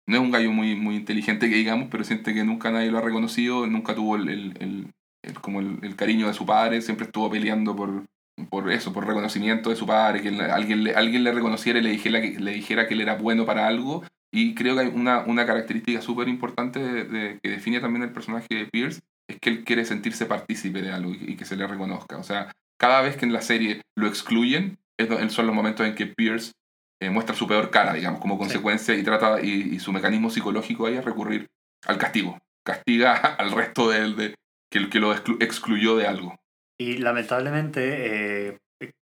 No 0.08 0.16
es 0.16 0.22
un 0.22 0.30
gallo 0.30 0.50
muy, 0.52 0.74
muy 0.74 0.96
inteligente 0.96 1.48
que 1.50 1.56
digamos, 1.56 1.88
pero 1.90 2.02
siente 2.02 2.32
que 2.34 2.42
nunca 2.44 2.70
nadie 2.72 2.90
lo 2.90 2.98
ha 2.98 3.02
reconocido, 3.02 3.66
nunca 3.66 3.94
tuvo 3.94 4.16
el, 4.16 4.28
el- 4.28 4.54
el- 4.58 4.86
el- 5.22 5.40
como 5.40 5.60
el, 5.60 5.78
el 5.82 5.94
cariño 5.96 6.26
de 6.28 6.34
su 6.34 6.46
padre, 6.46 6.80
siempre 6.80 7.04
estuvo 7.06 7.28
peleando 7.30 7.76
por, 7.76 8.04
por 8.46 8.70
eso, 8.70 8.92
por 8.92 9.06
reconocimiento 9.06 9.70
de 9.70 9.76
su 9.76 9.86
padre, 9.86 10.22
que 10.22 10.28
alguien 10.28 10.84
le, 10.84 10.94
alguien 10.94 11.24
le 11.24 11.32
reconociera 11.32 11.78
y 11.78 11.82
le 11.82 11.90
dijera, 11.90 12.20
que, 12.20 12.38
le 12.38 12.52
dijera 12.52 12.86
que 12.86 12.94
él 12.94 13.00
era 13.00 13.16
bueno 13.16 13.44
para 13.46 13.66
algo, 13.66 14.04
Y 14.32 14.54
creo 14.54 14.74
que 14.74 14.82
hay 14.82 14.88
una, 14.88 15.20
una 15.20 15.46
característica 15.46 16.02
súper 16.02 16.28
importante 16.28 16.80
de, 16.80 17.38
que 17.42 17.50
define 17.50 17.80
también 17.80 18.02
el 18.02 18.12
personaje 18.12 18.46
de 18.50 18.66
Pierce, 18.66 19.00
es 19.28 19.38
que 19.40 19.50
él 19.50 19.64
quiere 19.64 19.84
sentirse 19.84 20.26
partícipe 20.26 20.82
de 20.82 20.92
algo 20.92 21.12
y, 21.12 21.36
que 21.36 21.44
se 21.44 21.56
le 21.56 21.66
reconozca. 21.66 22.16
O 22.18 22.22
sea, 22.22 22.52
cada 22.78 23.00
vez 23.00 23.16
que 23.16 23.26
en 23.26 23.32
la 23.32 23.42
serie 23.42 23.82
lo 23.96 24.06
excluyen, 24.06 24.78
es, 24.98 25.32
son 25.32 25.46
los 25.46 25.54
momentos 25.54 25.86
en 25.86 25.94
que 25.94 26.06
Pierce 26.06 26.52
eh, 27.00 27.10
muestra 27.10 27.34
su 27.34 27.46
peor 27.46 27.70
cara, 27.70 27.94
digamos, 27.94 28.20
como 28.20 28.38
consecuencia 28.38 28.94
y 28.94 29.02
trata, 29.02 29.40
y, 29.40 29.78
su 29.78 29.92
mecanismo 29.92 30.30
psicológico 30.30 30.86
ahí 30.86 30.96
es 30.96 31.04
recurrir 31.04 31.46
al 31.86 31.98
castigo. 31.98 32.38
Castiga 32.64 33.14
al 33.38 33.52
resto 33.52 33.90
de 33.90 33.98
él, 33.98 34.16
de, 34.16 34.34
que, 34.70 34.88
que 34.90 35.00
lo 35.00 35.12
excluyó 35.12 35.96
de 35.96 36.06
algo. 36.06 36.38
Y 36.80 36.98
lamentablemente, 36.98 38.50
eh, 38.50 38.58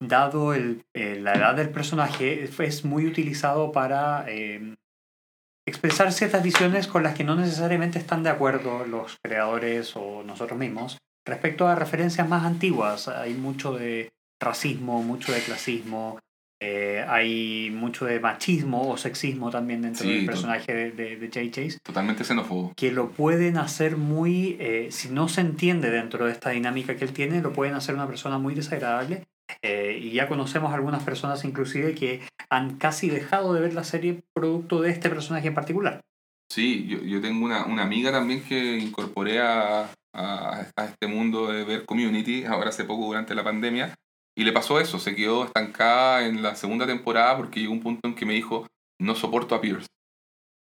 dado 0.02 0.54
el, 0.54 0.84
eh, 0.94 1.20
la 1.20 1.34
edad 1.34 1.56
del 1.56 1.70
personaje, 1.70 2.44
es 2.44 2.84
muy 2.84 3.06
utilizado 3.06 3.72
para 3.72 4.30
em, 4.30 4.76
expresar 5.66 6.12
ciertas 6.12 6.44
visiones 6.44 6.88
con 6.88 7.04
las 7.04 7.16
que 7.16 7.24
no 7.24 7.36
necesariamente 7.36 8.00
están 8.00 8.24
de 8.24 8.30
acuerdo 8.30 8.86
los 8.86 9.18
creadores 9.24 9.96
o 9.96 10.24
nosotros 10.24 10.60
mismos 10.60 10.98
respecto 11.26 11.68
a 11.68 11.76
referencias 11.76 12.28
más 12.28 12.44
antiguas. 12.44 13.08
Hay 13.08 13.34
mucho 13.34 13.74
de 13.74 14.10
racismo, 14.42 15.04
mucho 15.04 15.32
de 15.32 15.42
clasismo, 15.42 16.20
eh, 16.64 17.04
hay 17.08 17.72
mucho 17.72 18.06
de 18.06 18.20
machismo 18.20 18.92
o 18.92 18.96
sexismo 18.96 19.50
también 19.50 19.82
dentro 19.82 20.08
del 20.08 20.28
personaje 20.28 20.72
de, 20.72 20.92
de, 20.92 21.18
de, 21.18 21.32
Jay 21.32 21.50
Chase. 21.50 21.80
Totalmente 21.82 22.24
xenófobo. 22.24 22.74
Que 22.76 22.92
lo 22.92 23.10
pueden 23.10 23.58
hacer 23.58 23.98
muy, 23.98 24.58
eh, 24.60 24.90
si 24.92 25.10
no 25.10 25.28
se 25.28 25.42
entiende 25.42 25.90
dentro 25.90 26.28
de 26.28 26.34
esta 26.34 26.52
dinámica 26.52 26.96
que 26.96 27.04
él 27.04 27.14
tiene, 27.14 27.42
lo 27.42 27.52
pueden 27.52 27.74
hacer 27.74 27.96
una 27.96 28.06
persona 28.06 28.38
muy 28.38 28.54
desagradable. 28.54 29.24
Eh, 29.64 30.00
y 30.00 30.12
ya 30.12 30.28
conocemos 30.28 30.72
algunas 30.72 31.04
personas 31.04 31.44
inclusive 31.44 31.96
que 31.96 32.22
han 32.52 32.78
casi 32.78 33.10
dejado 33.10 33.54
de 33.54 33.62
ver 33.62 33.74
la 33.74 33.84
serie 33.84 34.22
producto 34.34 34.82
de 34.82 34.92
este 34.92 35.10
personaje 35.10 35.48
en 35.48 35.56
particular. 35.56 36.02
Sí, 36.52 36.86
yo, 36.88 37.00
yo 37.00 37.22
tengo 37.22 37.44
una, 37.44 37.66
una, 37.66 37.82
amiga 37.82 38.12
también 38.12 38.44
que 38.44 38.78
incorporé 38.78 39.40
a, 39.40 39.90
a, 40.14 40.66
a 40.78 40.86
este 40.86 41.08
mundo 41.08 41.52
de 41.52 41.64
ver 41.64 41.86
community 41.86 42.46
ahora 42.46 42.70
hace 42.70 42.84
poco 42.84 43.06
durante 43.08 43.34
la 43.34 43.44
pandemia 43.44 43.96
y 44.42 44.44
le 44.44 44.54
pasó 44.54 44.80
eso, 44.80 44.98
se 44.98 45.16
quedó 45.16 45.46
estancada 45.46 46.26
en 46.26 46.42
la 46.42 46.56
segunda 46.56 46.88
temporada 46.88 47.38
porque 47.38 47.60
llegó 47.60 47.74
un 47.74 47.80
punto 47.80 48.08
en 48.08 48.16
que 48.16 48.26
me 48.26 48.34
dijo, 48.34 48.66
no 49.00 49.14
soporto 49.14 49.54
a 49.54 49.62
Pierce. 49.62 49.86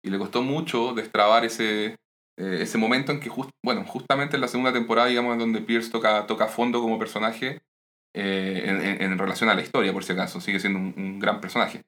Y 0.03 0.09
le 0.09 0.17
costó 0.17 0.41
mucho 0.41 0.93
destrabar 0.93 1.45
ese, 1.45 1.95
eh, 2.37 2.57
ese 2.59 2.77
momento 2.77 3.13
en 3.13 3.21
que, 3.21 3.31
bueno, 3.63 3.85
justamente 3.85 4.35
en 4.35 4.41
la 4.41 4.49
segunda 4.49 4.73
temporada, 4.73 5.07
digamos, 5.07 5.37
donde 5.37 5.61
Pierce 5.61 5.89
toca, 5.89 6.27
toca 6.27 6.47
fondo 6.47 6.81
como 6.81 6.99
personaje 6.99 7.61
eh, 8.13 8.97
en, 8.99 9.17
relación 9.17 9.49
a 9.49 9.55
la 9.55 9.61
historia, 9.61 9.93
por 9.93 10.03
si 10.03 10.11
acaso, 10.11 10.41
sigue 10.41 10.59
siendo 10.59 10.79
un, 10.79 11.19
gran 11.19 11.39
personaje. 11.39 11.81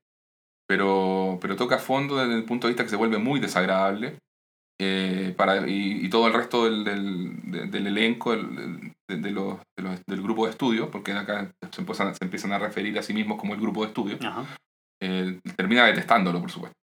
Pero, 0.65 1.37
pero 1.41 1.57
toca 1.57 1.79
fondo 1.79 2.15
desde 2.15 2.35
el 2.35 2.45
punto 2.45 2.67
de 2.67 2.71
vista 2.71 2.85
que 2.85 2.91
se 2.91 2.95
vuelve 2.95 3.17
muy 3.17 3.41
desagradable. 3.41 4.19
Eh, 4.85 5.33
para, 5.37 5.65
y, 5.65 6.09
todo 6.09 6.27
el 6.27 6.33
resto 6.33 6.65
del, 6.65 6.83
del, 6.83 7.71
del 7.71 7.87
elenco, 7.87 8.33
el, 8.33 8.93
de, 9.07 9.31
los, 9.31 9.59
del 9.77 10.21
grupo 10.21 10.45
de 10.45 10.51
estudio, 10.51 10.91
porque 10.91 11.13
acá 11.13 11.53
se 11.71 11.81
empiezan, 11.81 12.13
se 12.13 12.25
empiezan, 12.25 12.51
a 12.51 12.59
referir 12.59 12.99
a 12.99 13.03
sí 13.03 13.13
mismos 13.13 13.39
como 13.39 13.53
el 13.53 13.61
grupo 13.61 13.81
de 13.81 13.87
estudio, 13.87 14.17
eh, 15.01 15.39
termina 15.55 15.85
detestándolo, 15.85 16.41
por 16.41 16.51
supuesto. 16.51 16.75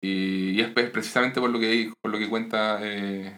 Y, 0.00 0.60
es 0.60 0.68
precisamente 0.68 1.40
por 1.40 1.50
lo 1.50 1.58
que, 1.58 1.92
por 2.00 2.12
lo 2.12 2.18
que 2.18 2.28
cuenta 2.28 2.78
eh, 2.82 3.36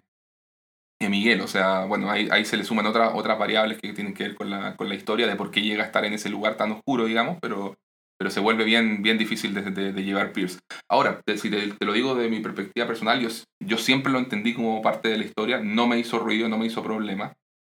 Miguel, 1.09 1.41
o 1.41 1.49
sea, 1.49 1.87
bueno, 1.87 2.11
ahí, 2.11 2.29
ahí 2.31 2.45
se 2.45 2.57
le 2.59 2.65
suman 2.65 2.87
otras 2.87 3.13
otras 3.15 3.39
variables 3.39 3.79
que 3.81 3.93
tienen 3.95 4.15
que 4.15 4.25
ver 4.25 4.35
con 4.35 4.51
la, 4.51 4.77
con 4.77 4.89
la 4.89 4.95
historia 4.95 5.27
de 5.27 5.37
por 5.37 5.51
qué 5.51 5.63
llega 5.63 5.83
a 5.85 5.87
estar 5.87 6.05
en 6.05 6.13
ese 6.13 6.29
lugar 6.29 6.57
tan 6.57 6.71
oscuro, 6.73 7.07
digamos, 7.07 7.39
pero, 7.41 7.77
pero 8.23 8.31
se 8.31 8.39
vuelve 8.39 8.63
bien, 8.63 9.03
bien 9.03 9.19
difícil 9.19 9.53
de, 9.53 9.93
de, 9.93 10.05
llevar 10.05 10.31
Pierce. 10.31 10.61
Ahora, 10.89 11.21
si 11.27 11.51
te, 11.51 11.73
te, 11.73 11.85
lo 11.85 11.93
digo 11.93 12.15
de 12.15 12.29
mi 12.29 12.39
perspectiva 12.39 12.87
personal, 12.87 13.21
yo, 13.21 13.29
yo 13.61 13.79
siempre 13.79 14.13
lo 14.13 14.21
entendí 14.21 14.55
como 14.55 14.81
parte 14.81 15.09
de 15.09 15.19
la 15.19 15.25
historia, 15.25 15.59
no 15.59 15.89
me 15.89 15.99
hizo 15.99 16.21
ruido, 16.21 16.49
no 16.49 16.57
me 16.57 16.67
hizo 16.67 16.85
problema. 16.85 17.33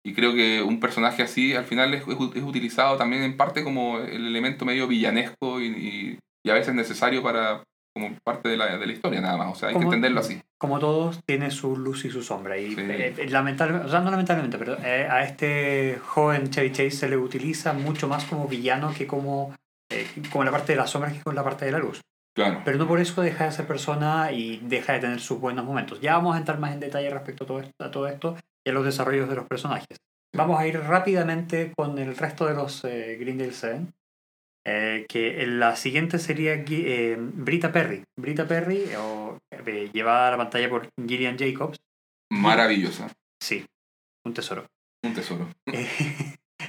Y 0.05 0.13
creo 0.13 0.33
que 0.33 0.61
un 0.61 0.81
personaje 0.81 1.23
así 1.23 1.53
al 1.55 1.63
final 1.63 1.93
es, 1.93 2.03
es, 2.05 2.43
utilizado 2.43 2.97
también 2.97 3.23
en 3.23 3.37
parte 3.37 3.63
como 3.63 3.99
el 3.99 4.27
elemento 4.27 4.65
medio 4.65 4.85
villanesco 4.85 5.61
y, 5.61 6.19
y, 6.45 6.49
a 6.49 6.55
veces 6.55 6.75
necesario 6.75 7.23
para 7.23 7.63
como 7.95 8.13
parte 8.25 8.49
de 8.49 8.57
la, 8.57 8.77
de 8.77 8.85
la 8.85 8.91
historia 8.91 9.21
nada 9.21 9.37
más. 9.37 9.53
O 9.53 9.55
sea, 9.55 9.69
hay 9.69 9.75
que 9.75 9.83
entenderlo 9.83 10.19
así. 10.19 10.41
Como 10.57 10.77
todos, 10.79 11.23
tiene 11.25 11.51
su 11.51 11.77
luz 11.77 12.03
y 12.03 12.09
su 12.09 12.21
sombra. 12.21 12.57
Y 12.57 12.75
eh, 12.77 13.27
lamentablemente, 13.29 13.87
o 13.87 13.89
sea, 13.89 14.01
no 14.01 14.11
lamentablemente, 14.11 14.57
pero 14.57 14.77
eh, 14.83 15.07
a 15.09 15.23
este 15.23 15.99
joven 16.03 16.49
Chevy 16.49 16.73
Chase 16.73 16.91
se 16.91 17.07
le 17.07 17.15
utiliza 17.15 17.71
mucho 17.71 18.09
más 18.09 18.25
como 18.25 18.49
villano 18.49 18.93
que 18.93 19.07
como, 19.07 19.53
eh, 19.93 20.07
como 20.31 20.43
la 20.43 20.51
parte 20.51 20.73
de 20.73 20.77
la 20.77 20.87
sombra 20.87 21.11
que 21.11 21.21
con 21.21 21.35
la 21.35 21.43
parte 21.43 21.65
de 21.65 21.71
la 21.71 21.79
luz. 21.79 22.01
Claro. 22.35 22.61
Pero 22.65 22.77
no 22.77 22.87
por 22.87 22.99
eso 22.99 23.21
deja 23.21 23.45
de 23.45 23.51
ser 23.51 23.67
persona 23.67 24.31
y 24.31 24.57
deja 24.57 24.93
de 24.93 24.99
tener 24.99 25.19
sus 25.19 25.39
buenos 25.39 25.65
momentos. 25.65 26.01
Ya 26.01 26.15
vamos 26.15 26.35
a 26.35 26.39
entrar 26.39 26.59
más 26.59 26.73
en 26.73 26.79
detalle 26.79 27.09
respecto 27.09 27.43
a 27.43 27.47
todo 27.47 27.59
esto, 27.59 27.83
a 27.83 27.91
todo 27.91 28.07
esto 28.07 28.35
y 28.65 28.69
a 28.69 28.73
los 28.73 28.85
desarrollos 28.85 29.29
de 29.29 29.35
los 29.35 29.45
personajes. 29.45 29.97
Vamos 30.35 30.59
a 30.59 30.65
ir 30.65 30.79
rápidamente 30.79 31.71
con 31.77 31.97
el 31.99 32.17
resto 32.17 32.47
de 32.47 32.55
los 32.55 32.83
eh, 32.85 33.17
Grindel 33.19 33.53
7. 33.53 33.85
Eh, 34.65 35.05
que 35.09 35.45
la 35.45 35.75
siguiente 35.75 36.19
sería 36.19 36.53
eh, 36.53 37.17
Brita 37.19 37.71
Perry. 37.71 38.03
Brita 38.17 38.47
Perry, 38.47 38.85
o, 38.97 39.37
eh, 39.51 39.89
llevada 39.91 40.29
a 40.29 40.31
la 40.31 40.37
pantalla 40.37 40.69
por 40.69 40.89
Gillian 41.05 41.37
Jacobs. 41.37 41.79
Maravillosa. 42.31 43.11
Sí, 43.41 43.65
un 44.25 44.33
tesoro. 44.33 44.65
Un 45.03 45.13
tesoro. 45.13 45.49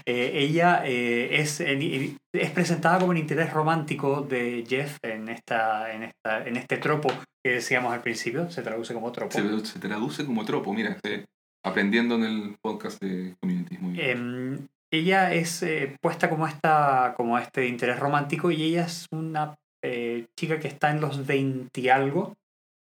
Ella 0.06 0.84
es, 0.86 1.60
es 1.60 2.50
presentada 2.50 2.98
como 2.98 3.12
el 3.12 3.18
interés 3.18 3.52
romántico 3.52 4.22
de 4.22 4.64
Jeff 4.68 4.98
en, 5.02 5.28
esta, 5.28 5.92
en, 5.92 6.04
esta, 6.04 6.46
en 6.46 6.56
este 6.56 6.78
tropo 6.78 7.10
que 7.44 7.52
decíamos 7.52 7.92
al 7.92 8.02
principio. 8.02 8.50
Se 8.50 8.62
traduce 8.62 8.94
como 8.94 9.12
tropo. 9.12 9.32
Se, 9.32 9.66
se 9.66 9.78
traduce 9.78 10.24
como 10.24 10.44
tropo, 10.44 10.72
mira. 10.72 10.98
Se, 11.04 11.24
aprendiendo 11.64 12.14
en 12.16 12.24
el 12.24 12.56
podcast 12.62 13.02
de 13.02 13.34
Community. 13.40 13.78
Muy 13.78 14.00
em, 14.00 14.66
ella 14.92 15.32
es 15.32 15.62
eh, 15.62 15.96
puesta 16.00 16.30
como, 16.30 16.46
esta, 16.46 17.14
como 17.16 17.38
este 17.38 17.66
interés 17.66 17.98
romántico 17.98 18.50
y 18.50 18.62
ella 18.62 18.84
es 18.84 19.06
una 19.10 19.54
eh, 19.82 20.26
chica 20.38 20.60
que 20.60 20.68
está 20.68 20.90
en 20.90 21.00
los 21.00 21.26
20 21.26 21.80
y 21.80 21.88
algo. 21.88 22.34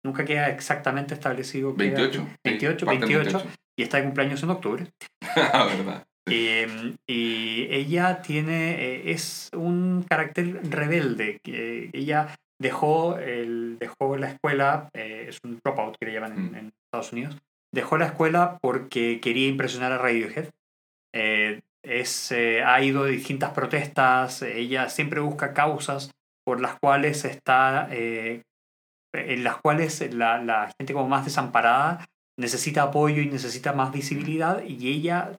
Nunca 0.05 0.25
queda 0.25 0.49
exactamente 0.49 1.15
establecido. 1.15 1.75
28. 1.75 2.27
28, 2.45 2.87
28, 2.87 3.43
y 3.77 3.83
está 3.83 3.99
de 3.99 4.05
cumpleaños 4.05 4.43
en 4.43 4.51
octubre. 4.51 4.87
ah, 5.53 5.67
verdad. 5.67 6.05
Em, 6.31 6.97
y 7.07 7.67
ella 7.71 8.23
tiene, 8.23 8.73
eh, 8.83 9.11
es 9.13 9.51
un 9.55 10.05
carácter 10.09 10.61
rebelde. 10.71 11.41
ella 11.45 12.35
dejó, 12.61 13.19
el, 13.19 13.79
dejó 13.79 14.17
la 14.17 14.31
escuela, 14.31 14.89
es 14.93 15.39
un 15.45 15.59
dropout 15.65 15.97
que 15.99 16.07
le 16.07 16.13
llaman 16.13 16.33
en, 16.33 16.53
mm. 16.53 16.55
en 16.57 16.73
Estados 16.87 17.13
Unidos, 17.13 17.37
Dejó 17.73 17.99
la 17.99 18.07
escuela 18.07 18.59
porque 18.61 19.21
quería 19.21 19.49
impresionar 19.49 19.93
a 19.93 19.99
Radiohead. 19.99 20.49
Eh, 21.15 21.61
es, 21.83 22.33
eh, 22.33 22.63
ha 22.65 22.83
ido 22.83 23.05
a 23.05 23.09
distintas 23.09 23.53
protestas, 23.53 24.43
ella 24.43 24.89
siempre 24.89 25.21
busca 25.21 25.53
causas 25.53 26.11
por 26.45 26.61
las 26.61 26.79
cuales 26.79 27.25
está, 27.25 27.89
eh, 27.91 28.43
en 29.13 29.45
las 29.45 29.57
cuales 29.59 30.13
la, 30.13 30.43
la, 30.43 30.73
gente 30.79 30.93
como 30.93 31.09
más 31.09 31.25
desamparada 31.25 32.07
necesita 32.39 32.83
apoyo 32.83 33.23
y 33.23 33.29
necesita 33.29 33.73
más 33.73 33.93
visibilidad 33.93 34.63
y 34.65 34.89
ella 34.89 35.39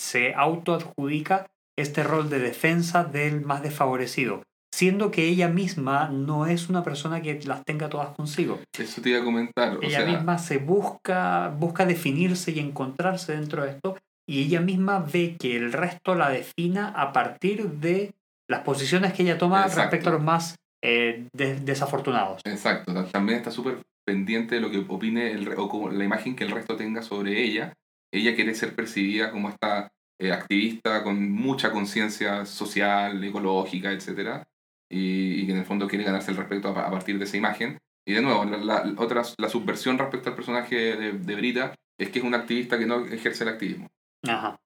se 0.00 0.34
autoadjudica 0.34 1.46
este 1.78 2.02
rol 2.02 2.30
de 2.30 2.38
defensa 2.38 3.04
del 3.04 3.42
más 3.42 3.62
desfavorecido 3.62 4.42
siendo 4.72 5.10
que 5.10 5.26
ella 5.26 5.48
misma 5.48 6.08
no 6.08 6.46
es 6.46 6.68
una 6.68 6.82
persona 6.82 7.20
que 7.20 7.38
las 7.44 7.64
tenga 7.64 7.88
todas 7.88 8.14
consigo. 8.16 8.60
Eso 8.78 9.02
te 9.02 9.10
iba 9.10 9.20
a 9.20 9.24
comentar. 9.24 9.78
ella 9.82 10.06
misma 10.06 10.38
se 10.38 10.58
busca, 10.58 11.48
busca 11.48 11.84
definirse 11.84 12.52
y 12.52 12.60
encontrarse 12.60 13.32
dentro 13.32 13.64
de 13.64 13.72
esto 13.72 13.98
y 14.26 14.42
ella 14.44 14.60
misma 14.60 15.00
ve 15.00 15.36
que 15.38 15.56
el 15.56 15.72
resto 15.72 16.14
la 16.14 16.30
defina 16.30 16.88
a 16.88 17.12
partir 17.12 17.68
de 17.72 18.14
las 18.48 18.62
posiciones 18.62 19.12
que 19.12 19.22
ella 19.22 19.38
toma 19.38 19.66
respecto 19.66 20.08
a 20.08 20.12
los 20.12 20.22
más 20.22 20.56
eh, 20.82 21.26
desafortunados. 21.32 22.40
Exacto, 22.44 22.94
también 23.06 23.38
está 23.38 23.50
súper 23.50 23.82
pendiente 24.06 24.54
de 24.54 24.60
lo 24.60 24.70
que 24.70 24.84
opine 24.88 25.32
el, 25.32 25.52
o 25.56 25.90
la 25.90 26.04
imagen 26.04 26.34
que 26.34 26.44
el 26.44 26.52
resto 26.52 26.76
tenga 26.76 27.02
sobre 27.02 27.42
ella. 27.42 27.74
Ella 28.12 28.34
quiere 28.34 28.54
ser 28.54 28.74
percibida 28.74 29.30
como 29.30 29.50
esta 29.50 29.90
eh, 30.20 30.32
activista 30.32 31.02
con 31.02 31.30
mucha 31.32 31.72
conciencia 31.72 32.44
social, 32.44 33.22
ecológica, 33.24 33.90
etc 33.92 34.44
y, 34.90 35.46
que 35.46 35.52
en 35.52 35.58
el 35.58 35.64
fondo 35.64 35.86
quiere 35.86 36.04
ganarse 36.04 36.32
el 36.32 36.36
respeto 36.36 36.68
a, 36.68 36.90
partir 36.90 37.18
de 37.18 37.24
esa 37.24 37.36
imagen. 37.36 37.78
Y 38.06 38.14
de 38.14 38.22
nuevo, 38.22 38.44
la, 38.44 38.92
otra, 38.96 39.22
la 39.38 39.48
subversión 39.48 39.98
respecto 39.98 40.30
al 40.30 40.34
personaje 40.34 40.96
de, 40.96 41.12
de, 41.12 41.34
Brita 41.36 41.74
es 41.98 42.10
que 42.10 42.18
es 42.18 42.24
un 42.24 42.34
activista 42.34 42.78
que 42.78 42.86
no 42.86 43.06
ejerce 43.06 43.44
el 43.44 43.50
activismo. 43.50 43.88
Ajá. 44.26 44.56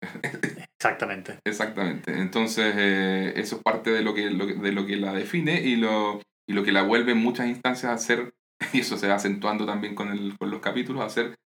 Exactamente. 0.79 1.39
Exactamente. 1.45 2.13
Entonces, 2.19 2.75
eh, 2.77 3.33
eso 3.37 3.57
es 3.57 3.63
parte 3.63 3.91
de 3.91 4.03
lo, 4.03 4.15
que, 4.15 4.31
de 4.31 4.73
lo 4.73 4.87
que 4.87 4.97
la 4.97 5.13
define 5.13 5.61
y 5.61 5.77
lo, 5.77 6.21
y 6.49 6.55
lo 6.55 6.65
que 6.65 6.73
la 6.73 6.83
vuelve 6.83 7.13
en 7.13 7.19
muchas 7.19 7.49
instancias 7.49 7.93
a 7.93 7.99
ser, 7.99 8.35
y 8.73 8.81
eso 8.81 8.97
se 8.97 9.09
va 9.09 9.17
acentuando 9.17 9.67
también 9.67 9.95
con, 9.95 10.11
el, 10.11 10.39
con 10.39 10.51
los 10.51 10.61
capítulos, 10.61 11.05
a 11.05 11.11
ser 11.11 11.37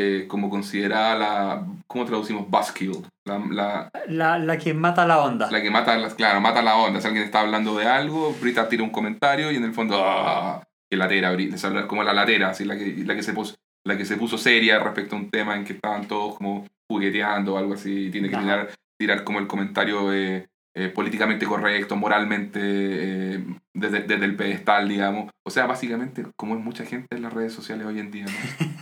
eh, 0.00 0.26
como 0.28 0.48
considerada 0.48 1.14
la, 1.16 1.66
¿cómo 1.88 2.04
traducimos? 2.04 2.48
Buskill. 2.48 3.04
La, 3.26 3.90
la, 4.06 4.38
la, 4.38 4.56
que 4.58 4.72
mata 4.72 5.04
la 5.04 5.18
onda. 5.20 5.50
La 5.50 5.60
que 5.60 5.70
mata, 5.70 5.96
claro, 6.14 6.40
mata 6.40 6.62
la 6.62 6.76
onda. 6.76 7.00
Si 7.00 7.06
alguien 7.08 7.24
está 7.24 7.40
hablando 7.40 7.76
de 7.76 7.86
algo, 7.86 8.32
Brita 8.40 8.68
tira 8.68 8.84
un 8.84 8.90
comentario 8.90 9.50
y 9.50 9.56
en 9.56 9.64
el 9.64 9.74
fondo, 9.74 10.00
¡ah! 10.02 10.62
que 10.90 10.96
latera, 10.96 11.34
Bri- 11.34 11.86
como 11.88 12.04
la 12.04 12.12
latera, 12.14 12.50
así, 12.50 12.64
la 12.64 12.76
que, 12.78 13.02
la 13.04 13.14
que 13.16 13.22
se 13.24 13.32
puso, 13.32 13.56
la 13.84 13.96
que 13.98 14.04
se 14.04 14.16
puso 14.16 14.38
seria 14.38 14.78
respecto 14.78 15.16
a 15.16 15.18
un 15.18 15.30
tema 15.30 15.56
en 15.56 15.64
que 15.64 15.72
estaban 15.74 16.06
todos 16.06 16.36
como 16.36 16.64
jugueteando 16.88 17.54
o 17.54 17.58
algo 17.58 17.74
así, 17.74 18.06
y 18.06 18.10
tiene 18.10 18.30
que 18.30 18.36
tirar, 18.36 18.70
tirar 18.98 19.24
como 19.24 19.40
el 19.40 19.46
comentario 19.46 20.12
eh, 20.14 20.46
eh, 20.74 20.88
políticamente 20.88 21.44
correcto, 21.44 21.96
moralmente, 21.96 22.60
eh, 22.62 23.44
desde, 23.74 24.00
desde 24.04 24.24
el 24.24 24.36
pedestal, 24.36 24.88
digamos. 24.88 25.28
O 25.44 25.50
sea, 25.50 25.66
básicamente, 25.66 26.24
como 26.36 26.54
es 26.56 26.62
mucha 26.62 26.84
gente 26.86 27.16
en 27.16 27.22
las 27.22 27.32
redes 27.32 27.52
sociales 27.52 27.84
hoy 27.86 27.98
en 27.98 28.10
día, 28.10 28.26
¿no? 28.26 28.32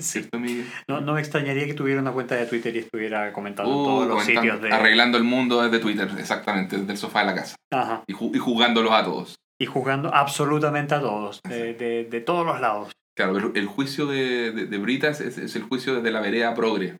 ¿Cierto, 0.04 0.38
Miguel? 0.38 0.66
No, 0.88 1.00
no 1.00 1.14
me 1.14 1.20
extrañaría 1.20 1.66
que 1.66 1.74
tuviera 1.74 2.00
una 2.00 2.12
cuenta 2.12 2.34
de 2.36 2.46
Twitter 2.46 2.74
y 2.76 2.80
estuviera 2.80 3.32
comentando 3.32 3.70
en 3.72 3.78
Uh, 3.78 3.84
todos 3.84 4.06
los 4.08 4.24
sitios 4.24 4.60
de... 4.62 4.72
Arreglando 4.72 5.18
el 5.18 5.24
mundo 5.24 5.62
desde 5.62 5.78
Twitter, 5.78 6.08
exactamente, 6.18 6.76
desde 6.78 6.92
el 6.92 6.98
sofá 6.98 7.20
de 7.20 7.26
la 7.26 7.34
casa. 7.34 7.56
Ajá. 7.70 8.02
Y, 8.06 8.12
ju- 8.14 8.34
y 8.34 8.38
jugándolos 8.38 8.92
a 8.92 9.04
todos. 9.04 9.36
Y 9.60 9.66
jugando 9.66 10.14
absolutamente 10.14 10.94
a 10.94 11.00
todos, 11.00 11.40
de, 11.48 11.74
de, 11.74 12.04
de 12.04 12.20
todos 12.20 12.46
los 12.46 12.60
lados. 12.60 12.92
Claro, 13.16 13.52
el 13.54 13.66
juicio 13.66 14.06
de, 14.06 14.52
de, 14.52 14.66
de 14.66 14.78
Brita 14.78 15.08
es, 15.08 15.20
es 15.20 15.54
el 15.56 15.62
juicio 15.64 15.96
desde 15.96 16.10
la 16.10 16.20
vereda 16.20 16.54
progre. 16.54 16.96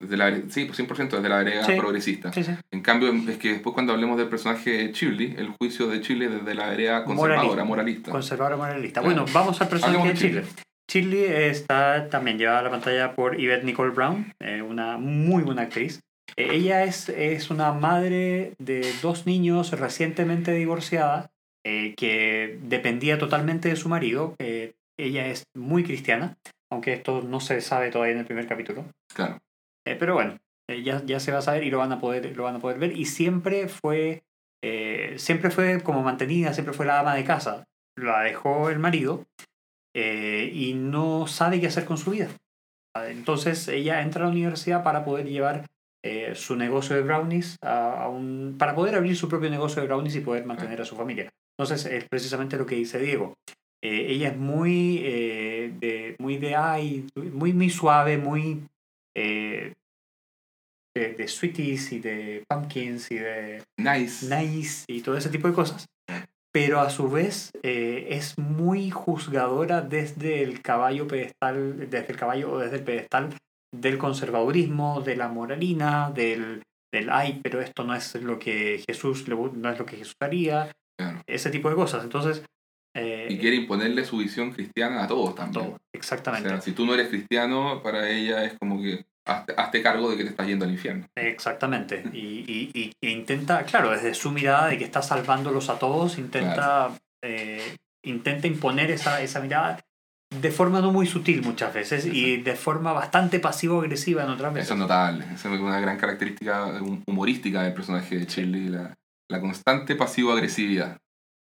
Desde 0.00 0.16
la, 0.16 0.30
sí, 0.48 0.64
pues 0.64 0.78
100% 0.78 1.08
desde 1.10 1.28
la 1.28 1.38
vereda 1.38 1.64
Sí. 1.64 1.72
progresista. 1.76 2.32
Sí, 2.32 2.44
sí. 2.44 2.52
En 2.70 2.82
cambio, 2.82 3.12
es 3.12 3.36
que 3.38 3.54
después 3.54 3.74
cuando 3.74 3.92
hablemos 3.92 4.16
del 4.16 4.28
personaje 4.28 4.70
de 4.70 4.92
Chile, 4.92 5.34
el 5.38 5.48
juicio 5.48 5.88
de 5.88 6.00
Chile 6.00 6.28
desde 6.28 6.54
la 6.54 6.68
vereda 6.68 7.02
conservadora, 7.02 7.64
moralista. 7.64 8.12
Moralista. 8.12 9.00
Claro. 9.00 9.16
Bueno, 9.16 9.24
vamos 9.32 9.60
al 9.60 9.68
personaje 9.68 9.96
de 9.96 9.98
Hablemos 10.02 10.20
de 10.22 10.28
Chile. 10.28 10.42
Chile 10.42 10.62
está 10.94 12.08
también 12.08 12.38
llevada 12.38 12.60
a 12.60 12.62
la 12.62 12.70
pantalla 12.70 13.14
por 13.14 13.36
Yvette 13.36 13.64
Nicole 13.64 13.90
Brown, 13.90 14.32
eh, 14.40 14.62
una 14.62 14.96
muy 14.96 15.42
buena 15.42 15.62
actriz. 15.62 16.00
Eh, 16.36 16.48
ella 16.52 16.84
es, 16.84 17.08
es 17.08 17.50
una 17.50 17.72
madre 17.72 18.54
de 18.58 18.92
dos 19.02 19.26
niños 19.26 19.72
recientemente 19.72 20.52
divorciada 20.52 21.30
eh, 21.64 21.94
que 21.96 22.58
dependía 22.62 23.18
totalmente 23.18 23.68
de 23.68 23.76
su 23.76 23.88
marido. 23.88 24.34
Ella 24.98 25.28
es 25.28 25.44
muy 25.54 25.84
cristiana, 25.84 26.36
aunque 26.70 26.94
esto 26.94 27.22
no 27.22 27.40
se 27.40 27.60
sabe 27.60 27.90
todavía 27.90 28.14
en 28.14 28.20
el 28.20 28.26
primer 28.26 28.46
capítulo. 28.46 28.84
Claro. 29.14 29.38
Eh, 29.86 29.96
pero 29.98 30.14
bueno, 30.14 30.38
ya, 30.68 31.02
ya 31.04 31.20
se 31.20 31.32
va 31.32 31.38
a 31.38 31.42
saber 31.42 31.64
y 31.64 31.70
lo 31.70 31.78
van 31.78 31.92
a 31.92 32.00
poder, 32.00 32.36
lo 32.36 32.44
van 32.44 32.56
a 32.56 32.60
poder 32.60 32.78
ver. 32.78 32.96
Y 32.96 33.04
siempre 33.04 33.68
fue, 33.68 34.22
siempre 35.16 35.50
fue 35.50 35.80
como 35.82 36.02
mantenida, 36.02 36.52
siempre 36.52 36.74
fue 36.74 36.86
la 36.86 37.00
ama 37.00 37.14
de 37.14 37.24
casa. 37.24 37.64
La 37.96 38.22
dejó 38.22 38.70
el 38.70 38.78
marido 38.78 39.24
eh, 40.00 40.50
y 40.52 40.74
no 40.74 41.26
sabe 41.26 41.60
qué 41.60 41.66
hacer 41.66 41.84
con 41.84 41.98
su 41.98 42.10
vida. 42.12 42.28
Entonces 43.08 43.68
ella 43.68 44.02
entra 44.02 44.22
a 44.22 44.26
la 44.26 44.32
universidad 44.32 44.82
para 44.82 45.04
poder 45.04 45.26
llevar 45.26 45.66
eh, 46.04 46.34
su 46.34 46.56
negocio 46.56 46.96
de 46.96 47.02
brownies 47.02 47.56
a, 47.62 48.04
a 48.04 48.08
un, 48.08 48.56
para 48.58 48.74
poder 48.74 48.94
abrir 48.94 49.16
su 49.16 49.28
propio 49.28 49.50
negocio 49.50 49.82
de 49.82 49.88
brownies 49.88 50.16
y 50.16 50.20
poder 50.20 50.44
mantener 50.46 50.80
a 50.80 50.84
su 50.84 50.96
familia. 50.96 51.28
Entonces 51.58 51.86
es 51.86 52.04
precisamente 52.08 52.56
lo 52.56 52.66
que 52.66 52.76
dice 52.76 52.98
Diego. 52.98 53.34
Eh, 53.84 54.06
ella 54.08 54.28
es 54.28 54.36
muy 54.36 55.00
eh, 55.04 55.72
de 55.78 56.16
muy 56.18 56.38
de 56.38 56.54
ay, 56.56 57.06
muy 57.32 57.52
muy 57.52 57.70
suave, 57.70 58.18
muy 58.18 58.64
de, 59.14 59.74
de 60.94 61.28
sweeties 61.28 61.92
y 61.92 62.00
de 62.00 62.44
pumpkins 62.48 63.10
y 63.10 63.16
de 63.16 63.62
Nice. 63.76 64.26
nice 64.34 64.84
y 64.88 65.00
todo 65.02 65.16
ese 65.16 65.28
tipo 65.30 65.48
de 65.48 65.54
cosas. 65.54 65.86
Pero 66.52 66.80
a 66.80 66.90
su 66.90 67.10
vez 67.10 67.50
eh, 67.62 68.08
es 68.10 68.38
muy 68.38 68.90
juzgadora 68.90 69.82
desde 69.82 70.42
el 70.42 70.62
caballo 70.62 71.06
pedestal, 71.06 71.78
desde 71.90 72.10
el 72.12 72.16
caballo 72.16 72.52
o 72.52 72.58
desde 72.58 72.76
el 72.76 72.84
pedestal 72.84 73.28
del 73.74 73.98
conservadurismo, 73.98 75.02
de 75.02 75.16
la 75.16 75.28
moralina, 75.28 76.10
del, 76.10 76.62
del 76.92 77.10
ay, 77.10 77.40
pero 77.42 77.60
esto 77.60 77.84
no 77.84 77.94
es 77.94 78.14
lo 78.16 78.38
que 78.38 78.82
Jesús 78.88 79.26
no 79.28 79.70
es 79.70 79.78
lo 79.78 79.84
que 79.86 79.96
Jesús 79.96 80.14
haría, 80.20 80.72
Claro. 80.98 81.20
ese 81.28 81.50
tipo 81.50 81.68
de 81.68 81.76
cosas. 81.76 82.02
Entonces, 82.02 82.42
eh, 82.96 83.28
Y 83.30 83.38
quiere 83.38 83.54
imponerle 83.56 84.04
su 84.04 84.16
visión 84.16 84.50
cristiana 84.50 85.04
a 85.04 85.06
todos 85.06 85.34
también. 85.34 85.66
todo, 85.66 85.74
O 85.74 85.78
exactamente. 85.92 86.48
sea, 86.48 86.60
si 86.60 86.72
tú 86.72 86.86
no 86.86 86.94
eres 86.94 87.08
cristiano, 87.08 87.82
para 87.84 88.10
ella 88.10 88.44
es 88.44 88.54
como 88.58 88.80
que 88.82 89.04
hazte, 89.28 89.54
hazte 89.56 89.82
cargo 89.82 90.10
de 90.10 90.16
que 90.16 90.24
te 90.24 90.30
estás 90.30 90.46
yendo 90.46 90.64
al 90.64 90.72
infierno. 90.72 91.06
Exactamente. 91.16 92.02
Y, 92.12 92.44
y, 92.74 92.92
y- 93.02 93.10
intenta, 93.10 93.62
claro, 93.64 93.90
desde 93.90 94.14
su 94.14 94.30
mirada 94.30 94.68
de 94.68 94.78
que 94.78 94.84
está 94.84 95.02
salvándolos 95.02 95.68
a 95.70 95.78
todos, 95.78 96.18
intenta, 96.18 96.90
eh, 97.22 97.76
intenta 98.04 98.46
imponer 98.46 98.90
esa, 98.90 99.22
esa 99.22 99.40
mirada 99.40 99.78
de 100.30 100.50
forma 100.50 100.80
no 100.80 100.92
muy 100.92 101.06
sutil 101.06 101.42
muchas 101.42 101.72
veces 101.72 102.04
y 102.04 102.36
de 102.38 102.54
forma 102.54 102.92
bastante 102.92 103.40
pasivo-agresiva 103.40 104.24
en 104.24 104.30
otras 104.30 104.52
veces. 104.52 104.66
Eso 104.66 104.74
es 104.74 104.80
notable. 104.80 105.24
Es 105.34 105.44
una 105.44 105.80
gran 105.80 105.96
característica 105.98 106.66
hum- 106.82 107.02
humorística 107.06 107.62
del 107.62 107.72
personaje 107.72 108.18
de 108.18 108.26
Shirley, 108.26 108.68
la, 108.68 108.94
la 109.30 109.40
constante 109.40 109.96
pasivo-agresividad. 109.96 110.98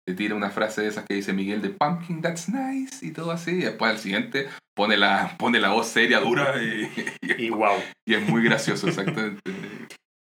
Te 0.07 0.13
tira 0.15 0.33
una 0.35 0.49
frase 0.49 0.81
de 0.81 0.87
esas 0.87 1.05
que 1.05 1.13
dice 1.15 1.31
Miguel 1.33 1.61
de 1.61 1.69
Pumpkin, 1.69 2.21
that's 2.21 2.49
nice, 2.49 3.05
y 3.05 3.11
todo 3.11 3.31
así. 3.31 3.51
Y 3.51 3.61
después 3.61 3.91
al 3.91 3.99
siguiente 3.99 4.47
pone 4.75 4.97
la, 4.97 5.35
pone 5.37 5.59
la 5.59 5.69
voz 5.69 5.87
seria, 5.87 6.19
dura, 6.19 6.55
y, 6.61 6.89
y- 7.21 7.45
Y 7.45 7.49
wow. 7.49 7.77
y 8.07 8.15
es 8.15 8.27
muy 8.27 8.43
gracioso, 8.43 8.87
exactamente. 8.87 9.41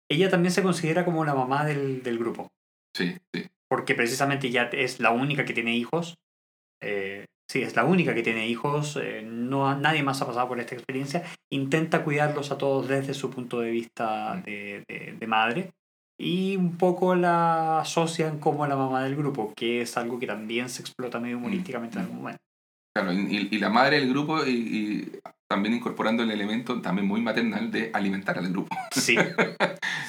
Ella 0.10 0.30
también 0.30 0.52
se 0.52 0.64
considera 0.64 1.06
como 1.06 1.26
la 1.26 1.36
mamá 1.36 1.66
del, 1.66 2.02
del 2.02 2.18
grupo, 2.18 2.48
Sí, 2.96 3.18
sí. 3.36 3.46
porque 3.70 3.94
precisamente 3.94 4.50
ya 4.50 4.64
es 4.72 5.00
la 5.00 5.12
única 5.12 5.46
que 5.46 5.54
tiene 5.54 5.76
hijos. 5.76 6.16
Eh, 6.82 7.26
sí, 7.52 7.62
es 7.62 7.76
la 7.76 7.84
única 7.86 8.14
que 8.16 8.24
tiene 8.24 8.48
hijos. 8.48 8.98
eh, 9.02 9.22
no, 9.26 9.76
nadie 9.78 10.04
más 10.04 10.22
ha 10.22 10.26
pasado 10.28 10.48
por 10.48 10.60
esta 10.60 10.76
experiencia. 10.76 11.24
Intenta 11.52 12.04
cuidarlos 12.04 12.52
a 12.52 12.58
todos 12.58 12.88
desde 12.88 13.14
su 13.14 13.30
punto 13.30 13.60
de 13.60 13.72
vista 13.72 14.42
de, 14.46 14.84
de- 14.88 15.16
de 15.20 15.28
madre. 15.28 15.72
Y 16.20 16.56
un 16.56 16.78
poco 16.78 17.16
la 17.16 17.80
asocian 17.82 18.40
como 18.40 18.66
la 18.66 18.76
mamá 18.76 19.04
del 19.04 19.16
grupo, 19.16 19.54
que 19.56 19.82
es 19.82 19.98
algo 19.98 20.18
que 20.20 20.26
también 20.28 20.68
se 20.70 20.82
explota 20.82 21.20
medio 21.20 21.38
humorísticamente 21.38 21.98
en 21.98 22.04
algún 22.06 22.18
momento. 22.18 22.42
Claro, 22.96 23.14
y, 23.14 23.48
y 23.52 23.60
la 23.60 23.70
madre 23.70 24.00
del 24.00 24.10
grupo 24.10 24.44
y, 24.44 24.50
y 24.50 25.12
también 25.48 25.76
incorporando 25.76 26.24
el 26.24 26.32
elemento 26.32 26.82
también 26.82 27.08
muy 27.08 27.22
maternal 27.22 27.70
de 27.70 27.92
alimentar 27.94 28.38
al 28.40 28.50
grupo. 28.50 28.76
Sí. 28.92 29.16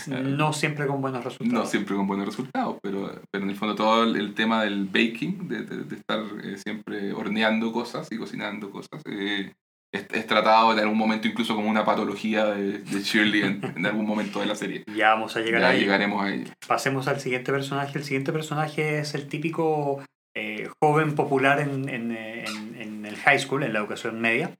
No 0.06 0.54
siempre 0.54 0.86
con 0.86 1.02
buenos 1.02 1.22
resultados. 1.22 1.52
No 1.64 1.66
siempre 1.70 1.94
con 1.96 2.06
buenos 2.06 2.24
resultados, 2.26 2.78
pero, 2.82 3.12
pero 3.30 3.44
en 3.44 3.50
el 3.50 3.56
fondo 3.56 3.74
todo 3.74 4.04
el, 4.04 4.16
el 4.16 4.32
tema 4.32 4.62
del 4.64 4.86
baking, 4.86 5.46
de, 5.48 5.62
de- 5.64 5.84
de 5.84 5.96
estar 5.96 6.20
eh, 6.42 6.56
siempre 6.56 7.12
horneando 7.12 7.70
cosas 7.72 8.10
y 8.10 8.16
cocinando 8.16 8.70
cosas, 8.70 9.02
eh, 9.04 9.52
es, 9.92 10.06
es 10.10 10.26
tratado 10.26 10.72
en 10.72 10.78
algún 10.80 10.98
momento 10.98 11.28
incluso 11.28 11.54
como 11.54 11.68
una 11.70 11.84
patología 11.84 12.46
de, 12.46 12.78
de 12.78 13.00
Shirley 13.02 13.42
en, 13.42 13.60
en 13.76 13.86
algún 13.86 14.06
momento 14.06 14.40
de 14.40 14.46
la 14.46 14.54
serie. 14.54 14.84
Ya 14.94 15.10
vamos 15.10 15.36
a 15.36 15.40
llegar 15.40 15.60
Ya 15.62 15.68
ahí. 15.68 15.80
llegaremos 15.80 16.22
ahí. 16.24 16.44
Pasemos 16.66 17.08
al 17.08 17.20
siguiente 17.20 17.52
personaje. 17.52 17.96
El 17.98 18.04
siguiente 18.04 18.32
personaje 18.32 18.98
es 18.98 19.14
el 19.14 19.28
típico 19.28 20.02
eh, 20.34 20.68
joven 20.80 21.14
popular 21.14 21.60
en, 21.60 21.88
en, 21.88 22.12
en- 22.12 23.06
el 23.06 23.16
high 23.16 23.38
school, 23.38 23.62
en 23.62 23.72
la 23.72 23.78
educación 23.78 24.20
media, 24.20 24.50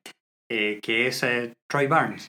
eh, 0.51 0.81
que 0.83 1.07
es 1.07 1.22
eh, 1.22 1.53
Troy 1.68 1.87
Barnes, 1.87 2.29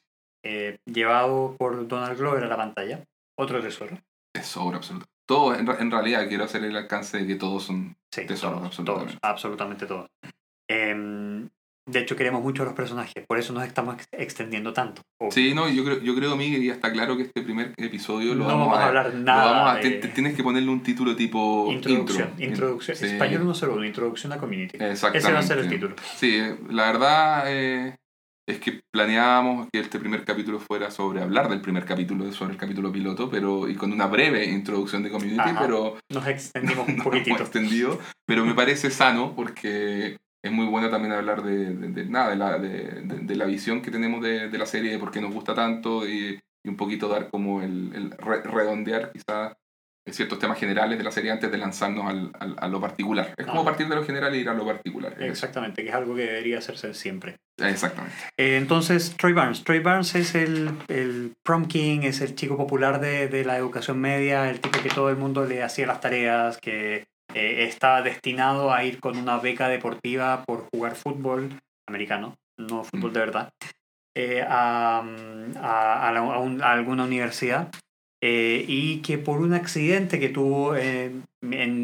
llevado 0.85 1.55
por 1.57 1.87
Donald 1.87 2.17
Glover 2.19 2.43
a 2.43 2.47
la 2.47 2.57
pantalla. 2.57 3.05
Otro 3.37 3.61
tesoro. 3.61 3.97
Tesoro 4.33 4.75
absoluto. 4.75 5.05
Todo, 5.25 5.55
en, 5.55 5.91
realidad 5.91 6.27
quiero 6.27 6.43
hacer 6.43 6.63
el 6.65 6.75
alcance 6.75 7.19
de 7.19 7.27
que 7.27 7.35
todos 7.35 7.63
son... 7.63 7.95
Sí, 8.13 8.25
Tesoro, 8.25 8.55
todos, 8.57 8.65
absolutamente. 8.67 9.13
todos, 9.13 9.19
absolutamente 9.23 9.85
todos. 9.85 10.09
De 11.91 11.99
hecho, 11.99 12.15
queremos 12.15 12.41
mucho 12.43 12.63
a 12.63 12.65
los 12.65 12.75
personajes, 12.75 13.25
por 13.27 13.39
eso 13.39 13.53
nos 13.53 13.63
estamos 13.65 13.95
ex- 13.95 14.07
extendiendo 14.11 14.73
tanto. 14.73 15.01
Sí, 15.31 15.53
no, 15.53 15.69
yo 15.69 15.83
creo, 15.83 16.01
yo 16.01 16.15
creo, 16.15 16.35
Miguel, 16.35 16.63
ya 16.63 16.73
está 16.73 16.91
claro 16.91 17.15
que 17.17 17.23
este 17.23 17.41
primer 17.41 17.73
episodio 17.77 18.33
lo 18.35 18.43
no 18.45 18.57
vamos, 18.57 18.77
a... 18.77 18.87
hablar 18.87 19.13
lo 19.13 19.19
nada 19.19 19.51
vamos 19.51 19.71
a- 19.71 19.75
de 19.75 19.81
te- 19.81 19.97
te- 19.99 20.07
tienes 20.09 20.35
que 20.35 20.43
ponerle 20.43 20.69
un 20.69 20.83
título 20.83 21.15
tipo 21.15 21.67
introducción. 21.71 22.29
intro. 22.31 22.45
introducción. 22.45 22.97
Sí. 22.97 23.05
Español 23.05 23.41
101, 23.43 23.85
introducción 23.85 24.31
a 24.33 24.37
community. 24.37 24.77
Exactamente. 24.77 25.17
Ese 25.19 25.31
va 25.33 25.39
a 25.39 25.43
ser 25.43 25.57
el 25.59 25.69
título. 25.69 25.95
Sí, 26.17 26.35
eh, 26.35 26.57
la 26.69 26.91
verdad 26.91 27.43
eh, 27.47 27.95
es 28.47 28.59
que 28.59 28.81
planeábamos 28.91 29.67
que 29.71 29.79
este 29.79 29.99
primer 29.99 30.23
capítulo 30.25 30.59
fuera 30.59 30.89
sobre 30.91 31.21
hablar 31.21 31.49
del 31.49 31.61
primer 31.61 31.85
capítulo, 31.85 32.31
sobre 32.31 32.53
el 32.53 32.57
capítulo 32.57 32.91
piloto, 32.91 33.29
pero 33.29 33.69
y 33.69 33.75
con 33.75 33.91
una 33.93 34.07
breve 34.07 34.45
introducción 34.45 35.03
de 35.03 35.09
community, 35.11 35.39
Ajá. 35.39 35.59
pero 35.61 35.97
Nos 36.09 36.25
extendimos 36.27 36.87
un 36.87 36.97
poquitito. 37.03 37.29
hemos 37.31 37.41
extendido. 37.41 37.99
Pero 38.25 38.45
me 38.45 38.53
parece 38.55 38.89
sano 38.91 39.33
porque 39.35 40.17
es 40.43 40.51
muy 40.51 40.65
bueno 40.67 40.89
también 40.89 41.13
hablar 41.13 41.43
de, 41.43 41.73
de- 41.75 41.87
de 41.89 42.05
nada, 42.05 42.29
de 42.29 42.35
la, 42.35 42.57
de, 42.57 42.69
de- 43.03 43.19
de 43.19 43.35
la 43.35 43.45
visión 43.45 43.81
que 43.81 43.91
tenemos 43.91 44.21
de, 44.23 44.49
de 44.49 44.57
la 44.57 44.65
serie, 44.65 44.91
de 44.91 44.99
por 44.99 45.11
qué 45.11 45.19
nos 45.21 45.33
gusta 45.33 45.53
tanto 45.53 46.07
y, 46.07 46.39
y 46.63 46.69
un 46.69 46.77
poquito 46.77 47.07
dar 47.09 47.29
como 47.29 47.61
el, 47.61 47.91
el 47.93 48.11
re- 48.11 48.41
redondear 48.43 49.11
quizás 49.11 49.53
ciertos 50.11 50.39
temas 50.39 50.57
generales 50.57 50.97
de 50.97 51.03
la 51.03 51.11
serie 51.11 51.29
antes 51.29 51.51
de 51.51 51.57
lanzarnos 51.59 52.07
al, 52.07 52.31
al- 52.39 52.55
a 52.57 52.67
lo 52.67 52.81
particular. 52.81 53.31
Es 53.37 53.45
como 53.45 53.59
Ajá. 53.61 53.69
partir 53.69 53.87
de 53.87 53.95
lo 53.95 54.03
general 54.03 54.33
e 54.33 54.39
ir 54.39 54.49
a 54.49 54.55
lo 54.55 54.65
particular. 54.65 55.15
Exactamente, 55.21 55.83
que 55.83 55.89
es 55.89 55.93
algo 55.95 56.15
que 56.15 56.23
debería 56.23 56.57
hacerse 56.57 56.95
siempre. 56.95 57.35
Exactamente. 57.61 58.15
Eh, 58.37 58.57
entonces, 58.57 59.15
Troy 59.17 59.33
Barnes. 59.33 59.63
Troy 59.63 59.79
Barnes 59.81 60.15
es 60.15 60.33
el, 60.33 60.71
el 60.87 61.33
prom 61.43 61.67
king, 61.67 61.99
es 62.03 62.21
el 62.21 62.33
chico 62.33 62.57
popular 62.57 62.99
de, 62.99 63.27
de 63.27 63.45
la 63.45 63.55
educación 63.57 63.99
media, 64.01 64.49
el 64.49 64.59
tipo 64.61 64.81
que 64.81 64.89
todo 64.89 65.11
el 65.11 65.17
mundo 65.17 65.45
le 65.45 65.61
hacía 65.61 65.85
las 65.85 66.01
tareas, 66.01 66.57
que 66.57 67.05
eh, 67.33 67.65
está 67.65 68.01
destinado 68.01 68.71
a 68.73 68.83
ir 68.83 68.99
con 68.99 69.17
una 69.17 69.37
beca 69.37 69.67
deportiva 69.67 70.43
por 70.45 70.67
jugar 70.73 70.95
fútbol 70.95 71.49
americano, 71.87 72.35
no 72.57 72.83
fútbol 72.83 73.13
de 73.13 73.19
verdad, 73.19 73.49
eh, 74.15 74.43
a, 74.47 74.99
a- 75.61 76.07
a 76.07 76.11
la- 76.11 76.19
a 76.19 76.39
un- 76.39 76.61
a 76.61 76.71
alguna 76.71 77.03
universidad. 77.05 77.69
eh, 78.21 78.65
y 78.67 79.01
que 79.01 79.17
por 79.17 79.39
un 79.39 79.53
accidente 79.53 80.19
que 80.19 80.27
tuvo 80.27 80.75
en 80.75 81.23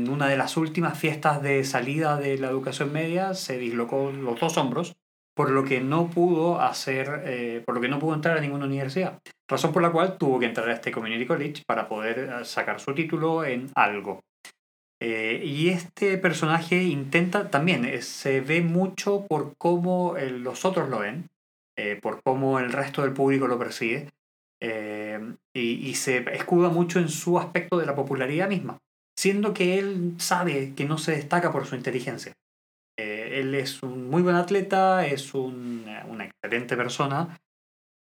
una 0.10 0.28
de 0.28 0.36
las 0.36 0.58
últimas 0.58 1.00
fiestas 1.00 1.42
de 1.42 1.64
salida 1.64 2.18
de 2.18 2.38
la 2.38 2.50
educación 2.50 2.92
media 2.92 3.34
se 3.36 3.58
dislocó 3.58 4.12
los 4.12 4.38
dos 4.42 4.58
hombros, 4.58 4.98
por 5.34 5.50
lo 5.52 5.64
que 5.64 5.80
no 5.80 6.08
pudo 6.08 6.60
hacer, 6.60 7.22
eh, 7.26 7.64
por 7.66 7.76
lo 7.76 7.80
que 7.82 7.88
no 7.88 8.00
pudo 8.00 8.16
entrar 8.16 8.38
a 8.38 8.42
ninguna 8.42 8.66
universidad. 8.66 9.18
Razón 9.50 9.72
por 9.72 9.82
la 9.82 9.92
cual 9.94 10.18
tuvo 10.18 10.38
que 10.40 10.48
entrar 10.48 10.68
a 10.68 10.74
este 10.74 10.92
community 10.92 11.26
college 11.26 11.64
para 11.66 11.88
poder 11.88 12.20
eh, 12.20 12.44
sacar 12.44 12.82
su 12.82 12.94
título 12.94 13.46
en 13.46 13.70
algo. 13.74 14.20
Y 15.00 15.70
este 15.70 16.18
personaje 16.18 16.84
intenta 16.84 17.52
también, 17.52 18.02
se 18.02 18.42
ve 18.42 18.62
mucho 18.62 19.26
por 19.28 19.56
cómo 19.58 20.16
los 20.18 20.66
otros 20.66 20.90
lo 20.90 21.00
ven, 21.00 21.30
por 22.02 22.22
cómo 22.24 22.60
el 22.60 22.72
resto 22.72 23.02
del 23.02 23.14
público 23.14 23.48
lo 23.48 23.60
percibe 23.60 24.10
eh, 24.62 25.20
y, 25.54 25.94
se 25.96 26.18
escuda 26.34 26.70
mucho 26.70 27.00
en 27.00 27.10
su 27.10 27.38
aspecto 27.38 27.78
de 27.78 27.86
la 27.86 27.96
popularidad 27.96 28.50
misma, 28.50 28.80
siendo 29.18 29.54
que 29.54 29.78
él 29.78 30.16
sabe 30.18 30.74
que 30.76 30.86
no 30.86 30.98
se 30.98 31.12
destaca 31.12 31.52
por 31.52 31.66
su 31.66 31.76
inteligencia. 31.76 32.34
Eh, 32.98 33.42
él 33.42 33.54
es 33.54 33.84
un 33.84 34.10
muy 34.10 34.22
buen 34.22 34.36
atleta, 34.36 35.06
es 35.06 35.34
un, 35.34 35.86
una 36.08 36.26
excelente 36.26 36.78
persona, 36.78 37.40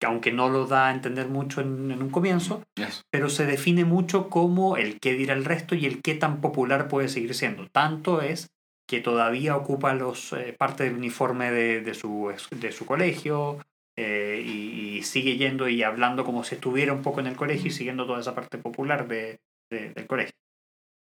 que 0.02 0.06
aunque 0.06 0.32
no 0.32 0.48
lo 0.48 0.66
da 0.66 0.88
a 0.88 0.90
entender 0.90 1.28
mucho 1.28 1.60
en, 1.60 1.92
un 1.92 2.10
comienzo, 2.10 2.64
pero 3.12 3.30
se 3.30 3.46
define 3.46 3.84
mucho 3.84 4.28
como 4.30 4.76
el 4.76 4.98
qué 4.98 5.12
dirá 5.12 5.32
el 5.32 5.44
resto 5.44 5.76
y 5.76 5.86
el 5.86 6.02
qué 6.02 6.16
tan 6.16 6.40
popular 6.40 6.88
puede 6.88 7.06
seguir 7.06 7.36
siendo. 7.36 7.68
Tanto 7.68 8.20
es 8.20 8.48
que 8.90 8.98
todavía 8.98 9.54
ocupa 9.56 9.94
los, 9.94 10.32
eh, 10.32 10.56
parte 10.58 10.82
del 10.82 10.94
uniforme 10.94 11.52
de, 11.52 11.82
de, 11.82 11.94
su, 11.94 12.34
de 12.50 12.72
su 12.72 12.84
colegio, 12.84 13.60
eh, 13.96 14.42
y, 14.44 15.04
sigue 15.04 15.36
yendo 15.36 15.68
y 15.68 15.84
hablando 15.84 16.24
como 16.24 16.42
si 16.42 16.56
estuviera 16.56 16.92
un 16.92 17.02
poco 17.02 17.20
en 17.20 17.28
el 17.28 17.36
colegio 17.36 17.68
y 17.68 17.70
siguiendo 17.70 18.04
toda 18.04 18.18
esa 18.18 18.34
parte 18.34 18.58
popular 18.58 19.06
de, 19.06 19.38
del 19.70 20.06
colegio. 20.08 20.34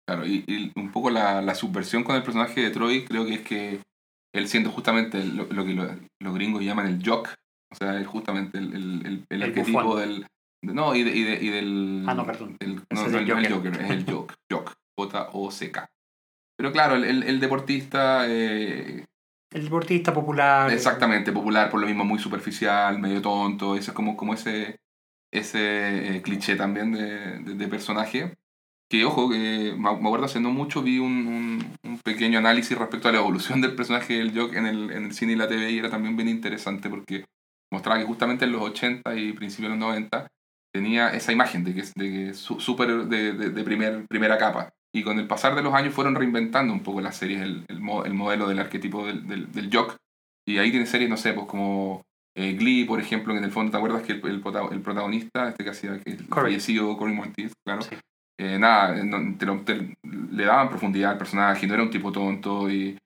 Claro, 0.04 0.26
y, 0.26 0.72
un 0.74 0.90
poco 0.90 1.10
la, 1.10 1.40
la, 1.42 1.54
subversión 1.54 2.02
con 2.02 2.16
el 2.16 2.24
personaje 2.24 2.60
de 2.60 2.70
Troy 2.70 3.04
creo 3.04 3.24
que 3.24 3.34
es 3.34 3.40
que 3.42 3.80
él 4.34 4.48
siendo 4.48 4.72
justamente 4.72 5.24
lo, 5.24 5.48
que 5.48 5.74
los 6.20 6.34
gringos 6.34 6.64
llaman 6.64 6.88
el 6.88 7.06
jock, 7.06 7.28
o 7.70 7.74
sea, 7.74 8.00
es 8.00 8.06
justamente 8.06 8.58
el, 8.58 8.74
el, 8.74 9.24
el, 9.28 9.42
arquetipo 9.42 9.96
del... 9.96 10.26
No, 10.62 10.94
y, 10.94 11.00
y, 11.00 11.48
del... 11.48 12.04
Ah, 12.06 12.14
no, 12.14 12.26
perdón. 12.26 12.56
no, 12.90 13.06
es 13.06 13.12
el 13.12 13.50
Joker, 13.50 13.80
es 13.80 13.90
el 13.90 14.04
jock, 14.04 14.34
jock, 14.52 14.74
J-O-C-K. 14.98 15.90
Pero 16.56 16.72
claro, 16.72 16.96
el, 16.96 17.40
deportista 17.40 18.26
eh, 18.28 19.06
el 19.52 19.64
deportista 19.64 20.12
popular. 20.12 20.70
Exactamente, 20.70 21.32
popular, 21.32 21.70
por 21.70 21.80
lo 21.80 21.86
mismo 21.86 22.04
muy 22.04 22.18
superficial, 22.18 22.98
medio 22.98 23.20
tonto, 23.20 23.74
ese 23.74 23.90
es 23.90 23.94
como, 23.94 24.16
como 24.16 24.34
ese, 24.34 24.78
ese 25.32 26.16
eh, 26.16 26.22
cliché 26.22 26.56
también 26.56 26.92
de, 26.92 27.54
de, 27.54 27.68
personaje. 27.68 28.36
Que 28.88 29.04
ojo, 29.04 29.30
que 29.30 29.74
me 29.78 29.88
acuerdo 29.88 30.26
hace 30.26 30.40
no 30.40 30.50
mucho 30.50 30.82
vi 30.82 30.98
un, 30.98 31.64
un, 31.82 31.98
pequeño 31.98 32.38
análisis 32.38 32.76
respecto 32.76 33.08
a 33.08 33.12
la 33.12 33.18
evolución 33.18 33.60
del 33.60 33.76
personaje 33.76 34.14
del 34.14 34.36
Jock 34.36 34.54
en 34.54 34.66
el, 34.66 34.90
en 34.90 35.04
el 35.04 35.12
cine 35.12 35.32
y 35.32 35.36
la 35.36 35.48
TV 35.48 35.70
y 35.70 35.78
era 35.78 35.90
también 35.90 36.16
bien 36.16 36.28
interesante 36.28 36.90
porque 36.90 37.24
mostraba 37.70 37.98
que 37.98 38.06
justamente 38.06 38.44
en 38.44 38.52
los 38.52 38.62
80 38.62 39.14
y 39.16 39.32
principios 39.32 39.72
de 39.72 39.78
los 39.78 39.86
90 39.86 40.28
tenía 40.72 41.10
esa 41.10 41.32
imagen 41.32 41.64
de 41.64 41.74
que 41.74 41.80
es 41.80 41.94
de, 41.94 42.34
súper 42.34 43.06
de, 43.06 43.32
de, 43.32 43.50
de 43.50 43.64
primer, 43.64 44.06
primera 44.06 44.38
capa. 44.38 44.70
Y 44.92 45.02
con 45.02 45.18
el 45.18 45.26
pasar 45.26 45.54
de 45.54 45.62
los 45.62 45.74
años 45.74 45.94
fueron 45.94 46.14
reinventando 46.14 46.72
un 46.72 46.82
poco 46.82 47.00
las 47.00 47.16
series, 47.16 47.42
el, 47.42 47.64
el, 47.68 47.76
el 47.76 48.14
modelo 48.14 48.48
del 48.48 48.58
arquetipo 48.58 49.06
del, 49.06 49.26
del, 49.26 49.52
del, 49.52 49.70
jock. 49.72 49.96
Y 50.46 50.58
ahí 50.58 50.70
tiene 50.70 50.86
series, 50.86 51.08
no 51.08 51.16
sé, 51.16 51.32
pues 51.32 51.46
como 51.46 52.02
eh, 52.36 52.54
Glee, 52.54 52.84
por 52.84 53.00
ejemplo, 53.00 53.32
que 53.32 53.38
en 53.38 53.44
el 53.44 53.52
fondo, 53.52 53.70
¿te 53.70 53.76
acuerdas 53.76 54.02
que 54.02 54.12
el, 54.14 54.24
el, 54.24 54.40
protagonista, 54.82 55.48
este 55.48 55.62
que 55.62 55.70
hacía, 55.70 55.98
que 56.00 56.10
el 56.10 56.24
fallecido 56.24 56.96
Cory 56.96 57.12
Monteith, 57.12 57.52
claro, 57.64 57.82
eh, 58.38 58.58
nada, 58.58 58.94
le 58.94 60.44
daban 60.44 60.70
profundidad 60.70 61.12
al 61.12 61.18
personaje, 61.18 61.66
no 61.66 61.74
era 61.74 61.82
un 61.82 61.90
tipo 61.90 62.10
tonto 62.10 62.70
y, 62.70 62.98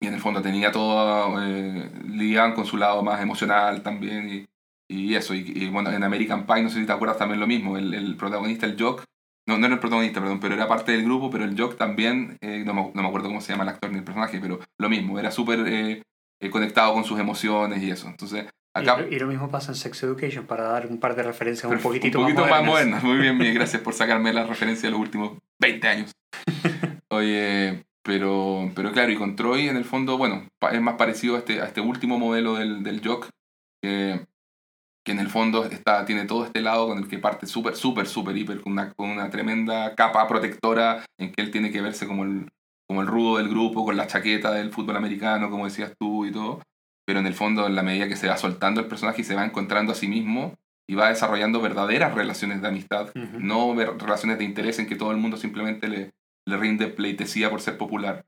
y 0.00 0.06
en 0.06 0.14
el 0.14 0.20
fondo 0.20 0.40
tenía 0.40 0.72
todo, 0.72 1.42
eh, 1.42 1.90
lidiaban 2.08 2.54
con 2.54 2.64
su 2.64 2.76
lado 2.76 3.02
más 3.02 3.20
emocional 3.20 3.82
también 3.82 4.28
y, 4.28 4.48
y 4.88 5.14
eso. 5.14 5.34
Y, 5.34 5.52
y, 5.54 5.68
bueno, 5.68 5.90
en 5.90 6.02
American 6.02 6.46
Pie, 6.46 6.62
no 6.62 6.70
sé 6.70 6.80
si 6.80 6.86
te 6.86 6.92
acuerdas 6.92 7.18
también 7.18 7.38
lo 7.38 7.46
mismo, 7.46 7.76
el, 7.76 7.92
el 7.92 8.16
protagonista, 8.16 8.66
el 8.66 8.80
Jock, 8.80 9.04
no, 9.46 9.58
no 9.58 9.66
era 9.66 9.74
el 9.74 9.80
protagonista, 9.80 10.20
perdón, 10.20 10.40
pero 10.40 10.54
era 10.54 10.68
parte 10.68 10.92
del 10.92 11.04
grupo, 11.04 11.30
pero 11.30 11.44
el 11.44 11.58
Jock 11.58 11.76
también, 11.76 12.38
eh, 12.40 12.62
no, 12.64 12.72
me, 12.72 12.82
no, 12.94 13.02
me, 13.02 13.08
acuerdo 13.08 13.28
cómo 13.28 13.40
se 13.40 13.52
llama 13.52 13.64
el 13.64 13.70
actor 13.70 13.90
ni 13.90 13.98
el 13.98 14.04
personaje, 14.04 14.38
pero 14.40 14.60
lo 14.78 14.88
mismo, 14.88 15.18
era 15.18 15.30
súper 15.30 15.66
eh, 15.66 16.02
eh, 16.40 16.50
conectado 16.50 16.94
con 16.94 17.04
sus 17.04 17.18
emociones 17.18 17.82
y 17.82 17.90
eso. 17.90 18.06
Entonces, 18.08 18.46
acá... 18.74 19.04
Y, 19.10 19.18
lo 19.18 19.26
mismo 19.26 19.50
pasa 19.50 19.72
en 19.72 19.76
Sex 19.76 20.02
Education, 20.02 20.46
para 20.46 20.64
dar 20.64 20.86
un 20.86 21.00
par 21.00 21.16
de 21.16 21.22
referencias 21.22 21.70
un 21.70 21.78
poquitito, 21.78 22.18
un 22.20 22.26
poquito 22.26 22.46
más, 22.46 22.64
modernas. 22.64 23.02
Muy 23.02 23.18
bien, 23.18 23.38
bien, 23.38 23.54
gracias 23.56 23.82
por 23.82 23.94
sacarme 23.94 24.32
la 24.32 24.44
referencia 24.44 24.88
de 24.88 24.92
los 24.92 25.00
últimos 25.00 25.38
20 25.58 25.88
años. 25.88 26.12
Oye, 27.08 27.84
pero, 28.02 28.70
pero 28.74 28.92
claro, 28.92 29.12
y 29.12 29.16
con 29.16 29.36
Troy 29.36 29.68
en 29.68 29.76
el 29.76 29.84
fondo, 29.84 30.18
bueno, 30.18 30.48
es 30.72 30.80
más 30.80 30.96
parecido 30.96 31.36
a 31.36 31.38
este, 31.38 31.60
a 31.60 31.66
este 31.66 31.80
último 31.80 32.18
modelo 32.18 32.54
del, 32.54 32.82
del 32.82 33.06
Jock, 33.06 33.28
que 33.82 34.26
que 35.04 35.12
en 35.12 35.18
el 35.18 35.28
fondo 35.28 35.64
está, 35.64 36.04
tiene 36.04 36.26
todo 36.26 36.44
este 36.44 36.60
lado 36.60 36.88
con 36.88 36.98
el 36.98 37.08
que 37.08 37.18
parte 37.18 37.46
súper, 37.46 37.74
súper, 37.74 38.06
súper, 38.06 38.36
hiper, 38.36 38.60
con 38.60 38.72
una, 38.72 38.92
con 38.92 39.08
una 39.08 39.30
tremenda 39.30 39.94
capa 39.94 40.26
protectora 40.28 41.04
en 41.18 41.32
que 41.32 41.42
él 41.42 41.50
tiene 41.50 41.70
que 41.70 41.80
verse 41.80 42.06
como 42.06 42.24
el, 42.24 42.50
como 42.86 43.00
el 43.00 43.06
rudo 43.06 43.38
del 43.38 43.48
grupo, 43.48 43.84
con 43.84 43.96
la 43.96 44.06
chaqueta 44.06 44.52
del 44.52 44.72
fútbol 44.72 44.96
americano, 44.96 45.50
como 45.50 45.64
decías 45.64 45.94
tú 45.98 46.26
y 46.26 46.32
todo. 46.32 46.60
Pero 47.06 47.20
en 47.20 47.26
el 47.26 47.34
fondo, 47.34 47.66
en 47.66 47.74
la 47.74 47.82
medida 47.82 48.08
que 48.08 48.16
se 48.16 48.28
va 48.28 48.36
soltando 48.36 48.80
el 48.80 48.86
personaje 48.86 49.22
y 49.22 49.24
se 49.24 49.34
va 49.34 49.44
encontrando 49.44 49.92
a 49.92 49.96
sí 49.96 50.06
mismo 50.06 50.54
y 50.86 50.94
va 50.94 51.08
desarrollando 51.08 51.60
verdaderas 51.60 52.14
relaciones 52.14 52.60
de 52.60 52.68
amistad, 52.68 53.12
no 53.14 53.74
relaciones 53.74 54.38
de 54.38 54.44
interés 54.44 54.78
en 54.78 54.86
que 54.86 54.96
todo 54.96 55.12
el 55.12 55.16
mundo 55.16 55.36
simplemente 55.36 55.88
le, 55.88 56.10
le 56.46 56.56
rinde 56.56 56.88
pleitesía 56.88 57.50
por 57.50 57.60
ser 57.60 57.78
popular. 57.78 58.24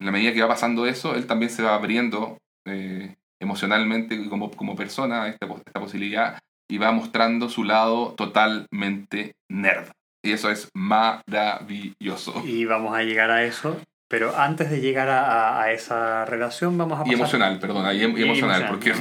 En 0.00 0.06
la 0.06 0.12
medida 0.12 0.32
que 0.32 0.42
va 0.42 0.48
pasando 0.48 0.86
eso, 0.86 1.14
él 1.14 1.26
también 1.26 1.50
se 1.50 1.62
va 1.62 1.74
abriendo 1.74 2.38
eh, 2.66 3.14
emocionalmente 3.40 4.28
como, 4.28 4.50
como 4.50 4.76
persona 4.76 5.28
esta, 5.28 5.46
esta 5.46 5.80
posibilidad 5.80 6.38
y 6.70 6.78
va 6.78 6.92
mostrando 6.92 7.48
su 7.48 7.64
lado 7.64 8.14
totalmente 8.14 9.32
nerd. 9.50 9.90
Y 10.24 10.32
eso 10.32 10.50
es 10.50 10.68
maravilloso. 10.74 12.42
Y 12.46 12.64
vamos 12.64 12.94
a 12.94 13.02
llegar 13.02 13.30
a 13.30 13.44
eso. 13.44 13.80
Pero 14.12 14.36
antes 14.36 14.68
de 14.68 14.82
llegar 14.82 15.08
a, 15.08 15.62
a 15.62 15.72
esa 15.72 16.26
relación, 16.26 16.76
vamos 16.76 16.96
a 16.96 17.04
pasar... 17.04 17.14
Y 17.14 17.14
emocional, 17.14 17.58
perdón, 17.58 17.96
y, 17.96 18.02
emocional, 18.02 18.66
porque 18.68 18.92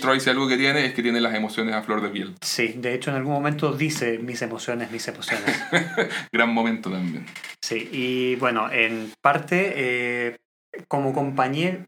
Troy, 0.00 0.20
si 0.20 0.30
algo 0.30 0.48
que 0.48 0.56
tiene 0.56 0.86
es 0.86 0.94
que 0.94 1.02
tiene 1.02 1.20
las 1.20 1.34
emociones 1.34 1.74
a 1.74 1.82
flor 1.82 2.00
de 2.00 2.08
piel. 2.08 2.34
Sí, 2.40 2.68
de 2.78 2.94
hecho 2.94 3.10
en 3.10 3.16
algún 3.16 3.34
momento 3.34 3.74
dice 3.74 4.16
mis 4.16 4.40
emociones, 4.40 4.90
mis 4.90 5.06
emociones. 5.06 5.44
Gran 6.32 6.48
momento 6.48 6.90
también. 6.90 7.26
Sí, 7.60 7.90
y 7.92 8.36
bueno, 8.36 8.72
en 8.72 9.12
parte, 9.20 9.74
eh, 9.76 10.36
como 10.88 11.12
compañero, 11.12 11.84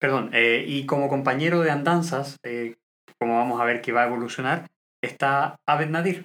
Perdón, 0.00 0.30
eh, 0.32 0.64
y 0.66 0.86
como 0.86 1.10
compañero 1.10 1.60
de 1.60 1.72
andanzas, 1.72 2.38
eh, 2.42 2.76
como 3.18 3.36
vamos 3.36 3.60
a 3.60 3.64
ver 3.64 3.82
que 3.82 3.92
va 3.92 4.04
a 4.04 4.06
evolucionar, 4.06 4.70
está 5.02 5.56
Abed 5.68 5.90
Nadir, 5.90 6.24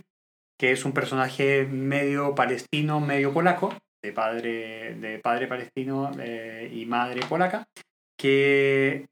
que 0.57 0.71
es 0.71 0.85
un 0.85 0.93
personaje 0.93 1.65
medio 1.65 2.35
palestino, 2.35 3.01
medio 3.01 3.33
polaco, 3.33 3.75
de 4.03 4.11
padre, 4.11 4.95
de 4.95 5.19
padre 5.19 5.47
palestino 5.47 6.11
eh, 6.19 6.71
y 6.73 6.85
madre 6.85 7.21
polaca, 7.27 7.67
que 8.17 9.07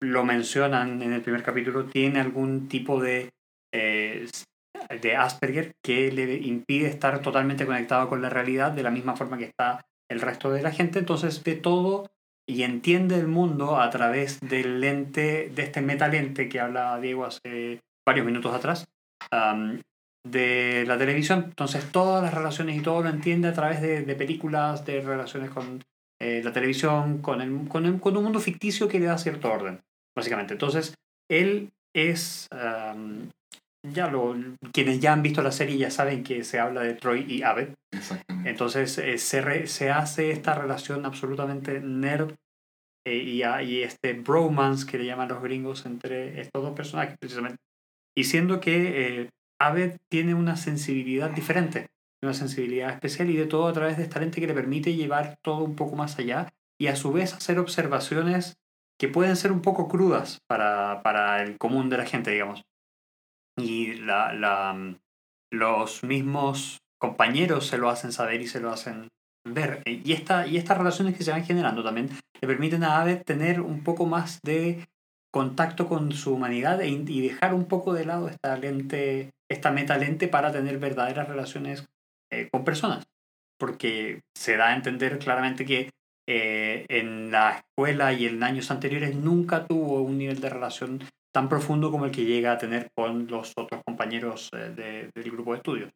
lo 0.00 0.24
mencionan 0.24 1.02
en 1.02 1.12
el 1.12 1.22
primer 1.22 1.42
capítulo, 1.42 1.86
tiene 1.86 2.20
algún 2.20 2.68
tipo 2.68 3.00
de, 3.00 3.30
de 3.72 5.16
Asperger 5.16 5.72
que 5.84 6.12
le 6.12 6.34
impide 6.36 6.88
estar 6.88 7.20
totalmente 7.20 7.66
conectado 7.66 8.08
con 8.08 8.22
la 8.22 8.30
realidad 8.30 8.72
de 8.72 8.82
la 8.82 8.90
misma 8.90 9.16
forma 9.16 9.38
que 9.38 9.46
está 9.46 9.84
el 10.08 10.20
resto 10.20 10.50
de 10.50 10.62
la 10.62 10.70
gente. 10.70 11.00
Entonces, 11.00 11.42
de 11.42 11.56
todo 11.56 12.06
y 12.48 12.62
entiende 12.62 13.16
el 13.16 13.28
mundo 13.28 13.78
a 13.78 13.90
través 13.90 14.40
del 14.40 14.80
lente, 14.80 15.50
de 15.54 15.62
este 15.62 15.82
metalente 15.82 16.48
que 16.48 16.60
habla 16.60 16.98
Diego 16.98 17.26
hace 17.26 17.80
varios 18.06 18.24
minutos 18.24 18.54
atrás, 18.54 18.86
de 20.24 20.84
la 20.86 20.98
televisión. 20.98 21.44
Entonces 21.48 21.90
todas 21.90 22.22
las 22.22 22.34
relaciones 22.34 22.76
y 22.76 22.82
todo 22.82 23.02
lo 23.02 23.08
entiende 23.08 23.48
a 23.48 23.52
través 23.52 23.80
de, 23.80 24.02
películas, 24.14 24.84
de 24.84 25.00
relaciones 25.00 25.50
con 25.50 25.82
eh, 26.20 26.42
la 26.42 26.52
televisión, 26.52 27.18
con, 27.18 27.40
el, 27.40 27.68
con, 27.68 27.98
con, 27.98 28.16
un 28.16 28.24
mundo 28.24 28.40
ficticio 28.40 28.88
que 28.88 29.00
le 29.00 29.06
da 29.06 29.18
cierto 29.18 29.50
orden, 29.50 29.80
básicamente. 30.16 30.54
Entonces 30.54 30.94
él 31.30 31.70
es... 31.94 32.48
ya 33.84 34.08
lo, 34.08 34.36
quienes 34.72 35.00
ya 35.00 35.12
han 35.12 35.22
visto 35.22 35.40
la 35.40 35.52
serie 35.52 35.78
ya 35.78 35.90
saben 35.90 36.24
que 36.24 36.44
se 36.44 36.58
habla 36.58 36.82
de 36.82 36.94
Troy 36.94 37.24
y 37.28 37.42
Abed. 37.42 37.70
Entonces 38.44 38.98
eh, 38.98 39.18
se, 39.18 39.66
se 39.66 39.90
hace 39.90 40.30
esta 40.30 40.54
relación 40.54 41.04
absolutamente 41.04 41.80
nerd 41.80 42.34
eh, 43.06 43.16
y, 43.16 43.42
y, 43.42 43.82
este 43.82 44.12
bromance 44.14 44.86
que 44.86 44.98
le 44.98 45.06
llaman 45.06 45.28
los 45.28 45.42
gringos 45.42 45.86
entre 45.86 46.40
estos 46.40 46.62
dos 46.62 46.74
personajes 46.74 47.16
precisamente. 47.18 47.58
Y 48.16 48.24
siendo 48.24 48.60
que 48.60 49.22
eh, 49.22 49.30
Abed 49.60 49.98
tiene 50.10 50.34
una 50.34 50.56
sensibilidad 50.56 51.30
diferente, 51.30 51.88
una 52.22 52.34
sensibilidad 52.34 52.90
especial 52.90 53.30
y 53.30 53.36
de 53.36 53.46
todo 53.46 53.68
a 53.68 53.72
través 53.72 53.96
de 53.96 54.04
esta 54.04 54.20
lente 54.20 54.40
que 54.40 54.46
le 54.46 54.54
permite 54.54 54.94
llevar 54.94 55.38
todo 55.42 55.64
un 55.64 55.76
poco 55.76 55.96
más 55.96 56.18
allá 56.18 56.48
y 56.80 56.86
a 56.86 56.96
su 56.96 57.12
vez 57.12 57.34
hacer 57.34 57.58
observaciones 57.58 58.56
que 58.98 59.08
pueden 59.08 59.36
ser 59.36 59.52
un 59.52 59.62
poco 59.62 59.88
crudas 59.88 60.40
para, 60.48 61.02
para 61.02 61.42
el 61.42 61.56
común 61.58 61.88
de 61.88 61.98
la 61.98 62.06
gente, 62.06 62.30
digamos. 62.30 62.64
Y 63.56 63.94
la, 63.94 64.32
la, 64.32 64.96
los 65.50 66.02
mismos 66.04 66.78
compañeros 66.98 67.66
se 67.66 67.78
lo 67.78 67.88
hacen 67.88 68.12
saber 68.12 68.40
y 68.42 68.46
se 68.46 68.60
lo 68.60 68.70
hacen 68.70 69.08
ver. 69.44 69.82
Y, 69.86 70.12
esta, 70.12 70.46
y 70.46 70.56
estas 70.56 70.78
relaciones 70.78 71.16
que 71.16 71.24
se 71.24 71.30
van 71.30 71.44
generando 71.44 71.82
también 71.82 72.10
le 72.40 72.48
permiten 72.48 72.84
a 72.84 73.00
Aved 73.00 73.22
tener 73.22 73.60
un 73.60 73.82
poco 73.82 74.06
más 74.06 74.40
de 74.42 74.88
contacto 75.32 75.88
con 75.88 76.12
su 76.12 76.34
humanidad 76.34 76.80
e 76.80 76.88
y 76.88 77.20
dejar 77.20 77.54
un 77.54 77.66
poco 77.66 77.94
de 77.94 78.04
lado 78.04 78.28
esta 78.28 78.56
lente, 78.56 79.30
esta 79.50 79.70
metalente 79.70 80.28
para 80.28 80.52
tener 80.52 80.78
verdaderas 80.78 81.28
relaciones 81.28 81.86
eh, 82.30 82.48
con 82.50 82.64
personas. 82.64 83.06
Porque 83.58 84.22
se 84.36 84.56
da 84.56 84.68
a 84.68 84.76
entender 84.76 85.18
claramente 85.18 85.64
que 85.64 85.90
eh, 86.28 86.84
en 86.88 87.30
la 87.30 87.58
escuela 87.58 88.12
y 88.12 88.26
en 88.26 88.42
años 88.42 88.70
anteriores 88.70 89.16
nunca 89.16 89.66
tuvo 89.66 90.02
un 90.02 90.18
nivel 90.18 90.40
de 90.40 90.50
relación 90.50 91.02
tan 91.34 91.48
profundo 91.48 91.90
como 91.90 92.04
el 92.04 92.10
que 92.10 92.24
llega 92.24 92.52
a 92.52 92.58
tener 92.58 92.90
con 92.94 93.26
los 93.26 93.52
otros 93.56 93.82
compañeros 93.84 94.50
eh, 94.52 95.10
del 95.14 95.30
grupo 95.30 95.52
de 95.52 95.56
estudios. 95.58 95.90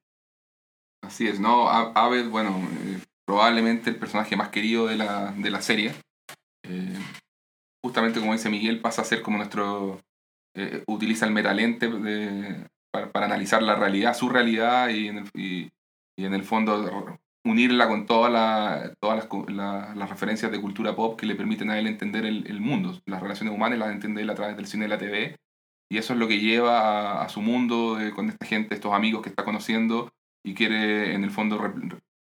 Así 1.02 1.26
es, 1.28 1.40
¿no? 1.40 1.68
Aved, 1.68 2.28
bueno, 2.28 2.60
probablemente 3.26 3.90
el 3.90 3.96
personaje 3.96 4.36
más 4.36 4.50
querido 4.50 4.86
de 4.86 4.96
la, 4.96 5.32
de 5.32 5.50
la 5.50 5.60
serie. 5.60 5.92
justamente 7.84 8.20
como 8.20 8.32
dice 8.32 8.48
Miguel, 8.48 8.80
pasa 8.80 9.02
a 9.02 9.04
ser 9.04 9.20
como 9.20 9.36
nuestro... 9.38 10.00
utiliza 10.86 11.26
el 11.26 11.32
metalente 11.32 11.88
de, 11.88 12.66
para, 12.92 13.10
analizar 13.24 13.62
la 13.62 13.74
realidad, 13.74 14.14
su 14.14 14.28
realidad 14.28 14.88
y 14.90 15.08
en 15.08 15.18
el, 15.18 15.30
y, 15.34 15.70
y 16.16 16.24
en 16.24 16.34
el 16.34 16.44
fondo 16.44 17.18
unirla 17.44 17.88
con 17.88 18.06
toda 18.06 18.30
la, 18.30 18.94
todas 19.00 19.28
las, 19.48 19.96
las, 19.96 20.10
referencias 20.10 20.52
de 20.52 20.60
cultura 20.60 20.94
pop 20.94 21.18
que 21.18 21.26
le 21.26 21.34
permiten 21.34 21.70
a 21.70 21.78
él 21.78 21.86
entender 21.86 22.24
el, 22.24 22.46
el, 22.46 22.60
mundo. 22.60 23.00
Las 23.06 23.20
relaciones 23.20 23.54
humanas 23.54 23.78
las 23.78 23.90
entiende 23.90 24.22
él 24.22 24.30
a 24.30 24.34
través 24.34 24.56
del 24.56 24.66
cine 24.66 24.86
y 24.86 24.88
la 24.88 24.98
TV. 24.98 25.36
Y 25.90 25.98
eso 25.98 26.12
es 26.12 26.18
lo 26.18 26.28
que 26.28 26.38
lleva 26.38 26.80
a, 26.80 27.24
a 27.24 27.28
su 27.28 27.42
mundo 27.42 28.00
eh, 28.00 28.12
con 28.12 28.28
esta 28.28 28.46
gente, 28.46 28.74
estos 28.74 28.94
amigos 28.94 29.22
que 29.22 29.28
está 29.28 29.44
conociendo 29.44 30.12
y 30.44 30.54
quiere 30.54 31.14
en 31.14 31.24
el 31.24 31.30
fondo 31.30 31.60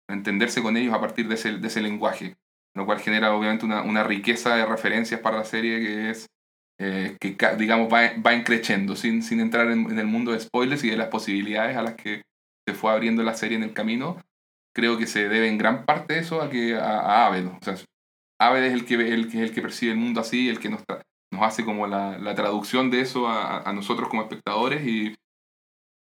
entenderse 0.07 0.61
con 0.61 0.75
ellos 0.75 0.93
a 0.93 0.99
partir 0.99 1.27
de 1.27 1.35
ese, 1.35 1.57
de 1.57 1.67
ese 1.67 1.81
lenguaje. 1.81 2.35
Lo 2.73 2.85
cual 2.85 2.99
genera 2.99 3.33
obviamente 3.33 3.65
una, 3.65 3.81
una 3.83 4.03
riqueza 4.03 4.55
de 4.55 4.65
referencias 4.65 5.19
para 5.19 5.37
la 5.37 5.43
serie 5.43 5.79
que 5.79 6.09
es 6.09 6.29
eh, 6.83 7.17
que 7.19 7.35
digamos 7.57 7.93
va, 7.93 8.11
va 8.25 8.33
encrechendo 8.33 8.95
sin, 8.95 9.21
sin 9.21 9.39
entrar 9.39 9.69
en, 9.69 9.99
el 9.99 10.07
mundo 10.07 10.31
de 10.31 10.39
spoilers 10.39 10.83
y 10.83 10.89
de 10.89 10.97
las 10.97 11.09
posibilidades 11.09 11.77
a 11.77 11.83
las 11.83 11.95
que 11.95 12.23
se 12.67 12.73
fue 12.73 12.91
abriendo 12.91 13.21
la 13.23 13.35
serie 13.35 13.57
en 13.57 13.63
el 13.63 13.73
camino 13.73 14.17
creo 14.73 14.97
que 14.97 15.07
se 15.07 15.29
debe 15.29 15.47
en 15.47 15.57
gran 15.57 15.85
parte 15.85 16.17
eso 16.17 16.41
a 16.41 16.49
que 16.49 16.75
a, 16.75 16.99
a 16.99 17.27
Aved. 17.27 17.47
O 17.47 17.59
sea, 17.61 17.75
Aved 18.39 18.63
es 18.63 18.73
el 18.73 18.85
que, 18.85 18.95
el, 18.95 19.29
que, 19.29 19.43
el 19.43 19.53
que 19.53 19.61
percibe 19.61 19.91
el 19.91 19.97
mundo 19.97 20.21
así, 20.21 20.49
el 20.49 20.59
que 20.59 20.69
nos, 20.69 20.81
nos 21.31 21.43
hace 21.43 21.63
como 21.63 21.87
la, 21.87 22.17
la 22.17 22.35
traducción 22.35 22.89
de 22.89 23.01
eso 23.01 23.27
a, 23.27 23.61
a, 23.61 23.73
nosotros 23.73 24.09
como 24.09 24.23
espectadores 24.23 24.85
y, 24.85 25.15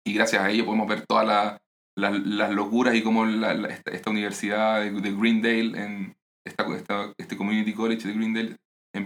y 0.05 0.13
gracias 0.13 0.41
a 0.41 0.49
ello 0.49 0.65
podemos 0.65 0.87
ver 0.87 1.05
todas 1.05 1.27
la, 1.27 1.61
las 1.95 2.51
locuras 2.51 2.95
y 2.95 3.03
cómo 3.03 3.25
esta, 3.27 3.91
esta, 3.91 4.09
universidad 4.09 4.81
de, 4.81 4.91
de, 4.91 5.11
Greendale, 5.11 5.83
en 5.83 6.15
esta, 6.45 6.65
esta, 6.75 7.13
este 7.17 7.37
Community 7.37 7.73
College 7.73 8.07
de 8.07 8.13
Greendale, 8.13 8.57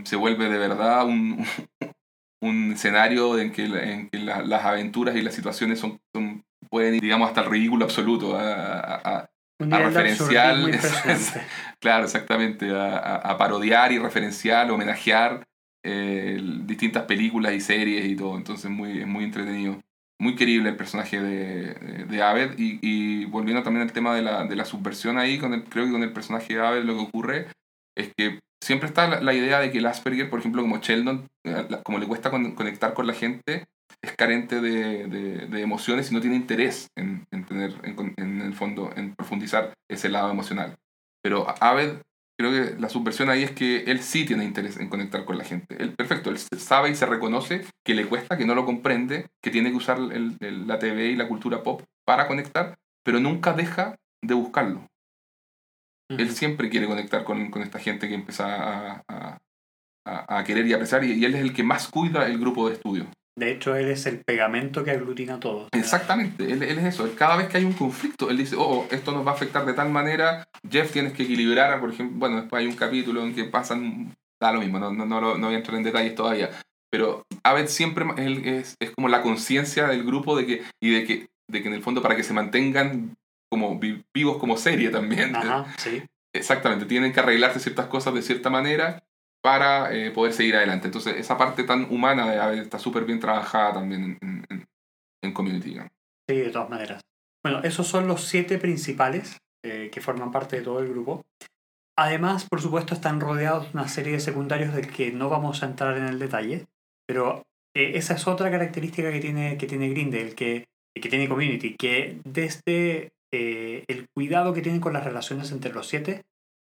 se 0.04 0.16
vuelve 0.16 0.50
de 0.50 0.58
verdad 0.58 1.06
un, 1.06 1.46
un 2.42 2.74
escenario 2.74 3.40
en 3.40 3.52
que, 3.52 3.66
en 3.66 4.10
que 4.10 4.20
las 4.20 4.66
aventuras 4.66 5.16
y 5.16 5.22
las 5.22 5.36
situaciones 5.36 5.80
son, 5.80 6.00
son 6.14 6.44
pueden 6.70 6.96
ir, 6.96 7.02
digamos, 7.02 7.28
hasta 7.28 7.42
el 7.42 7.50
ridículo 7.50 7.86
absoluto. 7.86 8.38
a, 8.38 9.30
a 9.60 9.80
referencial. 9.80 10.72
claro, 11.80 12.06
exactamente. 12.06 12.72
A, 12.72 13.16
a, 13.16 13.38
parodiar 13.38 13.92
y 13.92 14.00
referenciar, 14.00 14.70
homenajear 14.72 15.48
eh, 15.84 16.42
distintas 16.64 17.04
películas 17.04 17.54
y 17.54 17.62
series 17.62 18.06
y 18.06 18.16
todo. 18.16 18.38
Entonces, 18.38 18.70
muy, 18.70 19.00
es 19.00 19.08
muy 19.08 19.24
entretenido. 19.24 19.82
Muy 20.18 20.36
querible 20.36 20.70
el 20.70 20.78
personaje 20.78 21.20
de, 21.20 22.06
de 22.06 22.24
Aved. 22.24 22.58
Y, 22.58 22.80
y, 22.82 23.26
volviendo 23.26 23.64
también 23.64 23.88
al 23.88 23.94
tema 23.94 24.16
de 24.16 24.22
la, 24.22 24.46
de 24.46 24.56
la 24.56 24.66
subversión 24.66 25.18
ahí, 25.18 25.38
con 25.38 25.54
el, 25.54 25.64
creo 25.64 25.86
que 25.86 25.92
con 25.92 26.04
el 26.04 26.14
personaje 26.14 26.56
de 26.56 26.66
Aved 26.66 26.84
lo 26.84 26.96
que 26.96 27.02
ocurre 27.02 27.48
es 27.98 28.12
que 28.18 28.40
siempre 28.64 28.88
está 28.88 29.22
la, 29.22 29.34
idea 29.34 29.60
de 29.60 29.72
que 29.72 29.78
el 29.78 29.86
Asperger, 29.86 30.30
por 30.30 30.40
ejemplo, 30.40 30.62
como 30.62 30.80
Sheldon, 30.80 31.28
eh, 31.46 31.68
como 31.84 32.00
le 32.00 32.08
cuesta 32.08 32.32
conectar 32.32 32.94
con 32.94 33.08
la 33.08 33.14
gente, 33.14 33.66
es 34.02 34.14
carente 34.16 34.62
de, 34.62 35.08
de, 35.08 35.62
emociones 35.62 36.12
y 36.12 36.14
no 36.14 36.22
tiene 36.22 36.36
interés 36.36 36.88
en, 36.98 37.26
en 37.32 37.46
tener, 37.46 37.74
en, 37.84 38.14
en, 38.18 38.42
el 38.42 38.54
fondo, 38.54 38.92
en 38.96 39.16
profundizar 39.16 39.74
ese 39.90 40.10
lado 40.10 40.32
emocional. 40.32 40.76
Pero 41.24 41.48
Aved, 41.60 42.02
creo 42.40 42.52
que 42.52 42.80
la 42.80 42.90
subversión 42.90 43.30
ahí 43.30 43.44
es 43.44 43.52
que 43.52 43.84
él 43.84 44.02
sí 44.02 44.26
tiene 44.26 44.44
interés 44.44 44.78
en 44.78 44.90
conectar 44.90 45.26
con 45.26 45.38
la 45.38 45.44
gente. 45.44 45.82
Él, 45.82 45.96
perfecto, 45.96 46.30
él 46.30 46.38
sabe 46.38 46.90
y 46.90 46.96
se 46.96 47.06
reconoce 47.06 47.66
que 47.86 47.96
le 47.96 48.06
cuesta, 48.06 48.38
que 48.38 48.46
no 48.46 48.56
lo 48.56 48.66
comprende, 48.66 49.28
que 49.44 49.52
tiene 49.52 49.72
que 49.72 49.78
usar 49.78 49.98
el, 49.98 50.38
la 50.68 50.80
TV 50.80 51.08
y 51.08 51.16
la 51.16 51.28
cultura 51.28 51.64
pop 51.64 51.82
para 52.06 52.28
conectar, 52.28 52.76
pero 53.04 53.20
nunca 53.20 53.54
deja 53.54 53.96
de 54.24 54.34
buscarlo. 54.34 54.88
Él 56.10 56.30
siempre 56.32 56.70
quiere 56.70 56.88
conectar 56.88 57.24
con, 57.24 57.50
con, 57.50 57.62
esta 57.62 57.80
gente 57.80 58.08
que 58.08 58.16
empieza 58.16 58.46
a, 58.46 59.04
a, 59.08 60.38
a 60.38 60.44
querer 60.44 60.68
y 60.68 60.74
apreciar, 60.74 61.04
y, 61.04 61.14
y 61.14 61.26
él 61.26 61.36
es 61.36 61.42
el 61.42 61.54
que 61.54 61.64
más 61.64 61.88
cuida 61.88 62.28
el 62.28 62.38
grupo 62.38 62.68
de 62.68 62.76
estudio. 62.76 63.08
De 63.38 63.52
hecho, 63.52 63.76
él 63.76 63.90
es 63.90 64.06
el 64.06 64.22
pegamento 64.24 64.84
que 64.84 64.92
aglutina 64.92 65.40
todo. 65.40 65.68
Exactamente, 65.74 66.50
él, 66.50 66.64
él, 66.64 66.80
es 66.80 66.86
eso. 66.86 67.10
Cada 67.18 67.36
vez 67.36 67.50
que 67.50 67.58
hay 67.58 67.66
un 67.66 67.74
conflicto, 67.74 68.30
él 68.30 68.38
dice, 68.38 68.56
oh, 68.58 68.88
esto 68.92 69.12
nos 69.12 69.28
va 69.28 69.32
a 69.32 69.34
afectar 69.34 69.66
de 69.66 69.74
tal 69.74 69.90
manera, 69.90 70.48
Jeff 70.70 70.92
tienes 70.92 71.14
que 71.14 71.24
equilibrar, 71.24 71.80
por 71.82 71.92
ejemplo, 71.92 72.18
bueno, 72.18 72.38
después 72.38 72.62
hay 72.62 72.68
un 72.68 72.78
capítulo 72.78 73.26
en 73.26 73.36
que 73.36 73.44
pasan, 73.46 74.16
da 74.42 74.54
lo 74.54 74.62
mismo, 74.62 74.80
no, 74.80 74.94
no, 74.94 75.06
no, 75.06 75.38
no 75.38 75.48
voy 75.48 75.56
a 75.56 75.58
entrar 75.58 75.78
en 75.78 75.84
detalles 75.84 76.16
todavía, 76.16 76.50
pero 76.90 77.24
Abed 77.44 77.68
siempre 77.68 78.06
es, 78.18 78.76
es 78.80 78.92
como 78.92 79.10
la 79.10 79.22
conciencia 79.22 79.88
del 79.88 80.06
grupo 80.06 80.38
de 80.38 80.46
que, 80.46 80.64
y 80.82 80.92
de 80.92 81.04
que, 81.04 81.28
de 81.52 81.62
que 81.62 81.68
en 81.68 81.74
el 81.74 81.84
fondo 81.84 82.02
para 82.02 82.16
que 82.16 82.24
se 82.24 82.34
mantengan 82.34 83.16
como 83.50 83.80
vivos 83.80 84.38
como 84.38 84.58
serie 84.58 84.90
también. 84.90 85.36
Ajá, 85.36 85.66
sí. 85.78 86.04
Exactamente, 86.34 86.86
tienen 86.86 87.14
que 87.14 87.22
arreglarse 87.22 87.60
ciertas 87.60 87.88
cosas 87.88 88.14
de 88.14 88.22
cierta 88.22 88.50
manera 88.50 89.04
para 89.42 89.94
eh, 89.94 90.12
poder 90.12 90.34
seguir 90.34 90.56
adelante. 90.56 90.88
Entonces, 90.88 91.16
esa 91.18 91.38
parte 91.38 91.64
tan 91.64 91.86
humana 91.94 92.30
de 92.30 92.40
Aved 92.40 92.60
está 92.60 92.80
súper 92.80 93.06
bien 93.06 93.20
trabajada 93.20 93.76
también 93.76 94.18
en, 94.20 94.46
en, 94.50 94.68
en, 95.22 95.34
Community. 95.34 95.78
Sí, 96.28 96.36
de 96.36 96.50
todas 96.50 96.70
maneras. 96.70 97.02
Bueno, 97.44 97.62
esos 97.64 97.88
son 97.88 98.08
los 98.08 98.24
siete 98.24 98.58
principales 98.58 99.38
eh, 99.64 99.90
que 99.92 100.02
forman 100.02 100.32
parte 100.32 100.58
de 100.58 100.64
todo 100.64 100.80
el 100.80 100.90
grupo. 100.90 101.24
Además, 101.96 102.48
por 102.50 102.60
supuesto, 102.60 102.94
están 102.94 103.22
rodeados 103.22 103.72
de 103.72 103.78
una 103.78 103.88
serie 103.88 104.14
de 104.14 104.20
secundarios 104.20 104.74
del 104.74 104.92
que 104.92 105.12
no 105.12 105.30
vamos 105.30 105.64
a 105.64 105.68
entrar 105.68 105.96
en 105.98 106.06
el 106.06 106.20
detalle, 106.20 106.66
pero 107.08 107.44
eh, 107.76 107.92
esa 107.96 108.16
es 108.16 108.28
otra 108.28 108.50
característica 108.50 109.12
que 109.12 109.20
tiene, 109.20 109.58
que 109.58 109.68
tiene 109.68 109.90
Grindel, 109.90 110.36
que, 110.36 110.66
que 110.94 111.10
tiene 111.10 111.30
Community, 111.30 111.76
que 111.76 112.20
desde 112.24 113.12
eh, 113.36 113.84
el 113.88 114.08
cuidado 114.16 114.54
que 114.54 114.62
tienen 114.62 114.82
con 114.82 114.94
las 114.94 115.04
relaciones 115.04 115.52
entre 115.52 115.74
los 115.74 115.88
siete 115.88 116.24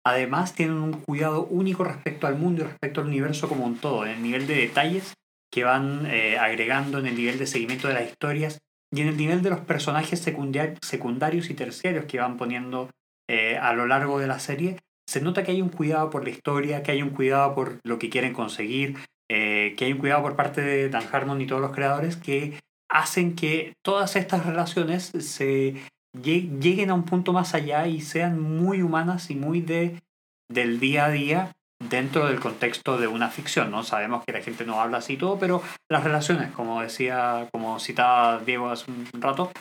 Además, 0.09 0.55
tienen 0.55 0.77
un 0.77 0.93
cuidado 0.93 1.45
único 1.47 1.85
respecto 1.85 2.27
al 2.27 2.39
mundo 2.39 2.63
y 2.63 2.65
respecto 2.65 3.03
al 3.03 3.09
universo 3.09 3.47
como 3.47 3.67
un 3.67 3.77
todo, 3.77 4.07
en 4.07 4.13
el 4.13 4.23
nivel 4.23 4.47
de 4.47 4.55
detalles 4.55 5.13
que 5.53 5.65
van 5.65 6.07
eh, 6.07 6.39
agregando, 6.39 6.99
en 6.99 7.07
el 7.07 7.15
nivel 7.15 7.39
de 7.39 7.47
seguimiento 7.47 7.89
de 7.89 7.95
las 7.95 8.09
historias 8.09 8.59
y 8.91 9.03
en 9.03 9.09
el 9.09 9.19
nivel 9.19 9.43
de 9.43 9.51
los 9.51 9.61
personajes 9.61 10.19
secundarios 10.21 11.51
y 11.51 11.55
terciarios 11.55 12.07
que 12.07 12.21
van 12.21 12.39
poniendo 12.39 12.89
eh, 13.29 13.59
a 13.59 13.75
lo 13.75 13.87
largo 13.87 14.19
de 14.19 14.29
la 14.29 14.39
serie. 14.39 14.79
Se 15.07 15.21
nota 15.21 15.43
que 15.43 15.53
hay 15.53 15.61
un 15.61 15.69
cuidado 15.69 16.09
por 16.09 16.25
la 16.25 16.31
historia, 16.31 16.83
que 16.83 16.93
hay 16.93 17.03
un 17.03 17.11
cuidado 17.11 17.55
por 17.55 17.79
lo 17.85 17.99
que 17.99 18.09
quieren 18.09 18.33
conseguir, 18.33 18.97
que 19.29 19.77
hay 19.79 19.93
un 19.93 19.99
cuidado 19.99 20.23
por 20.23 20.37
parte 20.37 20.63
de 20.63 20.89
Dan 20.89 21.05
Harmon 21.13 21.43
y 21.43 21.47
todos 21.47 21.61
los 21.61 21.73
creadores 21.73 22.17
que 22.17 22.59
hacen 22.91 23.37
que 23.37 23.75
todas 23.85 24.17
estas 24.17 24.47
relaciones 24.47 25.13
se 25.19 25.75
lleguen 26.13 26.91
a 26.91 26.95
un 26.95 27.05
punto 27.05 27.33
más 27.33 27.55
allá 27.55 27.87
y 27.87 28.01
sean 28.01 28.41
muy 28.41 28.83
humanas 28.83 29.31
y 29.31 29.35
muy 29.35 29.61
de, 29.61 30.01
del 30.49 30.81
día 30.81 31.07
a 31.07 31.11
día 31.11 31.57
dentro 31.79 32.27
del 32.27 32.41
contexto 32.41 32.99
de 32.99 33.07
una 33.07 33.29
ficción, 33.29 33.71
¿no? 33.71 33.85
Sabemos 33.85 34.25
que 34.25 34.33
la 34.33 34.43
gente 34.43 34.65
no 34.65 34.81
habla 34.81 34.99
así 34.99 35.17
todo, 35.17 35.39
pero 35.39 35.63
las 35.89 36.03
relaciones, 36.03 36.53
como 36.53 36.83
decía, 36.83 37.49
como 37.53 37.79
citaba 37.79 38.41
Diego 38.41 38.71
hace 38.71 38.91
un 38.91 39.07
rato, 39.21 39.53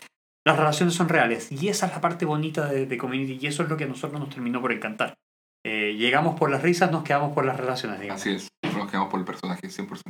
las 0.45 0.57
relaciones 0.57 0.95
son 0.95 1.09
reales. 1.09 1.51
Y 1.51 1.67
esa 1.69 1.87
es 1.87 1.91
la 1.91 2.01
parte 2.01 2.25
bonita 2.25 2.67
de, 2.67 2.97
Community 2.97 3.37
y 3.41 3.47
eso 3.47 3.63
es 3.63 3.69
lo 3.69 3.77
que 3.77 3.83
a 3.83 3.87
nosotros 3.87 4.19
nos 4.19 4.29
terminó 4.29 4.61
por 4.61 4.71
encantar. 4.71 5.15
Eh, 5.63 5.95
llegamos 5.97 6.39
por 6.39 6.49
las 6.49 6.61
risas, 6.61 6.91
nos 6.91 7.03
quedamos 7.03 7.33
por 7.33 7.45
las 7.45 7.57
relaciones, 7.57 7.99
digamos. 7.99 8.21
Así 8.21 8.31
es, 8.31 8.47
nos 8.73 8.89
quedamos 8.89 9.09
por 9.09 9.19
el 9.19 9.25
personaje 9.25 9.67
100%. 9.67 10.01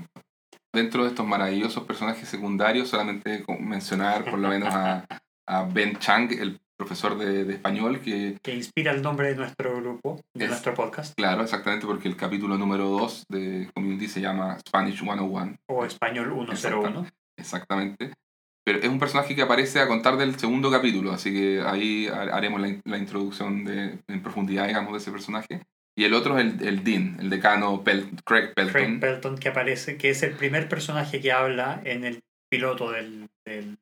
Dentro 0.73 1.03
de 1.03 1.09
estos 1.09 1.25
maravillosos 1.25 1.83
personajes 1.85 2.29
secundarios, 2.29 2.89
solamente 2.89 3.43
mencionar 3.59 4.25
por 4.25 4.38
lo 4.38 4.49
menos 4.49 4.73
a, 4.73 5.05
a 5.47 5.63
Ben 5.63 5.97
Chang, 5.97 6.31
el 6.31 6.59
profesor 6.77 7.17
de, 7.17 7.43
de, 7.43 7.53
español 7.53 7.99
que... 7.99 8.37
Que 8.43 8.53
inspira 8.53 8.91
el 8.91 9.01
nombre 9.01 9.29
de 9.29 9.35
nuestro 9.35 9.75
grupo, 9.77 10.21
de 10.35 10.45
es, 10.45 10.49
nuestro 10.49 10.73
podcast. 10.73 11.15
Claro, 11.15 11.41
exactamente, 11.41 11.87
porque 11.87 12.07
el 12.07 12.15
capítulo 12.15 12.57
número 12.57 12.87
2 12.89 13.25
de 13.29 13.69
Community 13.73 14.07
se 14.07 14.21
llama 14.21 14.57
Spanish 14.59 14.99
101. 14.99 15.55
O 15.67 15.85
Español 15.85 16.31
101. 16.53 17.07
Exactamente. 17.39 18.13
Pero 18.63 18.79
es 18.79 18.89
un 18.89 18.99
personaje 18.99 19.33
que 19.33 19.41
aparece 19.41 19.79
a 19.79 19.87
contar 19.87 20.17
del 20.17 20.37
segundo 20.37 20.69
capítulo, 20.69 21.11
así 21.11 21.31
que 21.31 21.61
ahí 21.65 22.07
haremos 22.07 22.59
la, 22.59 22.75
la 22.83 22.97
introducción 22.97 23.63
de, 23.63 23.99
en 24.07 24.21
profundidad, 24.21 24.67
digamos, 24.67 24.91
de 24.91 24.99
ese 24.99 25.11
personaje. 25.11 25.61
Y 25.97 26.03
el 26.03 26.13
otro 26.13 26.37
es 26.37 26.45
el, 26.45 26.67
el 26.67 26.83
Dean, 26.83 27.17
el 27.19 27.29
decano 27.29 27.83
Pel 27.83 28.09
Craig 28.23 28.53
Pelton. 28.53 28.73
Craig 28.73 28.99
Pelton, 28.99 29.37
que 29.37 29.49
aparece, 29.49 29.97
que 29.97 30.09
es 30.09 30.21
el 30.21 30.33
primer 30.33 30.69
personaje 30.69 31.21
que 31.21 31.31
habla 31.31 31.81
en 31.85 32.03
el 32.03 32.19
piloto 32.49 32.91
del, 32.91 33.29
del 33.45 33.79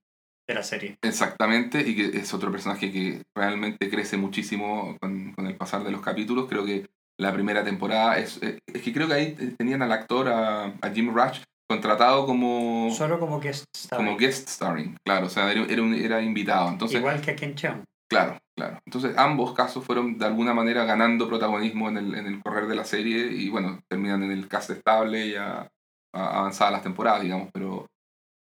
de 0.47 0.53
la 0.53 0.63
serie. 0.63 0.97
Exactamente, 1.01 1.81
y 1.81 1.95
que 1.95 2.17
es 2.19 2.33
otro 2.33 2.51
personaje 2.51 2.91
que 2.91 3.23
realmente 3.35 3.89
crece 3.89 4.17
muchísimo 4.17 4.95
con, 5.01 5.33
con 5.33 5.47
el 5.47 5.55
pasar 5.55 5.83
de 5.83 5.91
los 5.91 6.01
capítulos. 6.01 6.47
Creo 6.47 6.65
que 6.65 6.85
la 7.19 7.33
primera 7.33 7.63
temporada 7.63 8.17
es, 8.19 8.41
eh, 8.43 8.59
es 8.71 8.81
que 8.81 8.93
creo 8.93 9.07
que 9.07 9.13
ahí 9.13 9.31
tenían 9.57 9.81
al 9.81 9.91
actor, 9.91 10.27
a, 10.27 10.65
a 10.65 10.89
Jim 10.93 11.13
Rush, 11.15 11.39
contratado 11.69 12.25
como, 12.25 12.91
Solo 12.91 13.19
como 13.19 13.39
guest 13.39 13.65
starring. 13.75 14.05
como 14.05 14.17
guest 14.19 14.47
starring, 14.49 14.97
claro, 15.03 15.25
o 15.27 15.29
sea, 15.29 15.51
era, 15.51 15.63
era, 15.65 15.81
un- 15.81 15.95
era 15.95 16.21
invitado. 16.21 16.69
Entonces, 16.69 16.99
Igual 16.99 17.21
que 17.21 17.31
a 17.31 17.35
Ken 17.35 17.55
Cheung. 17.55 17.83
Claro, 18.07 18.37
claro. 18.55 18.77
Entonces 18.85 19.17
ambos 19.17 19.53
casos 19.53 19.83
fueron 19.83 20.19
de 20.19 20.25
alguna 20.25 20.53
manera 20.53 20.85
ganando 20.85 21.27
protagonismo 21.27 21.89
en 21.89 21.97
el, 21.97 22.13
en 22.15 22.27
el 22.27 22.41
correr 22.43 22.67
de 22.67 22.75
la 22.75 22.83
serie 22.85 23.31
y 23.31 23.49
bueno, 23.49 23.79
terminan 23.89 24.21
en 24.21 24.31
el 24.31 24.47
cast 24.47 24.69
estable 24.69 25.31
ya 25.31 25.67
a- 26.13 26.37
avanzadas 26.37 26.73
las 26.73 26.83
temporadas, 26.83 27.23
digamos, 27.23 27.49
pero, 27.51 27.87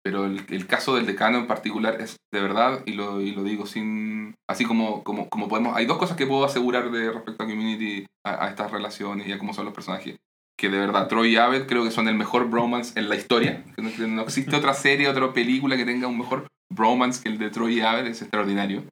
pero 0.08 0.24
el, 0.24 0.40
el 0.48 0.66
caso 0.66 0.96
del 0.96 1.04
decano 1.04 1.36
en 1.36 1.46
particular 1.46 2.00
es 2.00 2.16
de 2.32 2.40
verdad 2.40 2.80
y 2.86 2.92
lo, 2.92 3.20
y 3.20 3.32
lo 3.32 3.42
digo 3.42 3.66
sin... 3.66 4.34
Así 4.48 4.64
como, 4.64 5.04
como, 5.04 5.28
como 5.28 5.48
podemos... 5.48 5.76
Hay 5.76 5.84
dos 5.84 5.98
cosas 5.98 6.16
que 6.16 6.26
puedo 6.26 6.46
asegurar 6.46 6.90
de 6.90 7.12
respecto 7.12 7.42
a 7.42 7.46
Community, 7.46 8.06
a, 8.24 8.46
a 8.46 8.48
estas 8.48 8.70
relaciones 8.70 9.28
y 9.28 9.32
a 9.32 9.38
cómo 9.38 9.52
son 9.52 9.66
los 9.66 9.74
personajes. 9.74 10.16
Que 10.58 10.70
de 10.70 10.78
verdad 10.78 11.08
Troy 11.08 11.34
y 11.34 11.36
Abed 11.36 11.66
creo 11.66 11.84
que 11.84 11.90
son 11.90 12.08
el 12.08 12.14
mejor 12.14 12.48
bromance 12.48 12.98
en 12.98 13.10
la 13.10 13.16
historia. 13.16 13.66
No, 13.76 14.06
no 14.06 14.22
existe 14.22 14.56
otra 14.56 14.72
serie, 14.72 15.10
otra 15.10 15.30
película 15.34 15.76
que 15.76 15.84
tenga 15.84 16.06
un 16.06 16.16
mejor 16.16 16.46
bromance 16.72 17.22
que 17.22 17.28
el 17.28 17.36
de 17.36 17.50
Troy 17.50 17.76
y 17.76 17.80
Abed. 17.82 18.06
Es 18.06 18.22
extraordinario. 18.22 18.84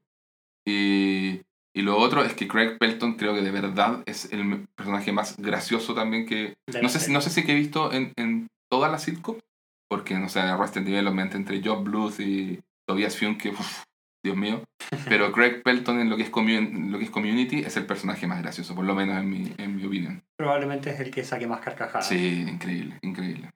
Y, 0.68 1.40
y 1.74 1.80
lo 1.80 1.96
otro 1.96 2.24
es 2.24 2.34
que 2.34 2.46
Craig 2.46 2.76
Pelton 2.78 3.14
creo 3.14 3.32
que 3.32 3.40
de 3.40 3.52
verdad 3.52 4.02
es 4.04 4.30
el 4.32 4.66
personaje 4.76 5.12
más 5.12 5.34
gracioso 5.38 5.94
también 5.94 6.26
que... 6.26 6.52
No 6.82 6.90
sé, 6.90 7.10
no 7.10 7.22
sé 7.22 7.30
si 7.30 7.42
que 7.42 7.52
he 7.52 7.54
visto 7.54 7.90
en, 7.90 8.12
en 8.16 8.48
todas 8.70 8.92
las 8.92 9.04
sitcoms, 9.04 9.40
porque 9.88 10.14
no 10.18 10.28
sé, 10.28 10.40
Arrested 10.40 10.82
Development 10.82 11.34
entre 11.34 11.62
Job 11.62 11.84
Bluth 11.84 12.20
y 12.20 12.60
Tobias 12.88 13.18
Funke, 13.18 13.50
uf, 13.50 13.82
Dios 14.24 14.36
mío. 14.36 14.62
Pero 15.08 15.32
Craig 15.32 15.62
Pelton 15.62 16.00
en 16.00 16.10
lo, 16.10 16.16
que 16.16 16.22
es 16.24 16.30
commun- 16.32 16.90
lo 16.90 16.98
que 16.98 17.04
es 17.04 17.10
Community 17.10 17.60
es 17.60 17.76
el 17.76 17.86
personaje 17.86 18.26
más 18.26 18.40
gracioso, 18.42 18.74
por 18.74 18.84
lo 18.84 18.94
menos 18.94 19.18
en 19.18 19.28
mi, 19.30 19.52
en 19.58 19.76
mi 19.76 19.84
opinión. 19.84 20.22
Probablemente 20.36 20.90
es 20.90 21.00
el 21.00 21.10
que 21.10 21.24
saque 21.24 21.46
más 21.46 21.60
carcajadas. 21.60 22.06
Sí, 22.08 22.42
increíble, 22.48 22.98
increíble. 23.02 23.50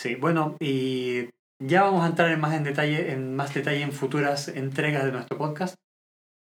Sí, 0.00 0.14
bueno, 0.16 0.56
y 0.60 1.28
ya 1.62 1.82
vamos 1.82 2.02
a 2.04 2.08
entrar 2.08 2.30
en 2.32 2.40
más 2.40 2.54
en 2.54 2.64
detalle, 2.64 3.12
en 3.12 3.36
más 3.36 3.54
detalle 3.54 3.82
en 3.82 3.92
futuras 3.92 4.48
entregas 4.48 5.04
de 5.04 5.12
nuestro 5.12 5.38
podcast. 5.38 5.76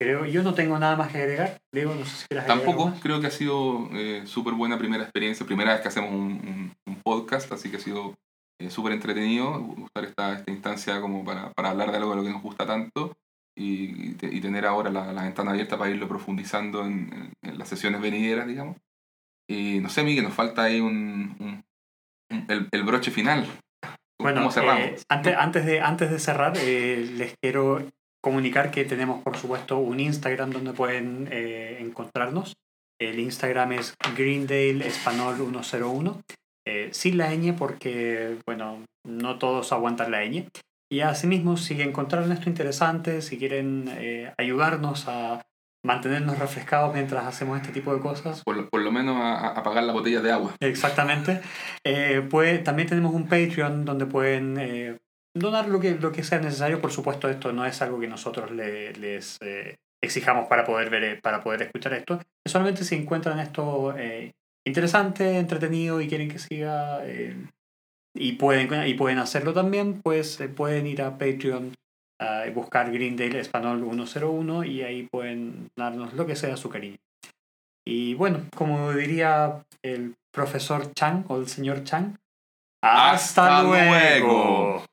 Creo, 0.00 0.24
yo 0.26 0.42
no 0.42 0.54
tengo 0.54 0.78
nada 0.78 0.96
más 0.96 1.12
que 1.12 1.18
agregar. 1.18 1.58
Diego, 1.72 1.94
no 1.94 2.04
sé 2.04 2.26
si 2.28 2.34
Tampoco 2.46 2.92
creo 3.02 3.20
que 3.20 3.28
ha 3.28 3.30
sido 3.30 3.88
eh, 3.92 4.22
súper 4.26 4.54
buena 4.54 4.78
primera 4.78 5.02
experiencia, 5.04 5.46
primera 5.46 5.72
vez 5.72 5.82
que 5.82 5.88
hacemos 5.88 6.10
un, 6.10 6.32
un- 6.32 6.72
un 6.86 7.02
podcast, 7.02 7.50
así 7.52 7.70
que 7.70 7.76
ha 7.76 7.80
sido 7.80 8.14
eh, 8.61 8.70
súper 8.70 8.92
entretenido 8.92 9.59
usar 9.61 10.05
esta, 10.05 10.32
esta 10.38 10.50
instancia 10.50 11.00
como 11.00 11.24
para, 11.24 11.52
para 11.52 11.70
hablar 11.70 11.90
de 11.90 11.96
algo 11.98 12.11
de 12.11 12.16
lo 12.16 12.22
que 12.22 12.30
nos 12.30 12.42
gusta 12.42 12.66
tanto 12.66 13.16
y, 13.57 14.11
y 14.11 14.14
te- 14.14 14.32
y 14.34 14.40
tener 14.40 14.66
ahora 14.66 14.90
la, 14.90 15.12
la 15.12 15.22
ventana 15.24 15.50
abierta 15.52 15.78
para 15.78 15.90
irlo 15.90 16.09
profundizando 16.09 16.84
en, 16.84 17.12
en- 17.12 17.32
en 17.50 17.59
las 17.59 17.68
sesiones 17.68 18.00
venideras, 18.00 18.46
digamos. 18.46 18.76
Y 19.48 19.80
no 19.80 19.88
sé, 19.90 20.02
Miguel, 20.05 20.24
nos 20.24 20.34
falta 20.34 20.62
ahí 20.64 20.80
un, 20.80 21.36
un- 21.38 21.64
un- 22.30 22.46
el, 22.48 22.68
el 22.72 22.82
broche 22.84 23.11
final. 23.11 23.46
Bueno, 24.20 24.40
¿Cómo 24.40 24.52
cerramos? 24.52 24.84
eh, 24.86 24.96
antes, 25.09 25.36
antes, 25.36 25.66
de, 25.66 25.80
antes 25.80 26.11
de 26.11 26.18
cerrar, 26.18 26.55
eh, 26.57 27.07
les 27.16 27.34
quiero 27.42 27.82
comunicar 28.22 28.70
que 28.70 28.84
tenemos, 28.84 29.22
por 29.22 29.36
supuesto, 29.36 29.78
un 29.78 30.00
Instagram 30.00 30.50
donde 30.50 30.72
pueden 30.72 31.28
eh, 31.30 31.78
encontrarnos. 31.80 32.55
El 32.98 33.18
Instagram 33.18 33.72
es 33.72 33.94
Greendale 34.16 34.86
Español 34.86 35.36
101, 35.36 36.22
eh, 36.66 36.88
sin 36.92 37.18
la 37.18 37.30
ñ 37.34 37.54
porque, 37.56 38.36
bueno, 38.46 38.84
no 39.06 39.38
todos 39.38 39.72
aguantan 39.72 40.10
la 40.10 40.24
ñ. 40.24 40.46
Y 40.92 41.00
asimismo, 41.00 41.56
si 41.56 41.80
encontraron 41.82 42.30
esto 42.32 42.48
interesante, 42.48 43.20
si 43.22 43.38
quieren 43.38 43.86
eh, 43.96 44.32
ayudarnos 44.38 45.08
a 45.08 45.42
mantenernos 45.84 46.38
refrescados 46.38 46.94
mientras 46.94 47.26
hacemos 47.26 47.60
este 47.60 47.72
tipo 47.72 47.94
de 47.94 48.00
cosas, 48.00 48.42
por, 48.44 48.56
lo, 48.56 48.68
por 48.70 48.80
lo 48.80 48.90
menos 48.92 49.16
a, 49.16 49.34
a 49.38 49.48
apagar 49.58 49.82
la 49.84 49.92
botella 49.92 50.20
de 50.20 50.32
agua. 50.32 50.54
Exactamente. 50.60 51.40
Eh, 51.84 52.26
pues, 52.30 52.62
también 52.64 52.88
tenemos 52.88 53.12
un 53.14 53.24
Patreon 53.28 53.84
donde 53.84 54.06
pueden 54.06 54.56
eh, 54.58 54.96
donar 55.36 55.68
lo 55.68 55.80
que, 55.80 55.96
lo 55.96 56.12
que 56.12 56.22
sea 56.24 56.38
necesario. 56.38 56.80
Por 56.80 56.92
supuesto, 56.92 57.28
esto 57.28 57.52
no 57.52 57.66
es 57.66 57.82
algo 57.82 57.98
que 58.00 58.06
nosotros 58.08 58.50
le- 58.50 58.92
les 58.94 59.36
eh, 59.42 59.76
exijamos 60.02 60.46
para 60.48 60.64
poder 60.64 60.88
ver, 60.90 61.04
eh, 61.04 61.20
para 61.20 61.42
poder 61.42 61.62
escuchar 61.62 61.92
esto. 61.94 62.20
Solamente 62.46 62.84
si 62.84 62.94
encuentran 62.94 63.38
esto 63.40 63.94
interesante, 64.66 65.38
entretenido 65.38 66.00
y 66.00 66.08
quieren 66.08 66.28
que 66.28 66.38
siga 66.38 67.00
eh, 67.04 67.36
y, 68.14 68.32
pueden, 68.32 68.86
y 68.86 68.94
pueden 68.94 69.18
hacerlo 69.18 69.52
también, 69.52 70.00
pues 70.02 70.40
eh, 70.40 70.48
pueden 70.48 70.86
ir 70.86 71.02
a 71.02 71.18
Patreon 71.18 71.74
ah, 72.20 72.44
y 72.46 72.50
buscar 72.50 72.92
Greendale 72.92 73.40
Español 73.40 73.80
101 73.82 74.64
y 74.64 74.82
ahí 74.82 75.08
pueden 75.10 75.68
darnos 75.76 76.14
lo 76.14 76.26
que 76.26 76.36
sea 76.36 76.56
su 76.56 76.68
cariño. 76.68 76.96
Y 77.86 78.14
bueno, 78.14 78.40
como 78.56 78.92
diría 78.92 79.62
el 79.82 80.14
profesor 80.32 80.92
Chang 80.94 81.24
o 81.28 81.36
el 81.36 81.48
señor 81.48 81.84
Chang, 81.84 82.16
¡Hasta 82.86 83.62
luego! 83.62 84.84